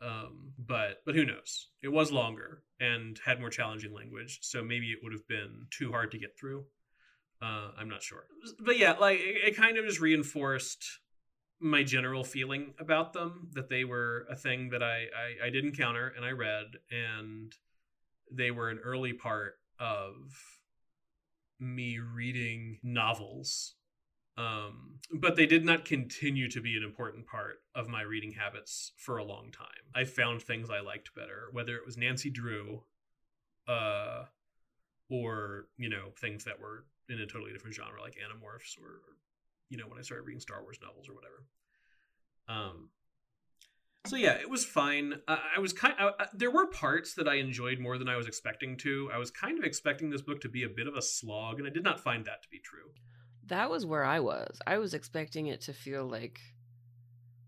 Um, 0.00 0.52
but 0.58 1.02
but 1.06 1.14
who 1.14 1.24
knows? 1.24 1.68
It 1.82 1.88
was 1.88 2.10
longer 2.10 2.62
and 2.80 3.18
had 3.24 3.40
more 3.40 3.50
challenging 3.50 3.94
language, 3.94 4.40
so 4.42 4.62
maybe 4.62 4.90
it 4.90 4.98
would 5.02 5.12
have 5.12 5.26
been 5.28 5.66
too 5.70 5.92
hard 5.92 6.10
to 6.12 6.18
get 6.18 6.36
through. 6.38 6.64
Uh, 7.40 7.70
I'm 7.78 7.88
not 7.88 8.02
sure. 8.02 8.24
But 8.60 8.78
yeah, 8.78 8.92
like 8.92 9.18
it, 9.20 9.48
it 9.48 9.56
kind 9.56 9.76
of 9.76 9.84
just 9.84 10.00
reinforced 10.00 10.84
my 11.60 11.84
general 11.84 12.24
feeling 12.24 12.74
about 12.80 13.12
them 13.12 13.48
that 13.52 13.68
they 13.68 13.84
were 13.84 14.26
a 14.28 14.34
thing 14.34 14.70
that 14.70 14.82
I, 14.82 15.06
I, 15.14 15.46
I 15.46 15.50
did 15.50 15.64
encounter 15.64 16.12
and 16.16 16.24
I 16.24 16.30
read, 16.30 16.66
and 16.90 17.54
they 18.34 18.50
were 18.50 18.70
an 18.70 18.78
early 18.78 19.12
part 19.12 19.54
of 19.78 20.14
me 21.60 21.98
reading 21.98 22.78
novels. 22.82 23.74
Um, 24.38 24.98
but 25.12 25.36
they 25.36 25.44
did 25.46 25.64
not 25.64 25.84
continue 25.84 26.48
to 26.50 26.60
be 26.62 26.76
an 26.76 26.82
important 26.82 27.26
part 27.26 27.60
of 27.74 27.88
my 27.88 28.00
reading 28.00 28.32
habits 28.32 28.92
for 28.96 29.18
a 29.18 29.24
long 29.24 29.50
time. 29.52 29.66
I 29.94 30.04
found 30.04 30.42
things 30.42 30.70
I 30.70 30.80
liked 30.80 31.14
better, 31.14 31.48
whether 31.52 31.76
it 31.76 31.84
was 31.84 31.98
Nancy 31.98 32.30
Drew, 32.30 32.82
uh, 33.68 34.24
or 35.10 35.66
you 35.76 35.90
know 35.90 36.12
things 36.18 36.44
that 36.44 36.58
were 36.58 36.86
in 37.10 37.20
a 37.20 37.26
totally 37.26 37.52
different 37.52 37.76
genre 37.76 38.00
like 38.00 38.14
Animorphs, 38.14 38.78
or, 38.82 39.00
you 39.68 39.76
know 39.76 39.86
when 39.86 39.98
I 39.98 40.02
started 40.02 40.24
reading 40.24 40.40
Star 40.40 40.62
Wars 40.62 40.78
novels 40.82 41.08
or 41.08 41.14
whatever. 41.14 41.44
Um, 42.48 42.88
so 44.06 44.16
yeah, 44.16 44.32
it 44.32 44.50
was 44.50 44.64
fine. 44.64 45.20
I, 45.28 45.58
was 45.60 45.72
kind. 45.72 45.94
There 46.34 46.50
were 46.50 46.66
parts 46.66 47.14
that 47.14 47.28
I 47.28 47.36
enjoyed 47.36 47.78
more 47.78 47.98
than 47.98 48.08
I 48.08 48.16
was 48.16 48.26
expecting 48.26 48.76
to. 48.78 49.10
I 49.14 49.18
was 49.18 49.30
kind 49.30 49.58
of 49.58 49.64
expecting 49.64 50.10
this 50.10 50.22
book 50.22 50.40
to 50.40 50.48
be 50.48 50.64
a 50.64 50.68
bit 50.68 50.88
of 50.88 50.96
a 50.96 51.02
slog, 51.02 51.58
and 51.58 51.68
I 51.68 51.70
did 51.70 51.84
not 51.84 52.00
find 52.00 52.24
that 52.24 52.42
to 52.42 52.48
be 52.48 52.58
true. 52.58 52.90
That 53.46 53.70
was 53.70 53.86
where 53.86 54.04
I 54.04 54.20
was. 54.20 54.60
I 54.66 54.78
was 54.78 54.94
expecting 54.94 55.46
it 55.46 55.60
to 55.62 55.72
feel 55.72 56.04
like 56.04 56.40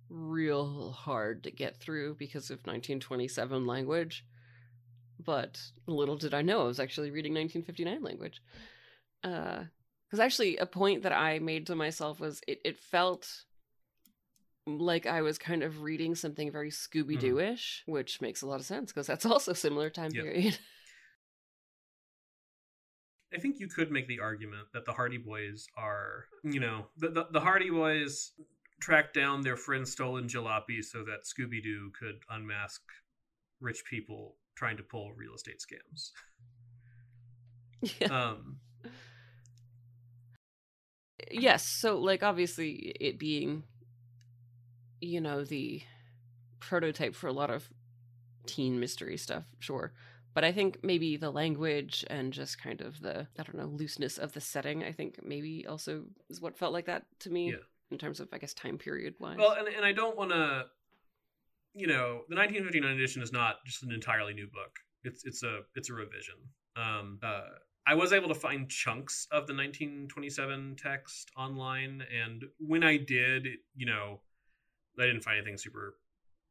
real 0.08 0.92
hard 0.92 1.42
to 1.44 1.50
get 1.50 1.76
through 1.76 2.14
because 2.14 2.50
of 2.50 2.58
1927 2.58 3.66
language. 3.66 4.24
But 5.18 5.60
little 5.86 6.16
did 6.16 6.34
I 6.34 6.42
know 6.42 6.62
I 6.62 6.66
was 6.66 6.80
actually 6.80 7.10
reading 7.10 7.32
1959 7.32 8.02
language. 8.02 8.42
Because 9.22 10.20
uh, 10.20 10.22
actually, 10.22 10.56
a 10.58 10.66
point 10.66 11.02
that 11.02 11.12
I 11.12 11.38
made 11.38 11.66
to 11.66 11.74
myself 11.74 12.20
was 12.20 12.40
it, 12.46 12.60
it 12.64 12.78
felt 12.78 13.44
like 14.66 15.06
I 15.06 15.22
was 15.22 15.38
kind 15.38 15.62
of 15.62 15.82
reading 15.82 16.14
something 16.14 16.50
very 16.50 16.70
Scooby 16.70 17.18
Doo 17.18 17.38
ish, 17.38 17.84
mm. 17.88 17.92
which 17.92 18.20
makes 18.20 18.42
a 18.42 18.46
lot 18.46 18.60
of 18.60 18.66
sense 18.66 18.92
because 18.92 19.06
that's 19.06 19.26
also 19.30 19.52
similar 19.52 19.90
time 19.90 20.10
yep. 20.12 20.24
period. 20.24 20.58
I 23.34 23.38
think 23.38 23.58
you 23.58 23.66
could 23.66 23.90
make 23.90 24.06
the 24.06 24.20
argument 24.20 24.68
that 24.74 24.84
the 24.84 24.92
Hardy 24.92 25.18
Boys 25.18 25.66
are, 25.76 26.26
you 26.44 26.60
know, 26.60 26.86
the, 26.96 27.08
the, 27.08 27.26
the 27.32 27.40
Hardy 27.40 27.68
Boys 27.68 28.30
tracked 28.80 29.12
down 29.14 29.42
their 29.42 29.56
friend's 29.56 29.90
stolen 29.90 30.28
jalopy 30.28 30.84
so 30.84 31.02
that 31.04 31.24
Scooby 31.24 31.60
Doo 31.60 31.90
could 31.98 32.20
unmask 32.30 32.80
rich 33.60 33.84
people 33.90 34.36
trying 34.54 34.76
to 34.76 34.84
pull 34.84 35.12
real 35.12 35.34
estate 35.34 35.60
scams. 35.60 36.10
Yeah. 38.00 38.30
Um, 38.30 38.60
yes. 41.30 41.68
So, 41.68 41.98
like, 41.98 42.22
obviously, 42.22 42.94
it 42.98 43.18
being 43.18 43.64
you 45.04 45.20
know, 45.20 45.44
the 45.44 45.82
prototype 46.60 47.14
for 47.14 47.28
a 47.28 47.32
lot 47.32 47.50
of 47.50 47.68
teen 48.46 48.80
mystery 48.80 49.16
stuff, 49.16 49.44
sure. 49.58 49.92
But 50.34 50.44
I 50.44 50.50
think 50.50 50.78
maybe 50.82 51.16
the 51.16 51.30
language 51.30 52.04
and 52.08 52.32
just 52.32 52.60
kind 52.60 52.80
of 52.80 53.00
the, 53.00 53.28
I 53.38 53.42
don't 53.44 53.56
know, 53.56 53.66
looseness 53.66 54.18
of 54.18 54.32
the 54.32 54.40
setting, 54.40 54.82
I 54.82 54.90
think 54.90 55.20
maybe 55.22 55.64
also 55.66 56.04
is 56.28 56.40
what 56.40 56.58
felt 56.58 56.72
like 56.72 56.86
that 56.86 57.06
to 57.20 57.30
me 57.30 57.50
yeah. 57.50 57.58
in 57.90 57.98
terms 57.98 58.18
of, 58.18 58.28
I 58.32 58.38
guess, 58.38 58.52
time 58.52 58.76
period 58.76 59.14
wise. 59.20 59.36
Well, 59.38 59.52
and, 59.52 59.68
and 59.68 59.84
I 59.84 59.92
don't 59.92 60.16
want 60.16 60.32
to, 60.32 60.64
you 61.74 61.86
know, 61.86 62.22
the 62.28 62.36
1959 62.36 62.90
edition 62.96 63.22
is 63.22 63.32
not 63.32 63.64
just 63.64 63.84
an 63.84 63.92
entirely 63.92 64.34
new 64.34 64.46
book. 64.46 64.76
It's 65.04 65.24
it's 65.24 65.42
a 65.42 65.60
it's 65.76 65.90
a 65.90 65.92
revision. 65.92 66.36
Um, 66.76 67.18
uh, 67.22 67.42
I 67.86 67.94
was 67.94 68.12
able 68.12 68.28
to 68.28 68.34
find 68.34 68.68
chunks 68.68 69.28
of 69.30 69.46
the 69.46 69.54
1927 69.54 70.76
text 70.78 71.30
online, 71.36 72.02
and 72.24 72.44
when 72.58 72.82
I 72.82 72.96
did, 72.96 73.46
you 73.76 73.86
know, 73.86 74.20
I 74.98 75.06
didn't 75.06 75.22
find 75.22 75.36
anything 75.38 75.58
super 75.58 75.94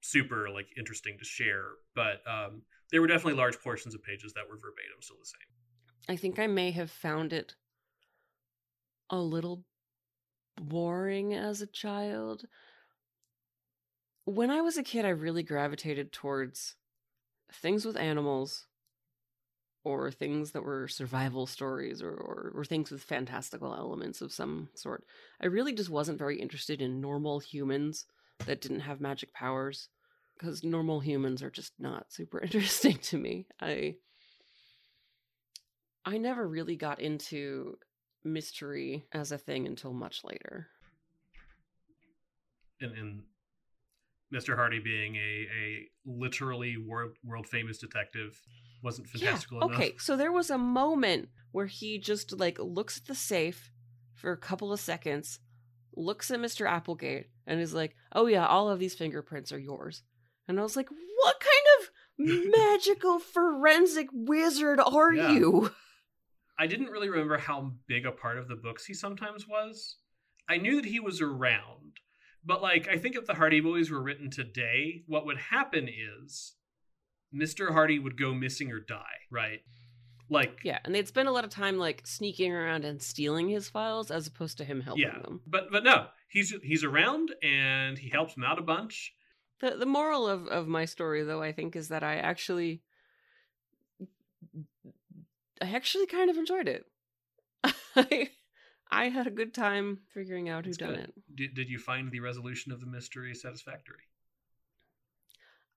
super 0.02 0.50
like 0.50 0.68
interesting 0.78 1.18
to 1.18 1.26
share, 1.26 1.66
but 1.96 2.22
um, 2.28 2.62
there 2.92 3.02
were 3.02 3.08
definitely 3.08 3.40
large 3.40 3.60
portions 3.60 3.96
of 3.96 4.04
pages 4.04 4.34
that 4.34 4.44
were 4.50 4.58
verbatim 4.58 5.02
still 5.02 5.18
the 5.20 5.26
same. 5.26 6.14
I 6.14 6.18
think 6.18 6.38
I 6.38 6.48
may 6.48 6.72
have 6.72 6.92
found 6.92 7.32
it 7.32 7.56
a 9.10 9.18
little 9.18 9.64
boring 10.58 11.34
as 11.34 11.62
a 11.62 11.68
child. 11.68 12.46
When 14.26 14.50
I 14.50 14.62
was 14.62 14.78
a 14.78 14.84
kid, 14.84 15.06
I 15.06 15.10
really 15.10 15.44
gravitated 15.44 16.12
towards 16.12 16.76
things 17.52 17.86
with 17.86 17.98
animals 17.98 18.68
or 19.86 20.12
things 20.12 20.52
that 20.52 20.64
were 20.64 20.88
survival 20.88 21.46
stories 21.46 22.02
or, 22.02 22.12
or, 22.12 22.54
or, 22.56 22.64
things 22.64 22.90
with 22.90 23.04
fantastical 23.04 23.76
elements 23.76 24.22
of 24.22 24.32
some 24.32 24.70
sort. 24.76 25.04
I 25.42 25.48
really 25.48 25.74
just 25.74 25.90
wasn't 25.90 26.18
very 26.18 26.40
interested 26.40 26.82
in 26.82 27.02
normal 27.02 27.40
humans 27.40 28.06
that 28.46 28.62
didn't 28.62 28.82
have 28.82 29.02
magic 29.02 29.34
powers 29.34 29.90
because 30.38 30.64
normal 30.64 31.00
humans 31.00 31.42
are 31.42 31.52
just 31.52 31.74
not 31.80 32.12
super 32.12 32.40
interesting 32.44 32.98
to 32.98 33.18
me. 33.18 33.48
I 33.62 33.96
I 36.06 36.18
never 36.18 36.48
really 36.48 36.76
got 36.76 37.00
into 37.00 37.78
mystery 38.24 39.06
as 39.12 39.32
a 39.32 39.38
thing 39.38 39.66
until 39.68 39.94
much 39.94 40.24
later. 40.24 40.68
And, 42.82 42.98
and 42.98 43.24
Mr. 44.34 44.56
Hardy 44.56 44.80
being 44.80 45.16
a, 45.16 45.20
a 45.20 45.88
literally 46.06 46.78
world 46.78 47.16
world 47.24 47.48
famous 47.48 47.78
detective 47.78 48.42
wasn't 48.84 49.08
fantastical 49.08 49.60
yeah, 49.60 49.66
okay, 49.66 49.94
so 49.98 50.18
there 50.18 50.32
was 50.32 50.50
a 50.50 50.58
moment 50.58 51.30
where 51.52 51.68
he 51.68 51.98
just 51.98 52.38
like 52.38 52.58
looks 52.60 52.98
at 52.98 53.06
the 53.06 53.16
safe 53.16 53.72
for 54.14 54.32
a 54.32 54.38
couple 54.38 54.74
of 54.74 54.80
seconds 54.80 55.40
looks 55.96 56.32
at 56.32 56.40
Mr. 56.40 56.70
Applegate 56.70 57.30
and 57.46 57.60
is 57.60 57.74
like, 57.74 57.96
"Oh 58.14 58.28
yeah, 58.28 58.46
all 58.46 58.70
of 58.70 58.80
these 58.80 58.96
fingerprints 58.96 59.52
are 59.52 59.60
yours." 59.60 60.04
And 60.48 60.60
I 60.60 60.64
was 60.64 60.76
like, 60.76 60.90
"What 60.90 61.40
kind 61.40 61.66
of 61.80 62.52
magical 62.58 63.20
forensic 63.20 64.08
wizard 64.12 64.80
are 64.80 65.14
yeah. 65.14 65.32
you?" 65.32 65.72
I 66.60 66.68
didn't 66.68 66.92
really 66.92 67.10
remember 67.10 67.38
how 67.38 67.74
big 67.88 68.06
a 68.06 68.12
part 68.12 68.38
of 68.38 68.48
the 68.48 68.56
books 68.56 68.86
he 68.86 68.94
sometimes 68.94 69.48
was. 69.48 69.98
I 70.48 70.58
knew 70.58 70.82
that 70.82 70.86
he 70.90 71.00
was 71.00 71.22
around, 71.22 72.00
but 72.46 72.62
like 72.62 72.88
I 72.88 72.98
think 72.98 73.16
if 73.16 73.26
the 73.26 73.34
Hardy 73.34 73.60
Boys 73.60 73.90
were 73.90 74.02
written 74.02 74.30
today, 74.30 75.04
what 75.08 75.26
would 75.26 75.38
happen 75.38 75.88
is 75.88 76.54
Mr. 77.34 77.72
Hardy 77.72 77.98
would 78.00 78.18
go 78.18 78.34
missing 78.34 78.72
or 78.72 78.80
die, 78.80 79.26
right? 79.32 79.62
Like 80.34 80.62
yeah, 80.64 80.80
and 80.84 80.96
they'd 80.96 81.08
spend 81.08 81.28
a 81.28 81.32
lot 81.32 81.44
of 81.44 81.52
time 81.52 81.78
like 81.78 82.02
sneaking 82.06 82.52
around 82.52 82.86
and 82.86 83.00
stealing 83.00 83.50
his 83.50 83.70
files 83.70 84.10
as 84.10 84.26
opposed 84.26 84.58
to 84.58 84.66
him 84.66 84.82
helping 84.82 85.04
yeah, 85.04 85.22
them. 85.22 85.42
But 85.46 85.72
but 85.72 85.84
no, 85.84 86.08
he's 86.28 86.52
he's 86.64 86.84
around 86.84 87.34
and 87.44 88.00
he 88.00 88.10
helps 88.10 88.34
them 88.34 88.44
out 88.44 88.58
a 88.58 88.64
bunch. 88.64 89.14
The 89.60 89.78
the 89.78 89.86
moral 89.86 90.28
of 90.28 90.48
of 90.48 90.68
my 90.68 90.86
story 90.86 91.24
though 91.24 91.44
I 91.44 91.52
think 91.52 91.76
is 91.76 91.90
that 91.90 92.04
I 92.04 92.16
actually 92.16 92.82
I 95.62 95.70
actually 95.70 96.08
kind 96.08 96.32
of 96.32 96.38
enjoyed 96.38 96.68
it. 96.68 96.86
I 97.96 98.32
I 98.92 99.10
had 99.10 99.28
a 99.28 99.32
good 99.32 99.54
time 99.54 100.00
figuring 100.16 100.50
out 100.50 100.66
who 100.66 100.74
done 100.74 100.96
it. 100.96 101.14
Did, 101.36 101.54
did 101.54 101.70
you 101.70 101.78
find 101.78 102.12
the 102.12 102.22
resolution 102.22 102.72
of 102.72 102.80
the 102.80 102.88
mystery 102.88 103.36
satisfactory? 103.36 104.02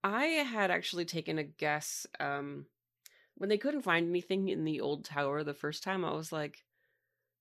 I 0.02 0.24
had 0.24 0.70
actually 0.70 1.04
taken 1.04 1.38
a 1.38 1.42
guess 1.42 2.06
um, 2.20 2.66
when 3.36 3.48
they 3.48 3.58
couldn't 3.58 3.82
find 3.82 4.08
anything 4.08 4.48
in 4.48 4.64
the 4.64 4.80
old 4.80 5.04
tower 5.04 5.44
the 5.44 5.54
first 5.54 5.82
time, 5.82 6.04
I 6.04 6.14
was 6.14 6.32
like, 6.32 6.64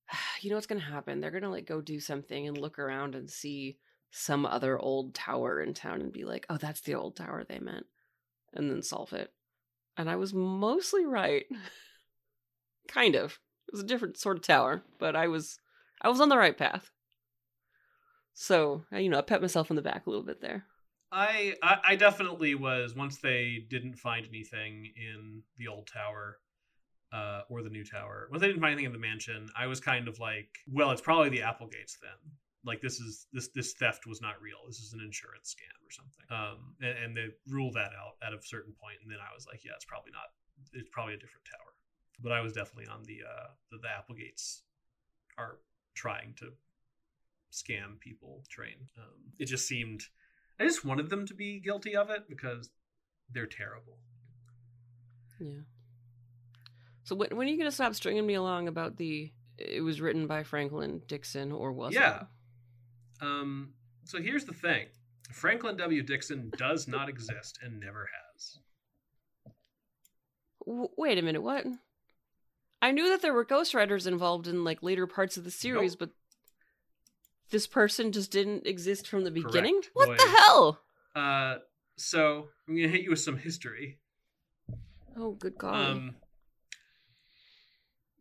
you 0.41 0.49
know 0.49 0.55
what's 0.55 0.67
going 0.67 0.81
to 0.81 0.87
happen? 0.87 1.19
They're 1.19 1.31
going 1.31 1.43
to 1.43 1.49
like 1.49 1.65
go 1.65 1.81
do 1.81 1.99
something 1.99 2.47
and 2.47 2.57
look 2.57 2.79
around 2.79 3.15
and 3.15 3.29
see 3.29 3.77
some 4.11 4.45
other 4.45 4.77
old 4.79 5.13
tower 5.13 5.61
in 5.61 5.73
town 5.73 6.01
and 6.01 6.11
be 6.11 6.23
like, 6.23 6.45
oh, 6.49 6.57
that's 6.57 6.81
the 6.81 6.95
old 6.95 7.15
tower 7.15 7.43
they 7.43 7.59
meant, 7.59 7.85
and 8.53 8.69
then 8.69 8.81
solve 8.81 9.13
it. 9.13 9.31
And 9.97 10.09
I 10.09 10.15
was 10.15 10.33
mostly 10.33 11.05
right. 11.05 11.45
kind 12.87 13.15
of. 13.15 13.39
It 13.67 13.73
was 13.73 13.81
a 13.81 13.87
different 13.87 14.17
sort 14.17 14.37
of 14.37 14.43
tower, 14.43 14.83
but 14.99 15.15
I 15.15 15.27
was 15.27 15.57
I 16.01 16.09
was 16.09 16.21
on 16.21 16.29
the 16.29 16.37
right 16.37 16.57
path. 16.57 16.91
So, 18.33 18.83
you 18.91 19.09
know, 19.09 19.17
I 19.17 19.21
pat 19.21 19.41
myself 19.41 19.71
on 19.71 19.75
the 19.75 19.81
back 19.81 20.05
a 20.05 20.09
little 20.09 20.25
bit 20.25 20.41
there. 20.41 20.65
I, 21.11 21.55
I, 21.61 21.95
definitely 21.95 22.55
was 22.55 22.95
once 22.95 23.17
they 23.17 23.65
didn't 23.69 23.95
find 23.95 24.25
anything 24.27 24.91
in 24.97 25.43
the 25.57 25.67
old 25.67 25.87
tower 25.87 26.39
uh, 27.13 27.41
or 27.49 27.61
the 27.61 27.69
new 27.69 27.85
tower. 27.85 28.27
Once 28.29 28.41
they 28.41 28.47
didn't 28.47 28.61
find 28.61 28.73
anything 28.73 28.85
in 28.85 28.91
the 28.91 28.99
mansion, 28.99 29.47
I 29.57 29.67
was 29.67 29.79
kind 29.79 30.07
of 30.07 30.19
like, 30.19 30.49
well, 30.71 30.91
it's 30.91 31.01
probably 31.01 31.29
the 31.29 31.41
Applegates 31.41 31.97
then. 32.01 32.33
Like 32.65 32.81
this 32.81 32.99
is 32.99 33.27
this 33.31 33.49
this 33.49 33.73
theft 33.73 34.07
was 34.07 34.21
not 34.21 34.41
real. 34.41 34.57
This 34.65 34.79
is 34.79 34.93
an 34.93 34.99
insurance 34.99 35.55
scam 35.55 35.77
or 35.85 35.91
something. 35.91 36.25
Um, 36.31 36.73
and, 36.81 36.97
and 36.97 37.17
they 37.17 37.27
ruled 37.47 37.75
that 37.75 37.91
out 37.93 38.17
at 38.25 38.33
a 38.33 38.41
certain 38.41 38.73
point, 38.73 38.97
and 39.03 39.11
then 39.11 39.19
I 39.21 39.33
was 39.35 39.45
like, 39.45 39.63
yeah, 39.63 39.73
it's 39.75 39.85
probably 39.85 40.11
not. 40.11 40.33
It's 40.73 40.89
probably 40.91 41.13
a 41.13 41.17
different 41.17 41.45
tower. 41.45 41.73
But 42.23 42.31
I 42.31 42.41
was 42.41 42.53
definitely 42.53 42.87
on 42.87 43.03
the 43.03 43.19
uh, 43.21 43.49
the, 43.71 43.77
the 43.77 43.89
Applegates 43.89 44.63
are 45.37 45.59
trying 45.93 46.33
to 46.37 46.51
scam 47.53 47.99
people 47.99 48.43
train. 48.49 48.89
Um, 48.97 49.31
it 49.39 49.45
just 49.45 49.67
seemed 49.67 50.01
I 50.59 50.63
just 50.63 50.85
wanted 50.85 51.09
them 51.09 51.25
to 51.27 51.33
be 51.33 51.59
guilty 51.59 51.95
of 51.95 52.09
it 52.09 52.29
because 52.29 52.69
they're 53.31 53.45
terrible. 53.45 53.97
Yeah. 55.39 55.61
So 57.03 57.15
when 57.15 57.35
when 57.35 57.47
are 57.47 57.51
you 57.51 57.57
gonna 57.57 57.71
stop 57.71 57.95
stringing 57.95 58.25
me 58.25 58.35
along 58.35 58.67
about 58.67 58.97
the 58.97 59.31
it 59.57 59.81
was 59.81 60.01
written 60.01 60.27
by 60.27 60.43
Franklin 60.43 61.01
Dixon 61.07 61.51
or 61.51 61.71
was 61.71 61.93
yeah. 61.93 62.21
it? 62.21 63.25
Um. 63.25 63.73
So 64.05 64.21
here's 64.21 64.45
the 64.45 64.53
thing: 64.53 64.87
Franklin 65.31 65.77
W. 65.77 66.03
Dixon 66.03 66.51
does 66.57 66.87
not 66.87 67.09
exist 67.09 67.59
and 67.61 67.79
never 67.79 68.09
has. 68.33 68.59
W- 70.65 70.89
wait 70.97 71.17
a 71.17 71.21
minute. 71.21 71.41
What? 71.41 71.65
I 72.81 72.91
knew 72.91 73.09
that 73.09 73.21
there 73.21 73.33
were 73.33 73.45
ghostwriters 73.45 74.07
involved 74.07 74.47
in 74.47 74.63
like 74.63 74.83
later 74.83 75.07
parts 75.07 75.37
of 75.37 75.43
the 75.43 75.51
series, 75.51 75.93
nope. 75.93 75.99
but 75.99 76.09
this 77.51 77.67
person 77.67 78.11
just 78.11 78.31
didn't 78.31 78.65
exist 78.65 79.07
from 79.07 79.23
the 79.23 79.31
beginning? 79.31 79.81
Correct. 79.81 79.91
What 79.93 80.07
Boy. 80.07 80.15
the 80.17 80.37
hell? 80.37 80.79
Uh, 81.15 81.55
so 81.97 82.47
I'm 82.67 82.75
gonna 82.75 82.87
hit 82.87 83.01
you 83.01 83.11
with 83.11 83.19
some 83.19 83.37
history. 83.37 83.99
Oh, 85.17 85.31
good 85.31 85.57
God! 85.57 85.75
Um, 85.75 86.15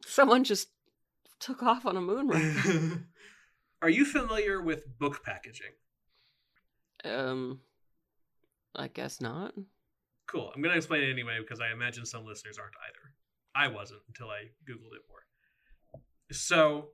someone 0.07 0.45
just 0.45 0.69
took 1.41 1.63
off 1.63 1.87
on 1.87 1.97
a 1.97 2.01
moon 2.01 2.29
rock. 2.29 3.01
Are 3.83 3.91
you 3.91 4.05
familiar 4.05 4.63
with 4.63 4.99
book 4.99 5.23
packaging? 5.25 5.73
Um, 7.05 7.61
I 8.75 8.89
guess 8.89 9.21
not. 9.21 9.55
Cool. 10.27 10.51
I'm 10.55 10.63
gonna 10.63 10.77
explain 10.77 11.03
it 11.03 11.11
anyway 11.11 11.39
because 11.41 11.61
I 11.61 11.73
imagine 11.73 12.07
some 12.07 12.25
listeners 12.25 12.59
aren't 12.59 12.75
either. 12.89 13.13
I 13.55 13.69
wasn't 13.69 14.01
until 14.09 14.29
I 14.29 14.45
googled 14.69 14.95
it 14.97 15.03
more. 15.09 16.01
So 16.33 16.89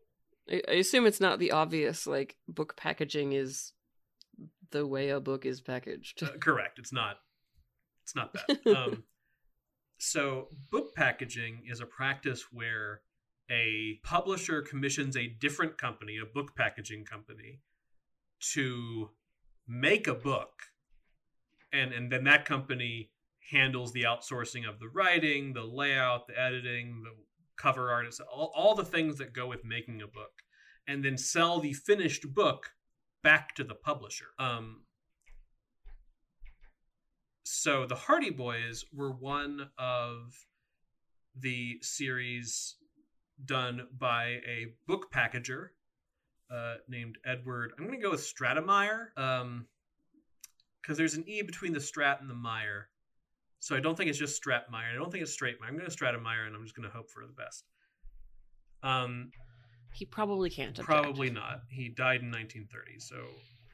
I, 0.50 0.62
I 0.68 0.72
assume 0.72 1.06
it's 1.06 1.20
not 1.20 1.38
the 1.38 1.52
obvious 1.52 2.06
like 2.06 2.36
book 2.48 2.76
packaging 2.76 3.32
is 3.32 3.72
the 4.70 4.86
way 4.86 5.10
a 5.10 5.20
book 5.20 5.44
is 5.44 5.60
packaged. 5.60 6.22
Uh, 6.22 6.38
correct. 6.40 6.78
It's 6.78 6.92
not. 6.92 7.16
It's 8.04 8.14
not 8.14 8.34
that. 8.34 8.66
um, 8.76 9.04
so 9.98 10.48
book 10.70 10.94
packaging 10.94 11.62
is 11.68 11.80
a 11.80 11.86
practice 11.86 12.46
where 12.52 13.02
a 13.50 14.00
publisher 14.04 14.62
commissions 14.62 15.16
a 15.16 15.26
different 15.26 15.76
company, 15.76 16.16
a 16.18 16.26
book 16.26 16.54
packaging 16.56 17.04
company, 17.04 17.60
to 18.52 19.10
make 19.66 20.06
a 20.06 20.14
book, 20.14 20.62
and 21.72 21.92
and 21.92 22.10
then 22.10 22.24
that 22.24 22.44
company 22.44 23.10
handles 23.50 23.92
the 23.92 24.04
outsourcing 24.04 24.68
of 24.68 24.78
the 24.78 24.88
writing, 24.88 25.52
the 25.52 25.64
layout, 25.64 26.28
the 26.28 26.40
editing, 26.40 27.02
the 27.02 27.10
cover 27.60 27.90
art, 27.90 28.06
all, 28.32 28.52
all 28.54 28.74
the 28.74 28.84
things 28.84 29.18
that 29.18 29.32
go 29.32 29.46
with 29.46 29.64
making 29.64 30.02
a 30.02 30.06
book, 30.06 30.42
and 30.86 31.04
then 31.04 31.18
sell 31.18 31.60
the 31.60 31.72
finished 31.72 32.34
book 32.34 32.70
back 33.22 33.54
to 33.56 33.64
the 33.64 33.74
publisher. 33.74 34.26
Um, 34.38 34.82
so 37.42 37.86
the 37.86 37.96
Hardy 37.96 38.30
Boys 38.30 38.84
were 38.92 39.12
one 39.12 39.70
of 39.78 40.34
the 41.38 41.78
series 41.82 42.76
done 43.44 43.86
by 43.98 44.40
a 44.46 44.66
book 44.86 45.12
packager 45.12 45.68
uh, 46.52 46.74
named 46.88 47.18
Edward. 47.24 47.72
I'm 47.78 47.86
going 47.86 47.98
to 47.98 48.02
go 48.02 48.10
with 48.10 48.20
Stratemeyer 48.20 49.08
because 49.14 49.42
um, 49.42 49.66
there's 50.88 51.14
an 51.14 51.28
E 51.28 51.42
between 51.42 51.72
the 51.72 51.78
Strat 51.78 52.20
and 52.20 52.30
the 52.30 52.34
Meyer. 52.34 52.88
So 53.60 53.76
I 53.76 53.80
don't 53.80 53.94
think 53.94 54.08
it's 54.08 54.18
just 54.18 54.42
Stratemeyer. 54.42 54.92
I 54.92 54.94
don't 54.96 55.12
think 55.12 55.22
it's 55.22 55.36
Stratemeyer. 55.36 55.68
I'm 55.68 55.76
going 55.76 55.88
to 55.88 55.96
Stratemeyer, 55.96 56.46
and 56.46 56.56
I'm 56.56 56.62
just 56.64 56.74
going 56.74 56.88
to 56.88 56.94
hope 56.94 57.10
for 57.10 57.22
the 57.26 57.32
best. 57.32 57.64
Um, 58.82 59.30
he 59.92 60.06
probably 60.06 60.48
can't. 60.48 60.70
Object. 60.70 60.86
Probably 60.86 61.30
not. 61.30 61.60
He 61.68 61.90
died 61.90 62.22
in 62.22 62.30
1930, 62.30 62.98
so 62.98 63.16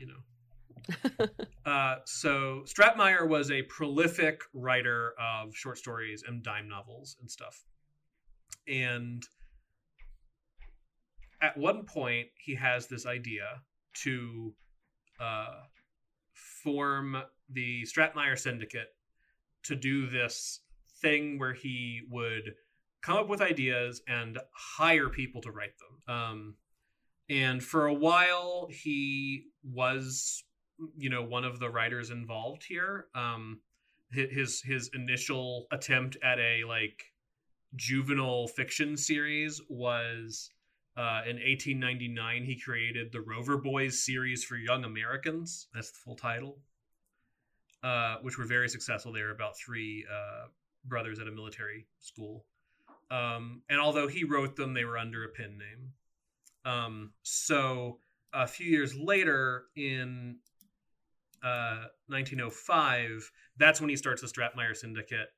you 0.00 0.08
know. 0.08 1.30
uh, 1.70 1.96
so 2.04 2.62
Stratemeyer 2.64 3.28
was 3.28 3.50
a 3.50 3.62
prolific 3.62 4.40
writer 4.52 5.14
of 5.20 5.54
short 5.54 5.78
stories 5.78 6.24
and 6.26 6.42
dime 6.42 6.68
novels 6.68 7.16
and 7.20 7.30
stuff, 7.30 7.64
and 8.68 9.22
at 11.40 11.56
one 11.56 11.84
point 11.84 12.26
he 12.44 12.56
has 12.56 12.88
this 12.88 13.06
idea 13.06 13.62
to 14.02 14.52
uh, 15.20 15.60
form 16.34 17.16
the 17.50 17.84
Stratemeyer 17.84 18.38
Syndicate 18.38 18.88
to 19.66 19.76
do 19.76 20.08
this 20.08 20.60
thing 21.00 21.38
where 21.38 21.54
he 21.54 22.02
would 22.10 22.54
come 23.02 23.18
up 23.18 23.28
with 23.28 23.40
ideas 23.40 24.02
and 24.08 24.38
hire 24.52 25.08
people 25.08 25.40
to 25.42 25.50
write 25.50 25.74
them. 25.78 26.14
Um, 26.14 26.54
and 27.28 27.62
for 27.62 27.86
a 27.86 27.94
while, 27.94 28.68
he 28.70 29.46
was, 29.62 30.44
you 30.96 31.10
know, 31.10 31.22
one 31.22 31.44
of 31.44 31.58
the 31.58 31.70
writers 31.70 32.10
involved 32.10 32.64
here. 32.64 33.06
Um, 33.14 33.60
his 34.12 34.62
his 34.62 34.90
initial 34.94 35.66
attempt 35.72 36.16
at 36.22 36.38
a 36.38 36.62
like 36.64 37.02
juvenile 37.74 38.46
fiction 38.46 38.96
series 38.96 39.60
was 39.68 40.50
uh, 40.96 41.22
in 41.26 41.36
1899. 41.36 42.44
He 42.44 42.58
created 42.58 43.12
the 43.12 43.20
Rover 43.20 43.58
Boys 43.58 44.04
series 44.04 44.44
for 44.44 44.56
young 44.56 44.84
Americans. 44.84 45.68
That's 45.74 45.90
the 45.90 45.98
full 46.04 46.16
title. 46.16 46.58
Uh, 47.86 48.16
which 48.22 48.36
were 48.36 48.44
very 48.44 48.68
successful. 48.68 49.12
They 49.12 49.22
were 49.22 49.30
about 49.30 49.56
three 49.56 50.04
uh, 50.12 50.46
brothers 50.84 51.20
at 51.20 51.28
a 51.28 51.30
military 51.30 51.86
school. 52.00 52.44
Um, 53.12 53.62
and 53.70 53.78
although 53.78 54.08
he 54.08 54.24
wrote 54.24 54.56
them, 54.56 54.74
they 54.74 54.84
were 54.84 54.98
under 54.98 55.22
a 55.22 55.28
pen 55.28 55.56
name. 55.56 55.92
Um, 56.64 57.12
so 57.22 58.00
a 58.32 58.48
few 58.48 58.66
years 58.66 58.96
later, 58.96 59.66
in 59.76 60.38
uh, 61.44 61.84
1905, 62.08 63.30
that's 63.56 63.80
when 63.80 63.88
he 63.88 63.94
starts 63.94 64.20
the 64.20 64.26
Stratemeyer 64.26 64.76
Syndicate 64.76 65.28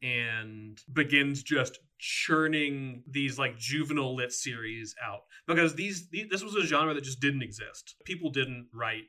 and 0.00 0.80
begins 0.92 1.42
just 1.42 1.80
churning 1.98 3.02
these 3.10 3.36
like 3.36 3.58
juvenile 3.58 4.14
lit 4.14 4.30
series 4.30 4.94
out 5.04 5.22
because 5.48 5.74
these, 5.74 6.08
these 6.10 6.28
this 6.30 6.44
was 6.44 6.54
a 6.54 6.64
genre 6.64 6.94
that 6.94 7.02
just 7.02 7.18
didn't 7.18 7.42
exist. 7.42 7.96
People 8.04 8.30
didn't 8.30 8.68
write 8.72 9.06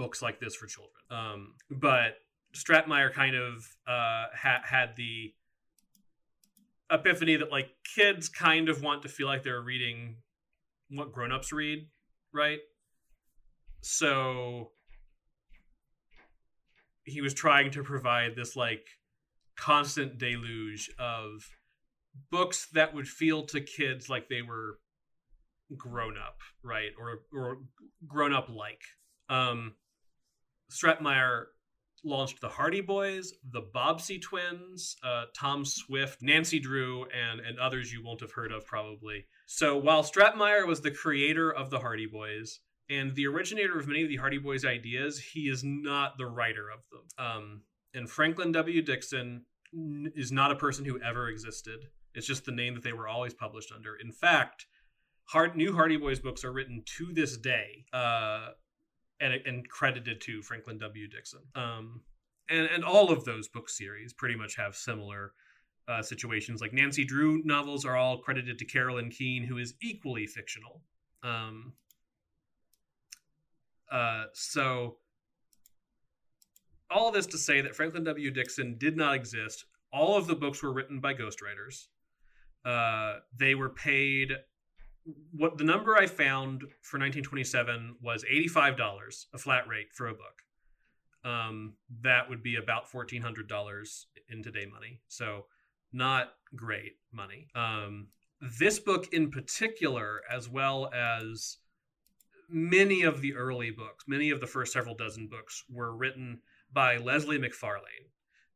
books 0.00 0.22
like 0.22 0.40
this 0.40 0.56
for 0.56 0.66
children. 0.66 1.02
Um, 1.10 1.54
but 1.70 2.14
Stratemeyer 2.54 3.12
kind 3.12 3.36
of 3.36 3.76
uh, 3.86 4.32
ha- 4.34 4.62
had 4.64 4.96
the 4.96 5.34
epiphany 6.90 7.36
that 7.36 7.50
like 7.50 7.68
kids 7.94 8.30
kind 8.30 8.70
of 8.70 8.82
want 8.82 9.02
to 9.02 9.10
feel 9.10 9.26
like 9.26 9.42
they're 9.42 9.60
reading 9.60 10.16
what 10.88 11.12
grown-ups 11.12 11.52
read, 11.52 11.86
right? 12.32 12.60
So 13.82 14.70
he 17.04 17.20
was 17.20 17.34
trying 17.34 17.70
to 17.72 17.82
provide 17.82 18.36
this 18.36 18.56
like 18.56 18.86
constant 19.54 20.16
deluge 20.16 20.90
of 20.98 21.46
books 22.30 22.68
that 22.72 22.94
would 22.94 23.06
feel 23.06 23.44
to 23.46 23.60
kids 23.60 24.08
like 24.08 24.30
they 24.30 24.40
were 24.40 24.78
grown 25.76 26.16
up, 26.16 26.38
right? 26.62 26.90
Or 26.98 27.20
or 27.38 27.58
grown 28.08 28.32
up 28.32 28.48
like. 28.48 28.80
Um 29.28 29.74
Stratemeyer 30.70 31.44
launched 32.02 32.40
the 32.40 32.48
Hardy 32.48 32.80
Boys, 32.80 33.34
the 33.52 33.60
Bobbsey 33.60 34.20
Twins, 34.20 34.96
uh, 35.04 35.24
Tom 35.36 35.64
Swift, 35.64 36.22
Nancy 36.22 36.58
Drew, 36.58 37.04
and 37.06 37.40
and 37.40 37.58
others 37.58 37.92
you 37.92 38.02
won't 38.04 38.20
have 38.20 38.32
heard 38.32 38.52
of 38.52 38.64
probably. 38.66 39.26
So 39.46 39.76
while 39.76 40.02
Stratemeyer 40.02 40.66
was 40.66 40.80
the 40.80 40.90
creator 40.90 41.52
of 41.52 41.70
the 41.70 41.80
Hardy 41.80 42.06
Boys 42.06 42.60
and 42.88 43.14
the 43.14 43.26
originator 43.26 43.78
of 43.78 43.86
many 43.86 44.02
of 44.02 44.08
the 44.08 44.16
Hardy 44.16 44.38
Boys 44.38 44.64
ideas, 44.64 45.18
he 45.18 45.48
is 45.48 45.62
not 45.62 46.16
the 46.16 46.26
writer 46.26 46.68
of 46.70 46.80
them. 46.90 47.26
Um, 47.26 47.62
and 47.94 48.08
Franklin 48.08 48.52
W. 48.52 48.82
Dixon 48.82 49.44
is 50.14 50.32
not 50.32 50.50
a 50.50 50.56
person 50.56 50.84
who 50.84 51.00
ever 51.02 51.28
existed. 51.28 51.80
It's 52.14 52.26
just 52.26 52.44
the 52.44 52.52
name 52.52 52.74
that 52.74 52.82
they 52.82 52.92
were 52.92 53.08
always 53.08 53.34
published 53.34 53.72
under. 53.74 53.94
In 53.94 54.10
fact, 54.10 54.66
hard 55.24 55.56
new 55.56 55.74
Hardy 55.74 55.96
Boys 55.96 56.18
books 56.18 56.44
are 56.44 56.52
written 56.52 56.82
to 56.98 57.12
this 57.12 57.36
day, 57.36 57.84
uh, 57.92 58.48
and 59.20 59.34
and 59.46 59.68
credited 59.68 60.20
to 60.22 60.42
Franklin 60.42 60.78
W. 60.78 61.08
Dixon. 61.08 61.40
Um, 61.54 62.02
and 62.48 62.66
and 62.66 62.84
all 62.84 63.10
of 63.10 63.24
those 63.24 63.48
book 63.48 63.68
series 63.68 64.12
pretty 64.12 64.36
much 64.36 64.56
have 64.56 64.74
similar 64.74 65.32
uh, 65.88 66.02
situations. 66.02 66.60
Like 66.60 66.72
Nancy 66.72 67.04
Drew 67.04 67.42
novels 67.44 67.84
are 67.84 67.96
all 67.96 68.18
credited 68.18 68.58
to 68.58 68.64
Carolyn 68.64 69.10
Keene, 69.10 69.44
who 69.44 69.58
is 69.58 69.74
equally 69.82 70.26
fictional. 70.26 70.82
Um, 71.22 71.72
uh, 73.90 74.24
so 74.32 74.96
all 76.90 77.10
this 77.10 77.26
to 77.26 77.38
say 77.38 77.60
that 77.60 77.74
Franklin 77.74 78.04
W. 78.04 78.30
Dixon 78.30 78.76
did 78.78 78.96
not 78.96 79.14
exist. 79.14 79.64
All 79.92 80.16
of 80.16 80.26
the 80.26 80.34
books 80.34 80.62
were 80.62 80.72
written 80.72 81.00
by 81.00 81.14
ghostwriters. 81.14 81.88
Uh, 82.64 83.20
they 83.36 83.54
were 83.54 83.70
paid 83.70 84.32
what 85.32 85.58
the 85.58 85.64
number 85.64 85.96
I 85.96 86.06
found 86.06 86.62
for 86.82 86.98
1927 86.98 87.96
was 88.02 88.24
$85, 88.24 89.26
a 89.34 89.38
flat 89.38 89.68
rate 89.68 89.92
for 89.92 90.08
a 90.08 90.14
book. 90.14 90.42
Um, 91.24 91.74
that 92.02 92.28
would 92.28 92.42
be 92.42 92.56
about 92.56 92.90
$1,400 92.90 94.04
in 94.28 94.42
today 94.42 94.66
money. 94.66 95.00
So 95.08 95.46
not 95.92 96.32
great 96.56 96.96
money. 97.12 97.48
Um, 97.54 98.08
this 98.58 98.78
book 98.78 99.12
in 99.12 99.30
particular, 99.30 100.22
as 100.30 100.48
well 100.48 100.90
as 100.94 101.58
many 102.48 103.02
of 103.02 103.20
the 103.20 103.34
early 103.34 103.70
books, 103.70 104.04
many 104.08 104.30
of 104.30 104.40
the 104.40 104.46
first 104.46 104.72
several 104.72 104.94
dozen 104.94 105.28
books, 105.28 105.64
were 105.70 105.94
written 105.94 106.40
by 106.72 106.96
Leslie 106.96 107.38
McFarlane, 107.38 108.08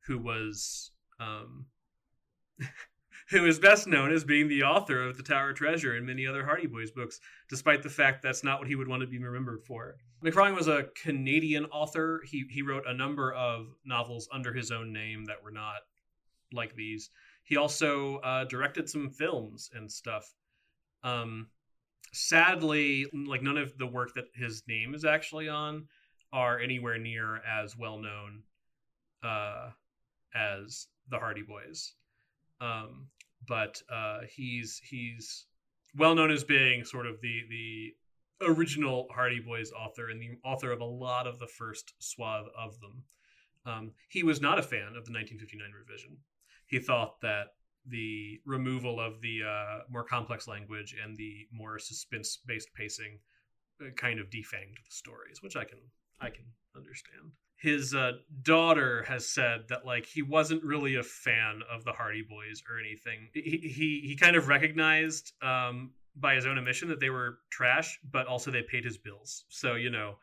who 0.06 0.18
was 0.18 0.90
um, 1.20 1.66
who 3.30 3.46
is 3.46 3.58
best 3.58 3.86
known 3.86 4.12
as 4.12 4.24
being 4.24 4.48
the 4.48 4.62
author 4.62 5.02
of 5.02 5.16
The 5.16 5.22
Tower 5.22 5.52
Treasure 5.52 5.96
and 5.96 6.06
many 6.06 6.26
other 6.26 6.44
Hardy 6.44 6.66
Boys 6.66 6.90
books, 6.90 7.20
despite 7.48 7.82
the 7.82 7.88
fact 7.88 8.22
that's 8.22 8.44
not 8.44 8.58
what 8.58 8.68
he 8.68 8.74
would 8.74 8.88
want 8.88 9.00
to 9.00 9.06
be 9.06 9.18
remembered 9.18 9.62
for. 9.64 9.96
McFarlane 10.22 10.56
was 10.56 10.68
a 10.68 10.86
Canadian 11.00 11.64
author. 11.66 12.22
He 12.24 12.44
he 12.50 12.62
wrote 12.62 12.84
a 12.86 12.94
number 12.94 13.32
of 13.32 13.66
novels 13.84 14.28
under 14.32 14.52
his 14.52 14.70
own 14.70 14.92
name 14.92 15.24
that 15.26 15.42
were 15.42 15.50
not 15.50 15.80
like 16.52 16.74
these. 16.74 17.10
He 17.44 17.56
also 17.56 18.16
uh, 18.18 18.44
directed 18.44 18.88
some 18.88 19.10
films 19.10 19.70
and 19.74 19.90
stuff. 19.90 20.34
Um, 21.02 21.48
sadly, 22.12 23.06
like 23.12 23.42
none 23.42 23.58
of 23.58 23.76
the 23.76 23.86
work 23.86 24.14
that 24.14 24.26
his 24.34 24.62
name 24.66 24.94
is 24.94 25.04
actually 25.04 25.48
on 25.48 25.88
are 26.32 26.58
anywhere 26.58 26.98
near 26.98 27.36
as 27.36 27.76
well 27.76 27.98
known 27.98 28.42
uh, 29.22 29.70
as 30.34 30.86
the 31.10 31.18
Hardy 31.18 31.42
Boys. 31.42 31.92
Um, 32.64 33.08
but 33.46 33.80
uh, 33.92 34.20
he's 34.28 34.80
he's 34.88 35.46
well 35.96 36.14
known 36.14 36.30
as 36.30 36.44
being 36.44 36.84
sort 36.84 37.06
of 37.06 37.20
the 37.20 37.42
the 37.50 37.94
original 38.46 39.06
Hardy 39.10 39.40
Boys 39.40 39.70
author 39.72 40.08
and 40.08 40.20
the 40.20 40.30
author 40.44 40.72
of 40.72 40.80
a 40.80 40.84
lot 40.84 41.26
of 41.26 41.38
the 41.38 41.46
first 41.46 41.94
swath 41.98 42.46
of 42.58 42.78
them. 42.80 43.04
Um, 43.66 43.92
he 44.08 44.22
was 44.22 44.40
not 44.40 44.58
a 44.58 44.62
fan 44.62 44.88
of 44.88 45.04
the 45.06 45.12
1959 45.12 45.70
revision. 45.72 46.16
He 46.66 46.78
thought 46.78 47.20
that 47.22 47.48
the 47.86 48.40
removal 48.46 48.98
of 49.00 49.20
the 49.20 49.42
uh, 49.46 49.78
more 49.90 50.04
complex 50.04 50.48
language 50.48 50.94
and 51.02 51.16
the 51.16 51.46
more 51.52 51.78
suspense-based 51.78 52.68
pacing 52.74 53.18
uh, 53.80 53.90
kind 53.96 54.18
of 54.18 54.30
defanged 54.30 54.84
the 54.84 54.90
stories, 54.90 55.42
which 55.42 55.56
I 55.56 55.64
can 55.64 55.78
I 56.20 56.30
can 56.30 56.44
understand. 56.76 57.32
His 57.56 57.94
uh, 57.94 58.12
daughter 58.42 59.04
has 59.08 59.28
said 59.28 59.68
that 59.68 59.86
like 59.86 60.06
he 60.06 60.22
wasn't 60.22 60.62
really 60.64 60.96
a 60.96 61.02
fan 61.02 61.62
of 61.72 61.84
the 61.84 61.92
Hardy 61.92 62.22
Boys 62.22 62.62
or 62.68 62.78
anything. 62.78 63.28
He 63.32 63.40
he, 63.74 64.02
he 64.06 64.16
kind 64.16 64.36
of 64.36 64.48
recognized 64.48 65.32
um, 65.42 65.92
by 66.16 66.34
his 66.34 66.46
own 66.46 66.58
admission 66.58 66.88
that 66.88 67.00
they 67.00 67.10
were 67.10 67.38
trash, 67.50 67.98
but 68.10 68.26
also 68.26 68.50
they 68.50 68.62
paid 68.62 68.84
his 68.84 68.98
bills. 68.98 69.44
So 69.48 69.74
you 69.74 69.90
know, 69.90 70.16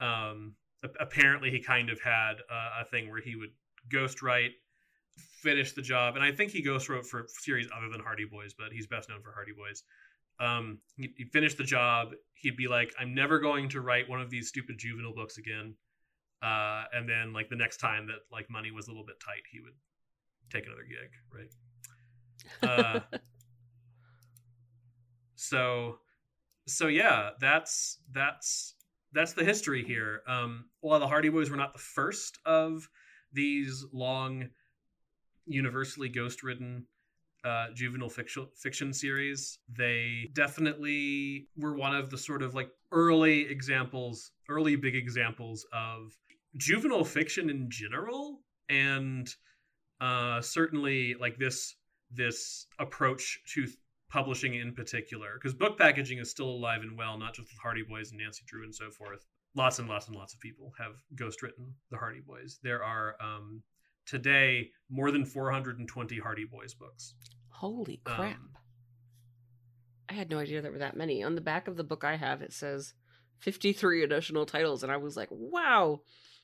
um, 0.00 0.54
apparently 0.98 1.50
he 1.50 1.60
kind 1.60 1.90
of 1.90 2.00
had 2.00 2.34
a 2.50 2.84
thing 2.84 3.10
where 3.10 3.20
he 3.20 3.36
would 3.36 3.50
ghostwrite, 3.88 4.52
finish 5.42 5.72
the 5.72 5.82
job, 5.82 6.16
and 6.16 6.24
I 6.24 6.32
think 6.32 6.50
he 6.50 6.64
ghostwrote 6.64 7.06
for 7.06 7.26
series 7.28 7.68
other 7.76 7.88
than 7.90 8.00
Hardy 8.00 8.24
Boys, 8.24 8.54
but 8.54 8.72
he's 8.72 8.86
best 8.86 9.08
known 9.08 9.22
for 9.22 9.32
Hardy 9.32 9.52
Boys. 9.52 9.84
Um, 10.40 10.78
he'd, 10.96 11.12
he'd 11.16 11.32
finish 11.32 11.54
the 11.54 11.64
job. 11.64 12.14
He'd 12.34 12.56
be 12.56 12.66
like, 12.66 12.92
"I'm 12.98 13.14
never 13.14 13.38
going 13.38 13.68
to 13.70 13.80
write 13.80 14.08
one 14.08 14.20
of 14.20 14.30
these 14.30 14.48
stupid 14.48 14.78
juvenile 14.78 15.14
books 15.14 15.38
again." 15.38 15.74
Uh, 16.42 16.84
and 16.92 17.08
then 17.08 17.32
like 17.32 17.48
the 17.48 17.56
next 17.56 17.76
time 17.78 18.06
that 18.06 18.18
like 18.32 18.50
money 18.50 18.70
was 18.70 18.88
a 18.88 18.90
little 18.90 19.06
bit 19.06 19.20
tight, 19.24 19.42
he 19.50 19.60
would 19.60 19.74
take 20.50 20.66
another 20.66 20.82
gig, 20.82 21.10
right? 21.32 23.00
Uh, 23.12 23.18
so, 25.34 25.98
so 26.66 26.88
yeah, 26.88 27.30
that's 27.40 27.98
that's 28.10 28.74
that's 29.12 29.34
the 29.34 29.44
history 29.44 29.84
here. 29.84 30.22
Um, 30.26 30.66
while 30.80 30.98
the 30.98 31.06
Hardy 31.06 31.28
Boys 31.28 31.50
were 31.50 31.56
not 31.56 31.72
the 31.72 31.78
first 31.78 32.38
of 32.44 32.88
these 33.32 33.84
long, 33.92 34.48
universally 35.46 36.08
ghost-ridden 36.08 36.86
uh, 37.44 37.66
juvenile 37.74 38.08
fiction 38.08 38.46
fiction 38.56 38.92
series. 38.92 39.58
They 39.68 40.30
definitely 40.32 41.48
were 41.56 41.74
one 41.76 41.94
of 41.94 42.10
the 42.10 42.18
sort 42.18 42.42
of 42.42 42.54
like 42.54 42.70
early 42.92 43.48
examples, 43.48 44.30
early 44.48 44.76
big 44.76 44.94
examples 44.94 45.66
of 45.72 46.16
juvenile 46.56 47.04
fiction 47.04 47.50
in 47.50 47.70
general, 47.70 48.40
and 48.68 49.28
uh, 50.00 50.40
certainly 50.40 51.14
like 51.18 51.38
this 51.38 51.76
this 52.10 52.66
approach 52.78 53.40
to 53.54 53.66
publishing 54.10 54.54
in 54.54 54.74
particular, 54.74 55.30
because 55.34 55.54
book 55.54 55.78
packaging 55.78 56.18
is 56.18 56.30
still 56.30 56.50
alive 56.50 56.82
and 56.82 56.96
well, 56.96 57.18
not 57.18 57.34
just 57.34 57.48
with 57.48 57.58
Hardy 57.62 57.82
Boys 57.82 58.10
and 58.10 58.20
Nancy 58.20 58.42
Drew 58.46 58.64
and 58.64 58.74
so 58.74 58.90
forth. 58.90 59.24
Lots 59.54 59.78
and 59.78 59.88
lots 59.88 60.06
and 60.06 60.16
lots 60.16 60.32
of 60.32 60.40
people 60.40 60.72
have 60.78 60.92
ghostwritten 61.14 61.72
the 61.90 61.98
Hardy 61.98 62.20
Boys. 62.20 62.58
There 62.62 62.82
are 62.82 63.16
um, 63.20 63.62
today 64.06 64.70
more 64.90 65.10
than 65.10 65.24
420 65.24 66.18
Hardy 66.18 66.44
Boys 66.44 66.74
books. 66.74 67.14
Holy 67.50 68.00
crap. 68.04 68.36
Um, 68.36 68.50
I 70.08 70.14
had 70.14 70.30
no 70.30 70.38
idea 70.38 70.60
there 70.60 70.72
were 70.72 70.78
that 70.78 70.96
many. 70.96 71.22
On 71.22 71.34
the 71.34 71.40
back 71.40 71.68
of 71.68 71.76
the 71.76 71.84
book 71.84 72.04
I 72.04 72.16
have, 72.16 72.42
it 72.42 72.52
says 72.52 72.94
53 73.40 74.02
additional 74.02 74.46
titles, 74.46 74.82
and 74.82 74.92
I 74.92 74.96
was 74.98 75.16
like, 75.16 75.28
wow, 75.30 76.00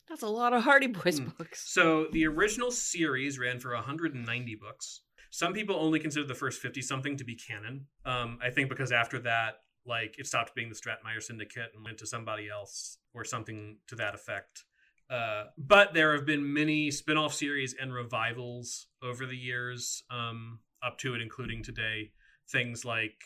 that's 0.08 0.22
a 0.22 0.28
lot 0.28 0.52
of 0.52 0.62
Hardy 0.62 0.86
Boys 0.86 1.20
mm. 1.20 1.36
books. 1.36 1.70
So 1.70 2.06
the 2.12 2.26
original 2.26 2.70
series 2.70 3.38
ran 3.38 3.60
for 3.60 3.74
190 3.74 4.54
books. 4.56 5.02
Some 5.30 5.52
people 5.52 5.76
only 5.76 6.00
consider 6.00 6.26
the 6.26 6.34
first 6.34 6.60
50 6.60 6.80
something 6.82 7.16
to 7.16 7.24
be 7.24 7.34
canon. 7.34 7.86
Um, 8.04 8.38
I 8.42 8.50
think 8.50 8.68
because 8.68 8.92
after 8.92 9.18
that, 9.20 9.56
like 9.86 10.16
it 10.18 10.26
stopped 10.26 10.54
being 10.54 10.68
the 10.68 10.74
Stratemeyer 10.74 11.22
Syndicate 11.22 11.70
and 11.74 11.84
went 11.84 11.98
to 11.98 12.06
somebody 12.06 12.48
else 12.48 12.98
or 13.14 13.24
something 13.24 13.78
to 13.88 13.96
that 13.96 14.14
effect. 14.14 14.64
Uh, 15.10 15.44
but 15.56 15.94
there 15.94 16.14
have 16.14 16.26
been 16.26 16.52
many 16.52 16.90
spin-off 16.90 17.32
series 17.32 17.74
and 17.80 17.94
revivals 17.94 18.86
over 19.02 19.24
the 19.24 19.36
years, 19.36 20.02
um, 20.10 20.60
up 20.82 20.98
to 20.98 21.14
and 21.14 21.22
including 21.22 21.62
today. 21.62 22.12
Things 22.50 22.84
like 22.84 23.16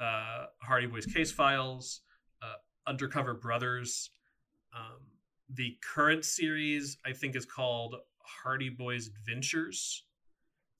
uh, 0.00 0.46
Hardy 0.60 0.86
Boys 0.86 1.06
Case 1.06 1.30
Files, 1.30 2.00
uh, 2.42 2.56
Undercover 2.86 3.34
Brothers. 3.34 4.10
Um, 4.74 5.13
the 5.52 5.76
current 5.94 6.24
series, 6.24 6.98
I 7.04 7.12
think, 7.12 7.36
is 7.36 7.44
called 7.44 7.96
Hardy 8.18 8.70
Boys 8.70 9.08
Adventures. 9.08 10.04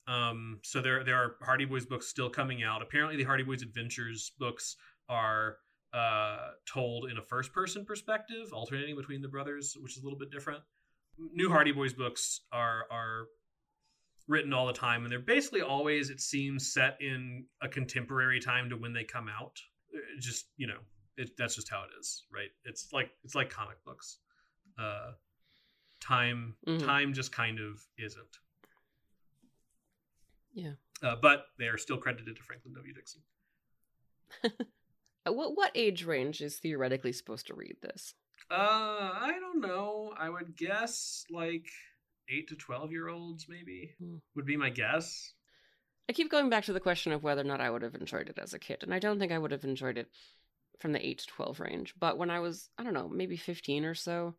Um, 0.07 0.59
so 0.63 0.81
there, 0.81 1.03
there 1.03 1.15
are 1.15 1.35
Hardy 1.41 1.65
Boys 1.65 1.85
books 1.85 2.07
still 2.07 2.29
coming 2.29 2.63
out. 2.63 2.81
Apparently, 2.81 3.17
the 3.17 3.23
Hardy 3.23 3.43
Boys 3.43 3.61
Adventures 3.61 4.31
books 4.37 4.75
are 5.09 5.57
uh, 5.93 6.49
told 6.65 7.09
in 7.09 7.17
a 7.17 7.21
first 7.21 7.53
person 7.53 7.85
perspective, 7.85 8.51
alternating 8.53 8.95
between 8.95 9.21
the 9.21 9.27
brothers, 9.27 9.77
which 9.79 9.95
is 9.95 10.03
a 10.03 10.05
little 10.05 10.19
bit 10.19 10.31
different. 10.31 10.61
New 11.33 11.49
Hardy 11.49 11.71
Boys 11.71 11.93
books 11.93 12.41
are 12.51 12.83
are 12.91 13.27
written 14.27 14.53
all 14.53 14.67
the 14.67 14.73
time, 14.73 15.03
and 15.03 15.11
they're 15.11 15.19
basically 15.19 15.61
always, 15.61 16.09
it 16.09 16.19
seems, 16.19 16.73
set 16.73 16.97
in 16.99 17.45
a 17.61 17.69
contemporary 17.69 18.39
time 18.39 18.69
to 18.69 18.75
when 18.75 18.91
they 18.91 19.03
come 19.03 19.29
out. 19.29 19.57
Just 20.19 20.47
you 20.57 20.67
know, 20.67 20.79
it, 21.17 21.31
that's 21.37 21.55
just 21.55 21.69
how 21.69 21.83
it 21.83 21.89
is, 21.99 22.23
right? 22.33 22.49
It's 22.65 22.91
like 22.91 23.11
it's 23.23 23.35
like 23.35 23.49
comic 23.49 23.77
books. 23.85 24.17
Uh, 24.77 25.11
time 26.01 26.55
mm-hmm. 26.67 26.85
time 26.85 27.13
just 27.13 27.31
kind 27.31 27.59
of 27.59 27.81
isn't. 27.97 28.37
Yeah. 30.53 30.73
Uh, 31.03 31.15
but 31.21 31.45
they 31.59 31.65
are 31.65 31.77
still 31.77 31.97
credited 31.97 32.35
to 32.35 32.43
Franklin 32.43 32.73
W. 32.73 32.93
Dixon. 32.93 33.21
What 35.25 35.55
what 35.57 35.71
age 35.73 36.05
range 36.05 36.41
is 36.41 36.57
theoretically 36.57 37.11
supposed 37.11 37.47
to 37.47 37.55
read 37.55 37.77
this? 37.81 38.13
Uh, 38.51 38.53
I 38.53 39.35
don't 39.39 39.59
know. 39.59 40.13
I 40.17 40.29
would 40.29 40.55
guess 40.55 41.25
like 41.31 41.67
eight 42.29 42.47
to 42.49 42.55
twelve 42.55 42.91
year 42.91 43.07
olds, 43.07 43.47
maybe 43.49 43.95
hmm. 43.99 44.17
would 44.35 44.45
be 44.45 44.57
my 44.57 44.69
guess. 44.69 45.33
I 46.07 46.13
keep 46.13 46.29
going 46.29 46.51
back 46.51 46.65
to 46.65 46.73
the 46.73 46.79
question 46.79 47.11
of 47.11 47.23
whether 47.23 47.41
or 47.41 47.45
not 47.45 47.61
I 47.61 47.71
would 47.71 47.81
have 47.81 47.95
enjoyed 47.95 48.29
it 48.29 48.37
as 48.37 48.53
a 48.53 48.59
kid, 48.59 48.83
and 48.83 48.93
I 48.93 48.99
don't 48.99 49.17
think 49.17 49.31
I 49.31 49.39
would 49.39 49.51
have 49.51 49.63
enjoyed 49.63 49.97
it 49.97 50.09
from 50.79 50.91
the 50.91 51.03
eight 51.03 51.19
to 51.19 51.27
twelve 51.27 51.59
range. 51.59 51.95
But 51.99 52.19
when 52.19 52.29
I 52.29 52.39
was, 52.39 52.69
I 52.77 52.83
don't 52.83 52.93
know, 52.93 53.09
maybe 53.09 53.37
fifteen 53.37 53.83
or 53.83 53.95
so, 53.95 54.35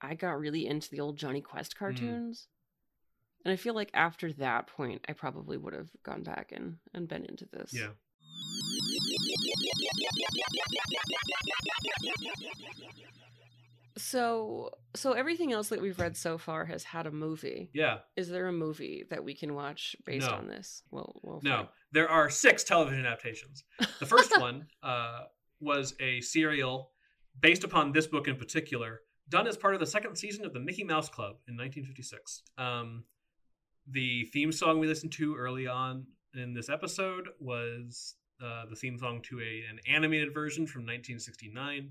I 0.00 0.14
got 0.14 0.38
really 0.38 0.66
into 0.66 0.90
the 0.90 1.00
old 1.00 1.16
Jonny 1.16 1.40
Quest 1.40 1.74
hmm. 1.74 1.78
cartoons. 1.84 2.48
And 3.44 3.52
I 3.52 3.56
feel 3.56 3.74
like 3.74 3.90
after 3.94 4.32
that 4.34 4.66
point, 4.66 5.04
I 5.08 5.12
probably 5.12 5.56
would 5.56 5.72
have 5.72 5.90
gone 6.02 6.24
back 6.24 6.50
and, 6.52 6.78
and 6.92 7.06
been 7.06 7.24
into 7.24 7.46
this. 7.52 7.72
Yeah. 7.72 7.90
So, 13.98 14.70
so 14.94 15.12
everything 15.12 15.52
else 15.52 15.68
that 15.68 15.80
we've 15.80 15.98
read 15.98 16.16
so 16.16 16.38
far 16.38 16.64
has 16.66 16.84
had 16.84 17.06
a 17.06 17.10
movie. 17.10 17.70
Yeah. 17.72 17.98
Is 18.16 18.28
there 18.28 18.46
a 18.46 18.52
movie 18.52 19.04
that 19.10 19.24
we 19.24 19.34
can 19.34 19.54
watch 19.54 19.96
based 20.04 20.28
No. 20.28 20.36
on 20.36 20.48
this? 20.48 20.82
Well, 20.90 21.18
well, 21.22 21.40
No, 21.42 21.68
there 21.92 22.08
are 22.08 22.28
six 22.28 22.62
television 22.62 23.06
adaptations. 23.06 23.64
The 23.98 24.06
first 24.06 24.32
one 24.40 24.66
uh, 24.82 25.24
was 25.60 25.94
a 25.98 26.20
serial 26.20 26.90
based 27.40 27.64
upon 27.64 27.92
this 27.92 28.06
book 28.06 28.28
in 28.28 28.36
particular, 28.36 29.00
done 29.28 29.46
as 29.46 29.56
part 29.56 29.74
of 29.74 29.80
the 29.80 29.86
second 29.86 30.16
season 30.16 30.44
of 30.44 30.52
the 30.52 30.60
Mickey 30.60 30.84
Mouse 30.84 31.08
Club 31.08 31.36
in 31.48 31.56
1956. 31.56 32.42
Um, 32.58 33.04
the 33.88 34.24
theme 34.26 34.52
song 34.52 34.78
we 34.78 34.86
listened 34.86 35.12
to 35.12 35.36
early 35.36 35.66
on 35.66 36.06
in 36.34 36.54
this 36.54 36.68
episode 36.68 37.28
was 37.40 38.14
uh, 38.44 38.66
the 38.68 38.76
theme 38.76 38.98
song 38.98 39.22
to 39.22 39.40
a, 39.40 39.64
an 39.70 39.80
animated 39.88 40.34
version 40.34 40.66
from 40.66 40.82
1969. 40.82 41.90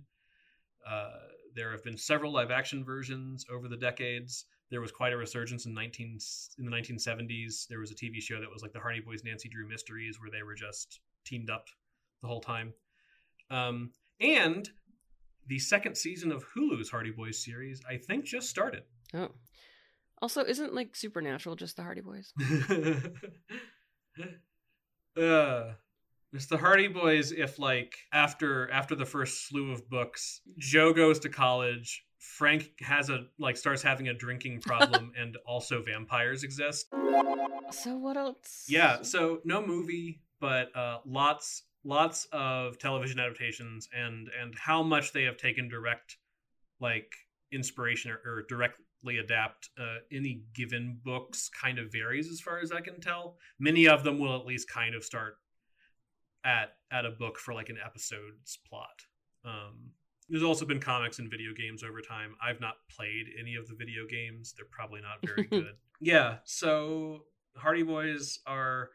Uh, 0.88 1.09
there 1.55 1.71
have 1.71 1.83
been 1.83 1.97
several 1.97 2.31
live 2.31 2.51
action 2.51 2.83
versions 2.83 3.45
over 3.51 3.67
the 3.67 3.77
decades. 3.77 4.45
There 4.69 4.81
was 4.81 4.91
quite 4.91 5.13
a 5.13 5.17
resurgence 5.17 5.65
in 5.65 5.73
19 5.73 6.19
in 6.59 6.65
the 6.65 6.71
1970s. 6.71 7.67
There 7.67 7.79
was 7.79 7.91
a 7.91 7.95
TV 7.95 8.21
show 8.21 8.39
that 8.39 8.51
was 8.51 8.61
like 8.61 8.73
the 8.73 8.79
Hardy 8.79 8.99
Boys 8.99 9.23
Nancy 9.23 9.47
Drew 9.47 9.67
Mysteries, 9.67 10.19
where 10.19 10.29
they 10.29 10.43
were 10.43 10.55
just 10.55 10.99
teamed 11.23 11.49
up 11.49 11.67
the 12.21 12.27
whole 12.27 12.41
time. 12.41 12.73
Um, 13.49 13.91
and 14.19 14.69
the 15.48 15.60
second 15.60 15.96
season 15.96 16.32
of 16.32 16.43
Hulu's 16.43 16.89
Hardy 16.89 17.12
Boys 17.12 17.43
series, 17.43 17.82
I 17.89 17.98
think, 17.98 18.26
just 18.26 18.50
started. 18.50 18.84
Oh. 19.14 19.30
Also, 20.22 20.43
isn't 20.43 20.74
like 20.74 20.96
Supernatural 20.96 21.56
just 21.56 21.76
the 21.76 21.84
Hardy 21.84 22.02
Boys? 22.02 22.34
uh, 25.18 25.74
it's 26.34 26.48
the 26.48 26.58
Hardy 26.58 26.88
Boys. 26.88 27.32
If 27.32 27.60
like 27.60 27.96
after 28.12 28.70
after 28.72 28.96
the 28.96 29.06
first 29.06 29.48
slew 29.48 29.72
of 29.72 29.89
books, 29.89 30.41
Joe 30.58 30.93
goes 30.93 31.20
to 31.20 31.30
college. 31.30 32.04
Frank 32.18 32.72
has 32.82 33.10
a 33.10 33.26
like 33.38 33.58
starts 33.58 33.82
having 33.82 34.08
a 34.08 34.14
drinking 34.14 34.62
problem, 34.62 35.12
and 35.20 35.38
also 35.46 35.82
vampires 35.82 36.43
exist. 36.43 36.88
So 37.72 37.98
what 37.98 38.18
else? 38.18 38.66
Yeah, 38.68 39.02
so 39.02 39.41
no 39.43 39.66
movie, 39.66 40.22
but 40.39 40.76
uh, 40.76 41.00
lots 41.06 41.64
lots 41.86 42.27
of 42.33 42.77
television 42.79 43.19
adaptations, 43.19 43.88
and 43.95 44.29
and 44.41 44.53
how 44.55 44.83
much 44.83 45.13
they 45.13 45.23
have 45.23 45.38
taken 45.38 45.69
direct 45.69 46.17
like 46.81 47.13
inspiration 47.51 48.11
or, 48.11 48.19
or 48.25 48.43
directly 48.49 49.19
adapt 49.19 49.69
uh, 49.79 49.99
any 50.11 50.41
given 50.53 50.99
books 51.05 51.49
kind 51.49 51.79
of 51.79 51.91
varies 51.91 52.29
as 52.29 52.41
far 52.41 52.59
as 52.59 52.71
I 52.71 52.81
can 52.81 52.99
tell. 52.99 53.38
Many 53.59 53.88
of 53.88 54.03
them 54.03 54.19
will 54.19 54.36
at 54.36 54.45
least 54.45 54.67
kind 54.69 54.95
of 54.95 55.03
start 55.03 55.38
at 56.43 56.73
at 56.91 57.05
a 57.05 57.11
book 57.11 57.38
for 57.38 57.53
like 57.53 57.69
an 57.69 57.77
episode's 57.83 58.57
plot. 58.67 59.05
Um, 59.45 59.91
there's 60.27 60.43
also 60.43 60.65
been 60.65 60.79
comics 60.79 61.19
and 61.19 61.29
video 61.29 61.51
games 61.55 61.83
over 61.83 62.01
time. 62.01 62.36
I've 62.43 62.59
not 62.59 62.75
played 62.89 63.27
any 63.39 63.55
of 63.55 63.67
the 63.67 63.75
video 63.75 64.07
games. 64.09 64.53
They're 64.57 64.65
probably 64.71 65.01
not 65.01 65.19
very 65.23 65.43
good. 65.49 65.75
yeah, 66.01 66.38
so 66.45 67.25
Hardy 67.55 67.83
Boys 67.83 68.39
are 68.47 68.89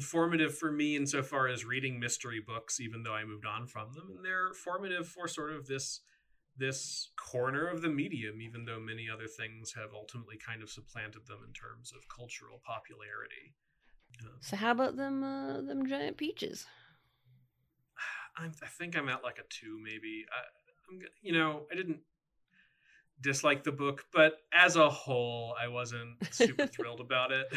formative 0.00 0.56
for 0.56 0.72
me 0.72 0.96
insofar 0.96 1.48
as 1.48 1.64
reading 1.64 2.00
mystery 2.00 2.40
books, 2.44 2.80
even 2.80 3.02
though 3.02 3.14
I 3.14 3.24
moved 3.24 3.46
on 3.46 3.66
from 3.66 3.92
them, 3.92 4.10
and 4.16 4.24
they're 4.24 4.52
formative 4.54 5.06
for 5.08 5.28
sort 5.28 5.52
of 5.52 5.66
this 5.66 6.00
this 6.56 7.10
corner 7.16 7.66
of 7.66 7.80
the 7.80 7.88
medium, 7.88 8.42
even 8.42 8.66
though 8.66 8.78
many 8.78 9.08
other 9.12 9.26
things 9.26 9.72
have 9.72 9.94
ultimately 9.94 10.36
kind 10.36 10.62
of 10.62 10.68
supplanted 10.68 11.26
them 11.26 11.38
in 11.46 11.52
terms 11.54 11.92
of 11.96 12.06
cultural 12.14 12.60
popularity. 12.64 13.54
Um, 14.20 14.32
So 14.40 14.56
how 14.56 14.72
about 14.72 14.96
them 14.96 15.24
uh, 15.24 15.62
them 15.62 15.86
giant 15.86 16.16
peaches? 16.18 16.66
I, 18.36 18.46
I 18.46 18.68
think 18.78 18.96
I'm 18.96 19.08
at 19.08 19.22
like 19.22 19.38
a 19.38 19.44
two, 19.48 19.78
maybe. 19.82 20.24
I, 20.30 20.40
I'm, 20.90 21.00
you 21.22 21.32
know, 21.32 21.66
I 21.70 21.74
didn't 21.74 22.00
dislike 23.20 23.64
the 23.64 23.72
book, 23.72 24.04
but 24.12 24.34
as 24.52 24.76
a 24.76 24.90
whole, 24.90 25.54
I 25.62 25.68
wasn't 25.68 26.16
super 26.34 26.66
thrilled 26.74 27.00
about 27.00 27.32
it. 27.32 27.46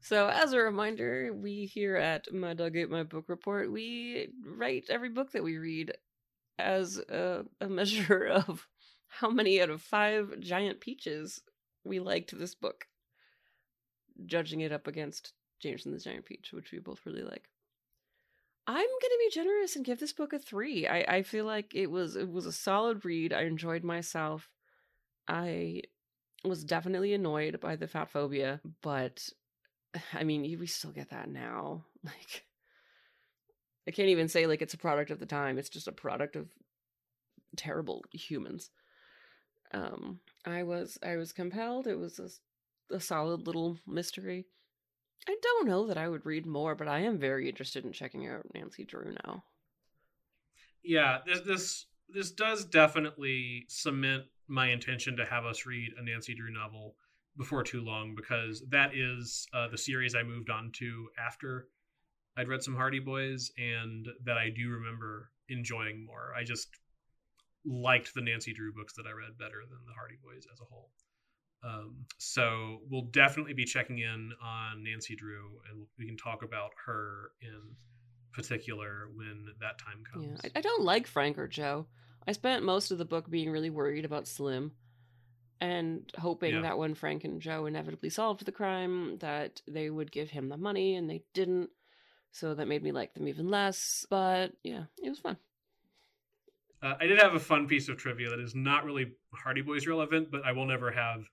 So 0.00 0.28
as 0.28 0.52
a 0.52 0.58
reminder, 0.58 1.32
we 1.34 1.66
here 1.66 1.96
at 1.96 2.32
My 2.32 2.54
Dog 2.54 2.76
Ate 2.76 2.90
My 2.90 3.02
Book 3.02 3.24
Report, 3.28 3.70
we 3.70 4.28
rate 4.44 4.86
every 4.88 5.10
book 5.10 5.32
that 5.32 5.42
we 5.42 5.58
read 5.58 5.92
as 6.58 6.98
a, 6.98 7.44
a 7.60 7.68
measure 7.68 8.26
of 8.26 8.66
how 9.08 9.30
many 9.30 9.60
out 9.60 9.70
of 9.70 9.82
five 9.82 10.40
giant 10.40 10.80
peaches 10.80 11.40
we 11.84 11.98
liked 12.00 12.38
this 12.38 12.54
book. 12.54 12.86
Judging 14.26 14.60
it 14.60 14.72
up 14.72 14.86
against 14.86 15.32
James 15.60 15.86
and 15.86 15.94
the 15.94 16.00
Giant 16.00 16.24
Peach, 16.24 16.50
which 16.52 16.72
we 16.72 16.78
both 16.78 17.04
really 17.04 17.22
like. 17.22 17.48
I'm 18.66 18.76
gonna 18.76 19.14
be 19.18 19.30
generous 19.32 19.76
and 19.76 19.84
give 19.84 19.98
this 19.98 20.12
book 20.12 20.32
a 20.32 20.38
three. 20.38 20.86
I, 20.86 20.98
I 21.16 21.22
feel 21.22 21.46
like 21.46 21.74
it 21.74 21.86
was 21.90 22.16
it 22.16 22.30
was 22.30 22.44
a 22.44 22.52
solid 22.52 23.04
read. 23.04 23.32
I 23.32 23.42
enjoyed 23.42 23.82
myself. 23.82 24.50
I 25.26 25.82
was 26.44 26.64
definitely 26.64 27.14
annoyed 27.14 27.60
by 27.60 27.76
the 27.76 27.88
fat 27.88 28.10
phobia, 28.10 28.60
but 28.82 29.28
I 30.14 30.24
mean, 30.24 30.42
we 30.58 30.66
still 30.66 30.92
get 30.92 31.10
that 31.10 31.28
now. 31.28 31.84
Like, 32.04 32.44
I 33.88 33.90
can't 33.90 34.08
even 34.08 34.28
say 34.28 34.46
like 34.46 34.62
it's 34.62 34.72
a 34.72 34.78
product 34.78 35.10
of 35.10 35.18
the 35.18 35.26
time. 35.26 35.58
It's 35.58 35.68
just 35.68 35.88
a 35.88 35.92
product 35.92 36.36
of 36.36 36.48
terrible 37.56 38.04
humans. 38.12 38.70
Um, 39.72 40.20
I 40.46 40.62
was 40.62 40.96
I 41.02 41.16
was 41.16 41.32
compelled. 41.32 41.86
It 41.86 41.98
was 41.98 42.18
a, 42.18 42.94
a 42.94 43.00
solid 43.00 43.46
little 43.46 43.78
mystery. 43.86 44.46
I 45.28 45.36
don't 45.42 45.66
know 45.68 45.86
that 45.88 45.98
I 45.98 46.08
would 46.08 46.24
read 46.24 46.46
more, 46.46 46.74
but 46.74 46.88
I 46.88 47.00
am 47.00 47.18
very 47.18 47.48
interested 47.48 47.84
in 47.84 47.92
checking 47.92 48.28
out 48.28 48.46
Nancy 48.54 48.84
Drew 48.84 49.14
now. 49.24 49.44
yeah, 50.82 51.18
this 51.26 51.40
this 51.40 51.86
this 52.08 52.30
does 52.30 52.64
definitely 52.64 53.66
cement 53.68 54.24
my 54.46 54.68
intention 54.68 55.16
to 55.16 55.26
have 55.26 55.44
us 55.44 55.66
read 55.66 55.92
a 55.98 56.02
Nancy 56.02 56.34
Drew 56.34 56.50
novel 56.50 56.94
before 57.38 57.62
too 57.62 57.80
long 57.80 58.14
because 58.14 58.62
that 58.68 58.90
is 58.94 59.46
uh, 59.54 59.68
the 59.68 59.78
series 59.78 60.14
I 60.14 60.24
moved 60.24 60.50
on 60.50 60.72
to 60.74 61.08
after 61.24 61.68
I'd 62.36 62.48
read 62.48 62.62
some 62.62 62.74
Hardy 62.74 62.98
Boys 62.98 63.50
and 63.56 64.06
that 64.24 64.36
I 64.36 64.50
do 64.50 64.68
remember 64.70 65.30
enjoying 65.48 66.04
more. 66.04 66.32
I 66.36 66.44
just 66.44 66.68
liked 67.64 68.12
the 68.14 68.20
Nancy 68.20 68.52
Drew 68.52 68.72
books 68.72 68.94
that 68.96 69.06
I 69.06 69.12
read 69.12 69.38
better 69.38 69.62
than 69.68 69.78
the 69.86 69.92
Hardy 69.92 70.16
Boys 70.22 70.46
as 70.52 70.60
a 70.60 70.64
whole. 70.64 70.90
Um, 71.64 72.06
so 72.18 72.78
we'll 72.90 73.08
definitely 73.10 73.54
be 73.54 73.64
checking 73.64 73.98
in 73.98 74.32
on 74.42 74.84
Nancy 74.84 75.16
Drew 75.16 75.60
and 75.70 75.86
we 75.98 76.06
can 76.06 76.16
talk 76.16 76.42
about 76.42 76.70
her 76.86 77.30
in 77.40 77.74
particular 78.32 79.08
when 79.14 79.46
that 79.60 79.78
time 79.78 80.02
comes. 80.12 80.40
Yeah, 80.44 80.50
I, 80.54 80.58
I 80.58 80.60
don't 80.60 80.82
like 80.82 81.06
Frank 81.06 81.38
or 81.38 81.48
Joe. 81.48 81.86
I 82.26 82.32
spent 82.32 82.64
most 82.64 82.90
of 82.90 82.98
the 82.98 83.04
book 83.04 83.30
being 83.30 83.50
really 83.50 83.70
worried 83.70 84.04
about 84.04 84.28
Slim 84.28 84.72
and 85.60 86.10
hoping 86.18 86.54
Yeah. 86.54 86.60
that 86.62 86.78
when 86.78 86.94
Frank 86.94 87.24
and 87.24 87.40
Joe 87.40 87.66
inevitably 87.66 88.10
solved 88.10 88.44
the 88.44 88.52
crime, 88.52 89.18
that 89.18 89.62
they 89.66 89.90
would 89.90 90.12
give 90.12 90.30
him 90.30 90.48
the 90.48 90.56
money, 90.56 90.96
and 90.96 91.08
they 91.08 91.22
didn't. 91.34 91.70
So 92.30 92.54
that 92.54 92.68
made 92.68 92.82
me 92.82 92.92
like 92.92 93.14
them 93.14 93.26
even 93.26 93.48
less. 93.48 94.06
But 94.08 94.52
yeah, 94.62 94.84
it 95.02 95.08
was 95.08 95.18
fun. 95.18 95.36
Uh, 96.82 96.94
I 97.00 97.06
did 97.06 97.18
have 97.18 97.34
a 97.34 97.40
fun 97.40 97.66
piece 97.66 97.88
of 97.88 97.96
trivia 97.96 98.30
that 98.30 98.38
is 98.38 98.54
not 98.54 98.84
really 98.84 99.12
Hardy 99.34 99.62
Boys 99.62 99.86
relevant, 99.86 100.30
but 100.30 100.44
I 100.44 100.52
will 100.52 100.66
never 100.66 100.92
have 100.92 101.28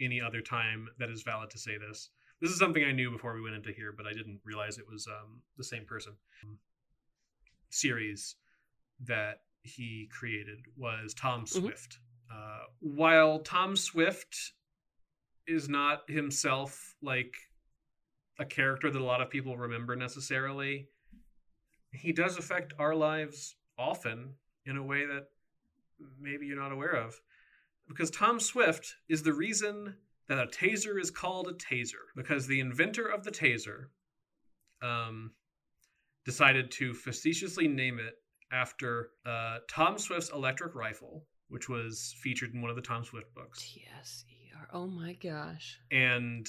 any 0.00 0.20
other 0.20 0.40
time 0.40 0.88
that 0.98 1.10
is 1.10 1.22
valid 1.22 1.50
to 1.50 1.58
say 1.58 1.78
this. 1.78 2.10
This 2.40 2.50
is 2.50 2.58
something 2.58 2.84
I 2.84 2.92
knew 2.92 3.10
before 3.10 3.34
we 3.34 3.40
went 3.40 3.54
into 3.54 3.72
here, 3.72 3.92
but 3.96 4.06
I 4.06 4.12
didn't 4.12 4.40
realize 4.44 4.78
it 4.78 4.88
was 4.90 5.06
um, 5.06 5.40
the 5.56 5.64
same 5.64 5.84
person. 5.84 6.14
Series 7.70 8.36
that 9.00 9.42
he 9.62 10.08
created 10.10 10.58
was 10.76 11.14
Tom 11.14 11.46
Swift. 11.46 11.98
Uh, 12.30 12.64
while 12.80 13.40
Tom 13.40 13.76
Swift 13.76 14.52
is 15.46 15.68
not 15.68 16.08
himself 16.08 16.94
like 17.02 17.34
a 18.38 18.44
character 18.44 18.90
that 18.90 19.00
a 19.00 19.04
lot 19.04 19.20
of 19.20 19.30
people 19.30 19.56
remember 19.56 19.96
necessarily, 19.96 20.88
he 21.92 22.12
does 22.12 22.36
affect 22.36 22.74
our 22.78 22.94
lives 22.94 23.56
often 23.78 24.34
in 24.66 24.76
a 24.76 24.82
way 24.82 25.06
that 25.06 25.28
maybe 26.20 26.46
you're 26.46 26.60
not 26.60 26.72
aware 26.72 26.94
of. 26.94 27.20
Because 27.88 28.10
Tom 28.10 28.38
Swift 28.38 28.96
is 29.08 29.22
the 29.22 29.32
reason 29.32 29.96
that 30.28 30.38
a 30.38 30.46
taser 30.46 31.00
is 31.00 31.10
called 31.10 31.48
a 31.48 31.54
taser. 31.54 32.12
Because 32.14 32.46
the 32.46 32.60
inventor 32.60 33.06
of 33.06 33.24
the 33.24 33.30
taser 33.30 33.86
um, 34.82 35.32
decided 36.24 36.70
to 36.72 36.92
facetiously 36.92 37.66
name 37.66 37.98
it 37.98 38.14
after 38.52 39.10
uh, 39.26 39.58
Tom 39.68 39.98
Swift's 39.98 40.30
electric 40.30 40.74
rifle, 40.74 41.24
which 41.48 41.68
was 41.68 42.14
featured 42.20 42.54
in 42.54 42.60
one 42.60 42.70
of 42.70 42.76
the 42.76 42.82
Tom 42.82 43.04
Swift 43.04 43.34
books. 43.34 43.60
TSER. 43.60 44.68
Oh 44.72 44.86
my 44.86 45.14
gosh. 45.14 45.78
And 45.90 46.48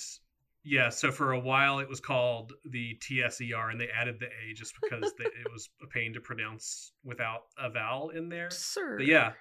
yeah, 0.64 0.90
so 0.90 1.12
for 1.12 1.32
a 1.32 1.40
while 1.40 1.80
it 1.80 1.88
was 1.88 2.00
called 2.00 2.54
the 2.66 2.98
TSER, 3.02 3.70
and 3.72 3.80
they 3.80 3.90
added 3.90 4.20
the 4.20 4.28
A 4.28 4.54
just 4.54 4.74
because 4.82 5.14
they, 5.18 5.26
it 5.26 5.52
was 5.52 5.70
a 5.82 5.88
pain 5.88 6.14
to 6.14 6.20
pronounce 6.20 6.92
without 7.04 7.44
a 7.58 7.70
vowel 7.70 8.10
in 8.10 8.30
there. 8.30 8.50
Sir. 8.52 8.98
But 8.98 9.06
yeah, 9.06 9.34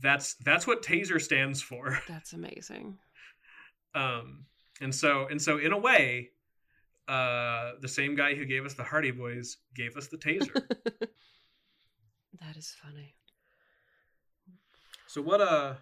that's 0.00 0.34
that's 0.44 0.66
what 0.66 0.82
Taser 0.82 1.20
stands 1.20 1.62
for. 1.62 1.98
That's 2.08 2.32
amazing. 2.32 2.98
Um, 3.94 4.46
and 4.80 4.92
so 4.92 5.28
and 5.30 5.40
so 5.40 5.58
in 5.58 5.72
a 5.72 5.78
way, 5.78 6.30
uh, 7.06 7.72
the 7.80 7.88
same 7.88 8.16
guy 8.16 8.34
who 8.34 8.44
gave 8.44 8.64
us 8.64 8.74
the 8.74 8.82
Hardy 8.82 9.10
Boys 9.10 9.58
gave 9.74 9.96
us 9.96 10.08
the 10.08 10.16
taser. 10.16 10.52
that 12.40 12.56
is 12.56 12.74
funny. 12.82 13.14
So 15.14 15.22
what 15.22 15.40
uh, 15.40 15.74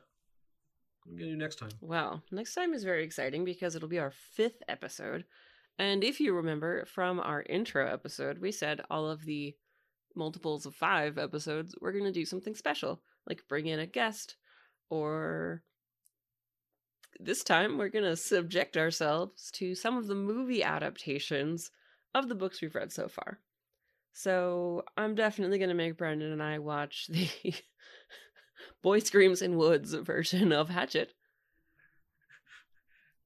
what 1.04 1.10
are 1.10 1.14
we 1.14 1.18
gonna 1.18 1.30
do 1.30 1.36
next 1.38 1.56
time? 1.56 1.70
Well, 1.80 2.22
next 2.30 2.54
time 2.54 2.74
is 2.74 2.84
very 2.84 3.02
exciting 3.02 3.46
because 3.46 3.74
it'll 3.74 3.88
be 3.88 3.98
our 3.98 4.10
fifth 4.10 4.62
episode. 4.68 5.24
And 5.78 6.04
if 6.04 6.20
you 6.20 6.34
remember 6.34 6.84
from 6.84 7.18
our 7.18 7.42
intro 7.48 7.90
episode, 7.90 8.40
we 8.40 8.52
said 8.52 8.82
all 8.90 9.08
of 9.08 9.24
the 9.24 9.56
multiples 10.14 10.66
of 10.66 10.74
five 10.74 11.16
episodes, 11.16 11.74
we're 11.80 11.92
to 11.92 12.12
do 12.12 12.26
something 12.26 12.54
special, 12.54 13.00
like 13.26 13.48
bring 13.48 13.68
in 13.68 13.78
a 13.78 13.86
guest, 13.86 14.36
or 14.90 15.62
this 17.18 17.42
time 17.42 17.78
we're 17.78 17.88
going 17.88 18.04
to 18.04 18.16
subject 18.16 18.76
ourselves 18.76 19.50
to 19.52 19.74
some 19.74 19.96
of 19.96 20.08
the 20.08 20.14
movie 20.14 20.62
adaptations 20.62 21.70
of 22.14 22.28
the 22.28 22.34
books 22.34 22.60
we've 22.60 22.74
read 22.74 22.92
so 22.92 23.08
far. 23.08 23.38
So 24.12 24.84
I'm 24.98 25.14
definitely 25.14 25.56
going 25.56 25.70
to 25.70 25.74
make 25.74 25.96
Brandon 25.96 26.32
and 26.32 26.42
I 26.42 26.58
watch 26.58 27.06
the 27.08 27.54
Boy 28.82 28.98
Screams 28.98 29.42
in 29.42 29.56
Woods 29.56 29.94
version 29.94 30.52
of 30.52 30.68
Hatchet. 30.68 31.14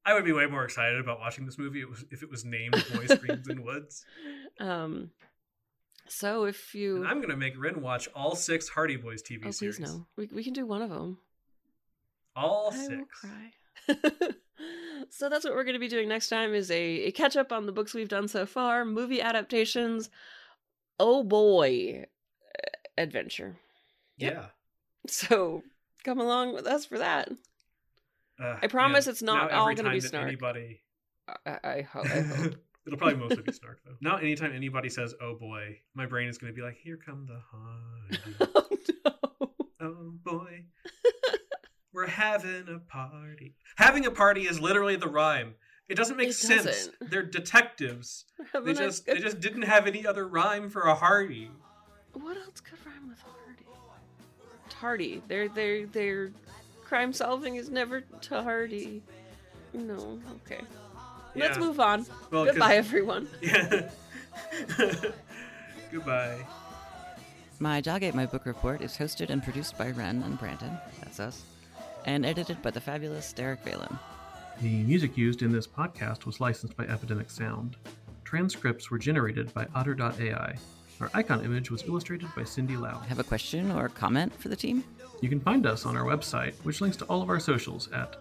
I 0.05 0.15
would 0.15 0.25
be 0.25 0.33
way 0.33 0.47
more 0.47 0.65
excited 0.65 1.01
about 1.01 1.19
watching 1.19 1.47
this 1.47 1.59
movie 1.59 1.83
if 2.11 2.23
it 2.23 2.31
was 2.31 2.45
named 2.45 2.73
Boy 2.95 3.07
Screams 3.07 3.49
in 3.49 3.65
Woods. 3.65 4.05
Um, 4.59 5.11
so 6.09 6.45
if 6.45 6.75
you, 6.75 6.97
and 6.97 7.07
I'm 7.07 7.21
gonna 7.21 7.37
make 7.37 7.61
Ren 7.61 7.83
watch 7.83 8.09
all 8.15 8.35
six 8.35 8.71
Hardy 8.71 8.97
Boys 8.97 9.23
TV 9.23 9.43
oh 9.45 9.51
series. 9.51 9.77
please 9.77 9.87
no, 9.87 10.07
we 10.17 10.31
we 10.33 10.43
can 10.43 10.55
do 10.55 10.65
one 10.65 10.81
of 10.81 10.89
them. 10.89 11.19
All 12.35 12.71
I 12.73 12.77
six. 12.77 13.27
so 15.11 15.29
that's 15.29 15.45
what 15.45 15.55
we're 15.55 15.65
going 15.65 15.75
to 15.75 15.81
be 15.81 15.89
doing 15.89 16.09
next 16.09 16.29
time 16.29 16.55
is 16.55 16.71
a, 16.71 17.05
a 17.05 17.11
catch 17.11 17.37
up 17.37 17.53
on 17.53 17.67
the 17.67 17.73
books 17.73 17.95
we've 17.95 18.09
done 18.09 18.29
so 18.29 18.47
far, 18.47 18.85
movie 18.85 19.21
adaptations. 19.21 20.11
Oh 20.99 21.23
boy, 21.23 22.05
uh, 22.59 22.69
adventure. 22.97 23.57
Yeah. 24.17 24.47
So 25.11 25.63
come 26.05 26.21
along 26.21 26.55
with 26.55 26.67
us 26.67 26.85
for 26.85 26.99
that. 26.99 27.29
Uh, 28.43 28.57
I 28.63 28.67
promise 28.67 29.07
man, 29.07 29.13
it's 29.13 29.23
not 29.23 29.51
now 29.51 29.61
all 29.61 29.75
gonna 29.75 29.91
be 29.91 30.01
time 30.01 30.09
snark. 30.09 30.27
Anybody. 30.29 30.83
I, 31.47 31.59
I, 31.65 31.81
ho- 31.91 32.03
I 32.05 32.21
hope. 32.21 32.55
It'll 32.87 32.99
probably 32.99 33.17
mostly 33.17 33.43
be 33.43 33.53
snark 33.61 33.81
though. 33.85 33.97
Not 34.01 34.23
anytime 34.23 34.53
anybody 34.53 34.89
says 34.91 35.15
"Oh 35.21 35.35
boy," 35.35 35.79
my 35.95 36.07
brain 36.07 36.29
is 36.29 36.39
going 36.39 36.53
to 36.53 36.57
be 36.57 36.63
like, 36.63 36.77
"Here 36.77 36.97
come 37.05 37.27
the 37.27 37.41
Hardy." 37.51 38.53
oh 38.55 39.49
no. 39.81 39.89
oh 39.89 40.13
boy, 40.25 40.65
we're 41.93 42.07
having 42.07 42.69
a 42.69 42.79
party. 42.79 43.55
Having 43.77 44.07
a 44.07 44.11
party 44.13 44.43
is 44.43 44.61
literally 44.61 44.97
the 44.97 45.09
rhyme. 45.09 45.55
It 45.89 45.95
doesn't 45.97 46.17
make 46.17 46.29
It 46.29 46.35
sense. 46.35 46.65
doesn't. 46.65 47.11
They're 47.11 47.23
detectives. 47.25 48.25
They 48.39 48.45
Having 48.53 48.71
a- 48.77 48.79
just 48.79 49.07
they 49.07 49.19
just 49.19 49.41
didn't 49.41 49.63
have 49.63 49.87
any 49.87 50.07
other 50.07 50.29
rhyme 50.29 50.69
for 50.71 50.83
a 50.83 50.95
Hardy. 50.95 51.51
What 52.13 52.37
else 52.37 52.61
could 52.61 52.79
rhyme 52.87 53.09
with 53.09 53.19
Hardy? 53.21 53.46
Tardy. 54.81 55.23
Their 55.29 55.49
their 55.49 55.87
their 55.87 56.31
crime 56.85 57.13
solving 57.13 57.57
is 57.57 57.69
never 57.71 58.03
tardy. 58.21 59.03
No. 59.73 60.19
Okay. 60.47 60.63
Let's 61.35 61.59
move 61.59 61.81
on. 61.81 62.07
Well, 62.31 62.45
'cause- 62.45 62.55
Goodbye, 62.55 62.77
everyone. 62.77 63.29
Yeah. 63.43 63.91
Goodbye. 65.93 66.39
My 67.59 67.81
Dog 67.81 68.03
Ate 68.03 68.15
My 68.15 68.27
Book 68.27 68.45
Report 68.45 68.83
is 68.83 68.97
hosted 68.97 69.31
and 69.31 69.43
produced 69.43 69.79
by 69.79 69.91
Ren 69.91 70.23
and 70.25 70.39
Brandon, 70.39 70.77
that's 71.01 71.21
us, 71.21 71.43
and 72.05 72.27
edited 72.27 72.61
by 72.61 72.71
the 72.71 72.81
fabulous 72.81 73.33
Derek 73.33 73.65
Valen. 73.65 73.99
The 74.61 74.83
music 74.85 75.17
used 75.17 75.41
in 75.43 75.53
this 75.53 75.67
podcast 75.67 76.27
was 76.27 76.39
licensed 76.41 76.77
by 76.77 76.85
Epidemic 76.85 77.31
Sound. 77.31 77.77
Transcripts 78.25 78.91
were 78.91 78.99
generated 78.99 79.53
by 79.55 79.67
Otter.ai. 79.75 80.57
Our 81.01 81.11
icon 81.15 81.43
image 81.45 81.71
was 81.71 81.85
illustrated 81.85 82.29
by 82.35 82.43
Cindy 82.45 82.77
Lau. 82.77 82.99
Have 83.01 83.19
a 83.19 83.25
question 83.25 83.71
or 83.71 83.91
comment 83.91 84.35
for 84.35 84.49
the 84.49 84.57
team? 84.57 84.83
You 85.21 85.29
can 85.29 85.41
find 85.41 85.67
us 85.67 85.85
on 85.85 85.95
our 85.97 86.05
website, 86.05 86.55
which 86.63 86.81
links 86.81 86.97
to 86.99 87.05
all 87.07 87.23
of 87.23 87.29
our 87.29 87.41
socials 87.41 87.91
at 87.93 88.17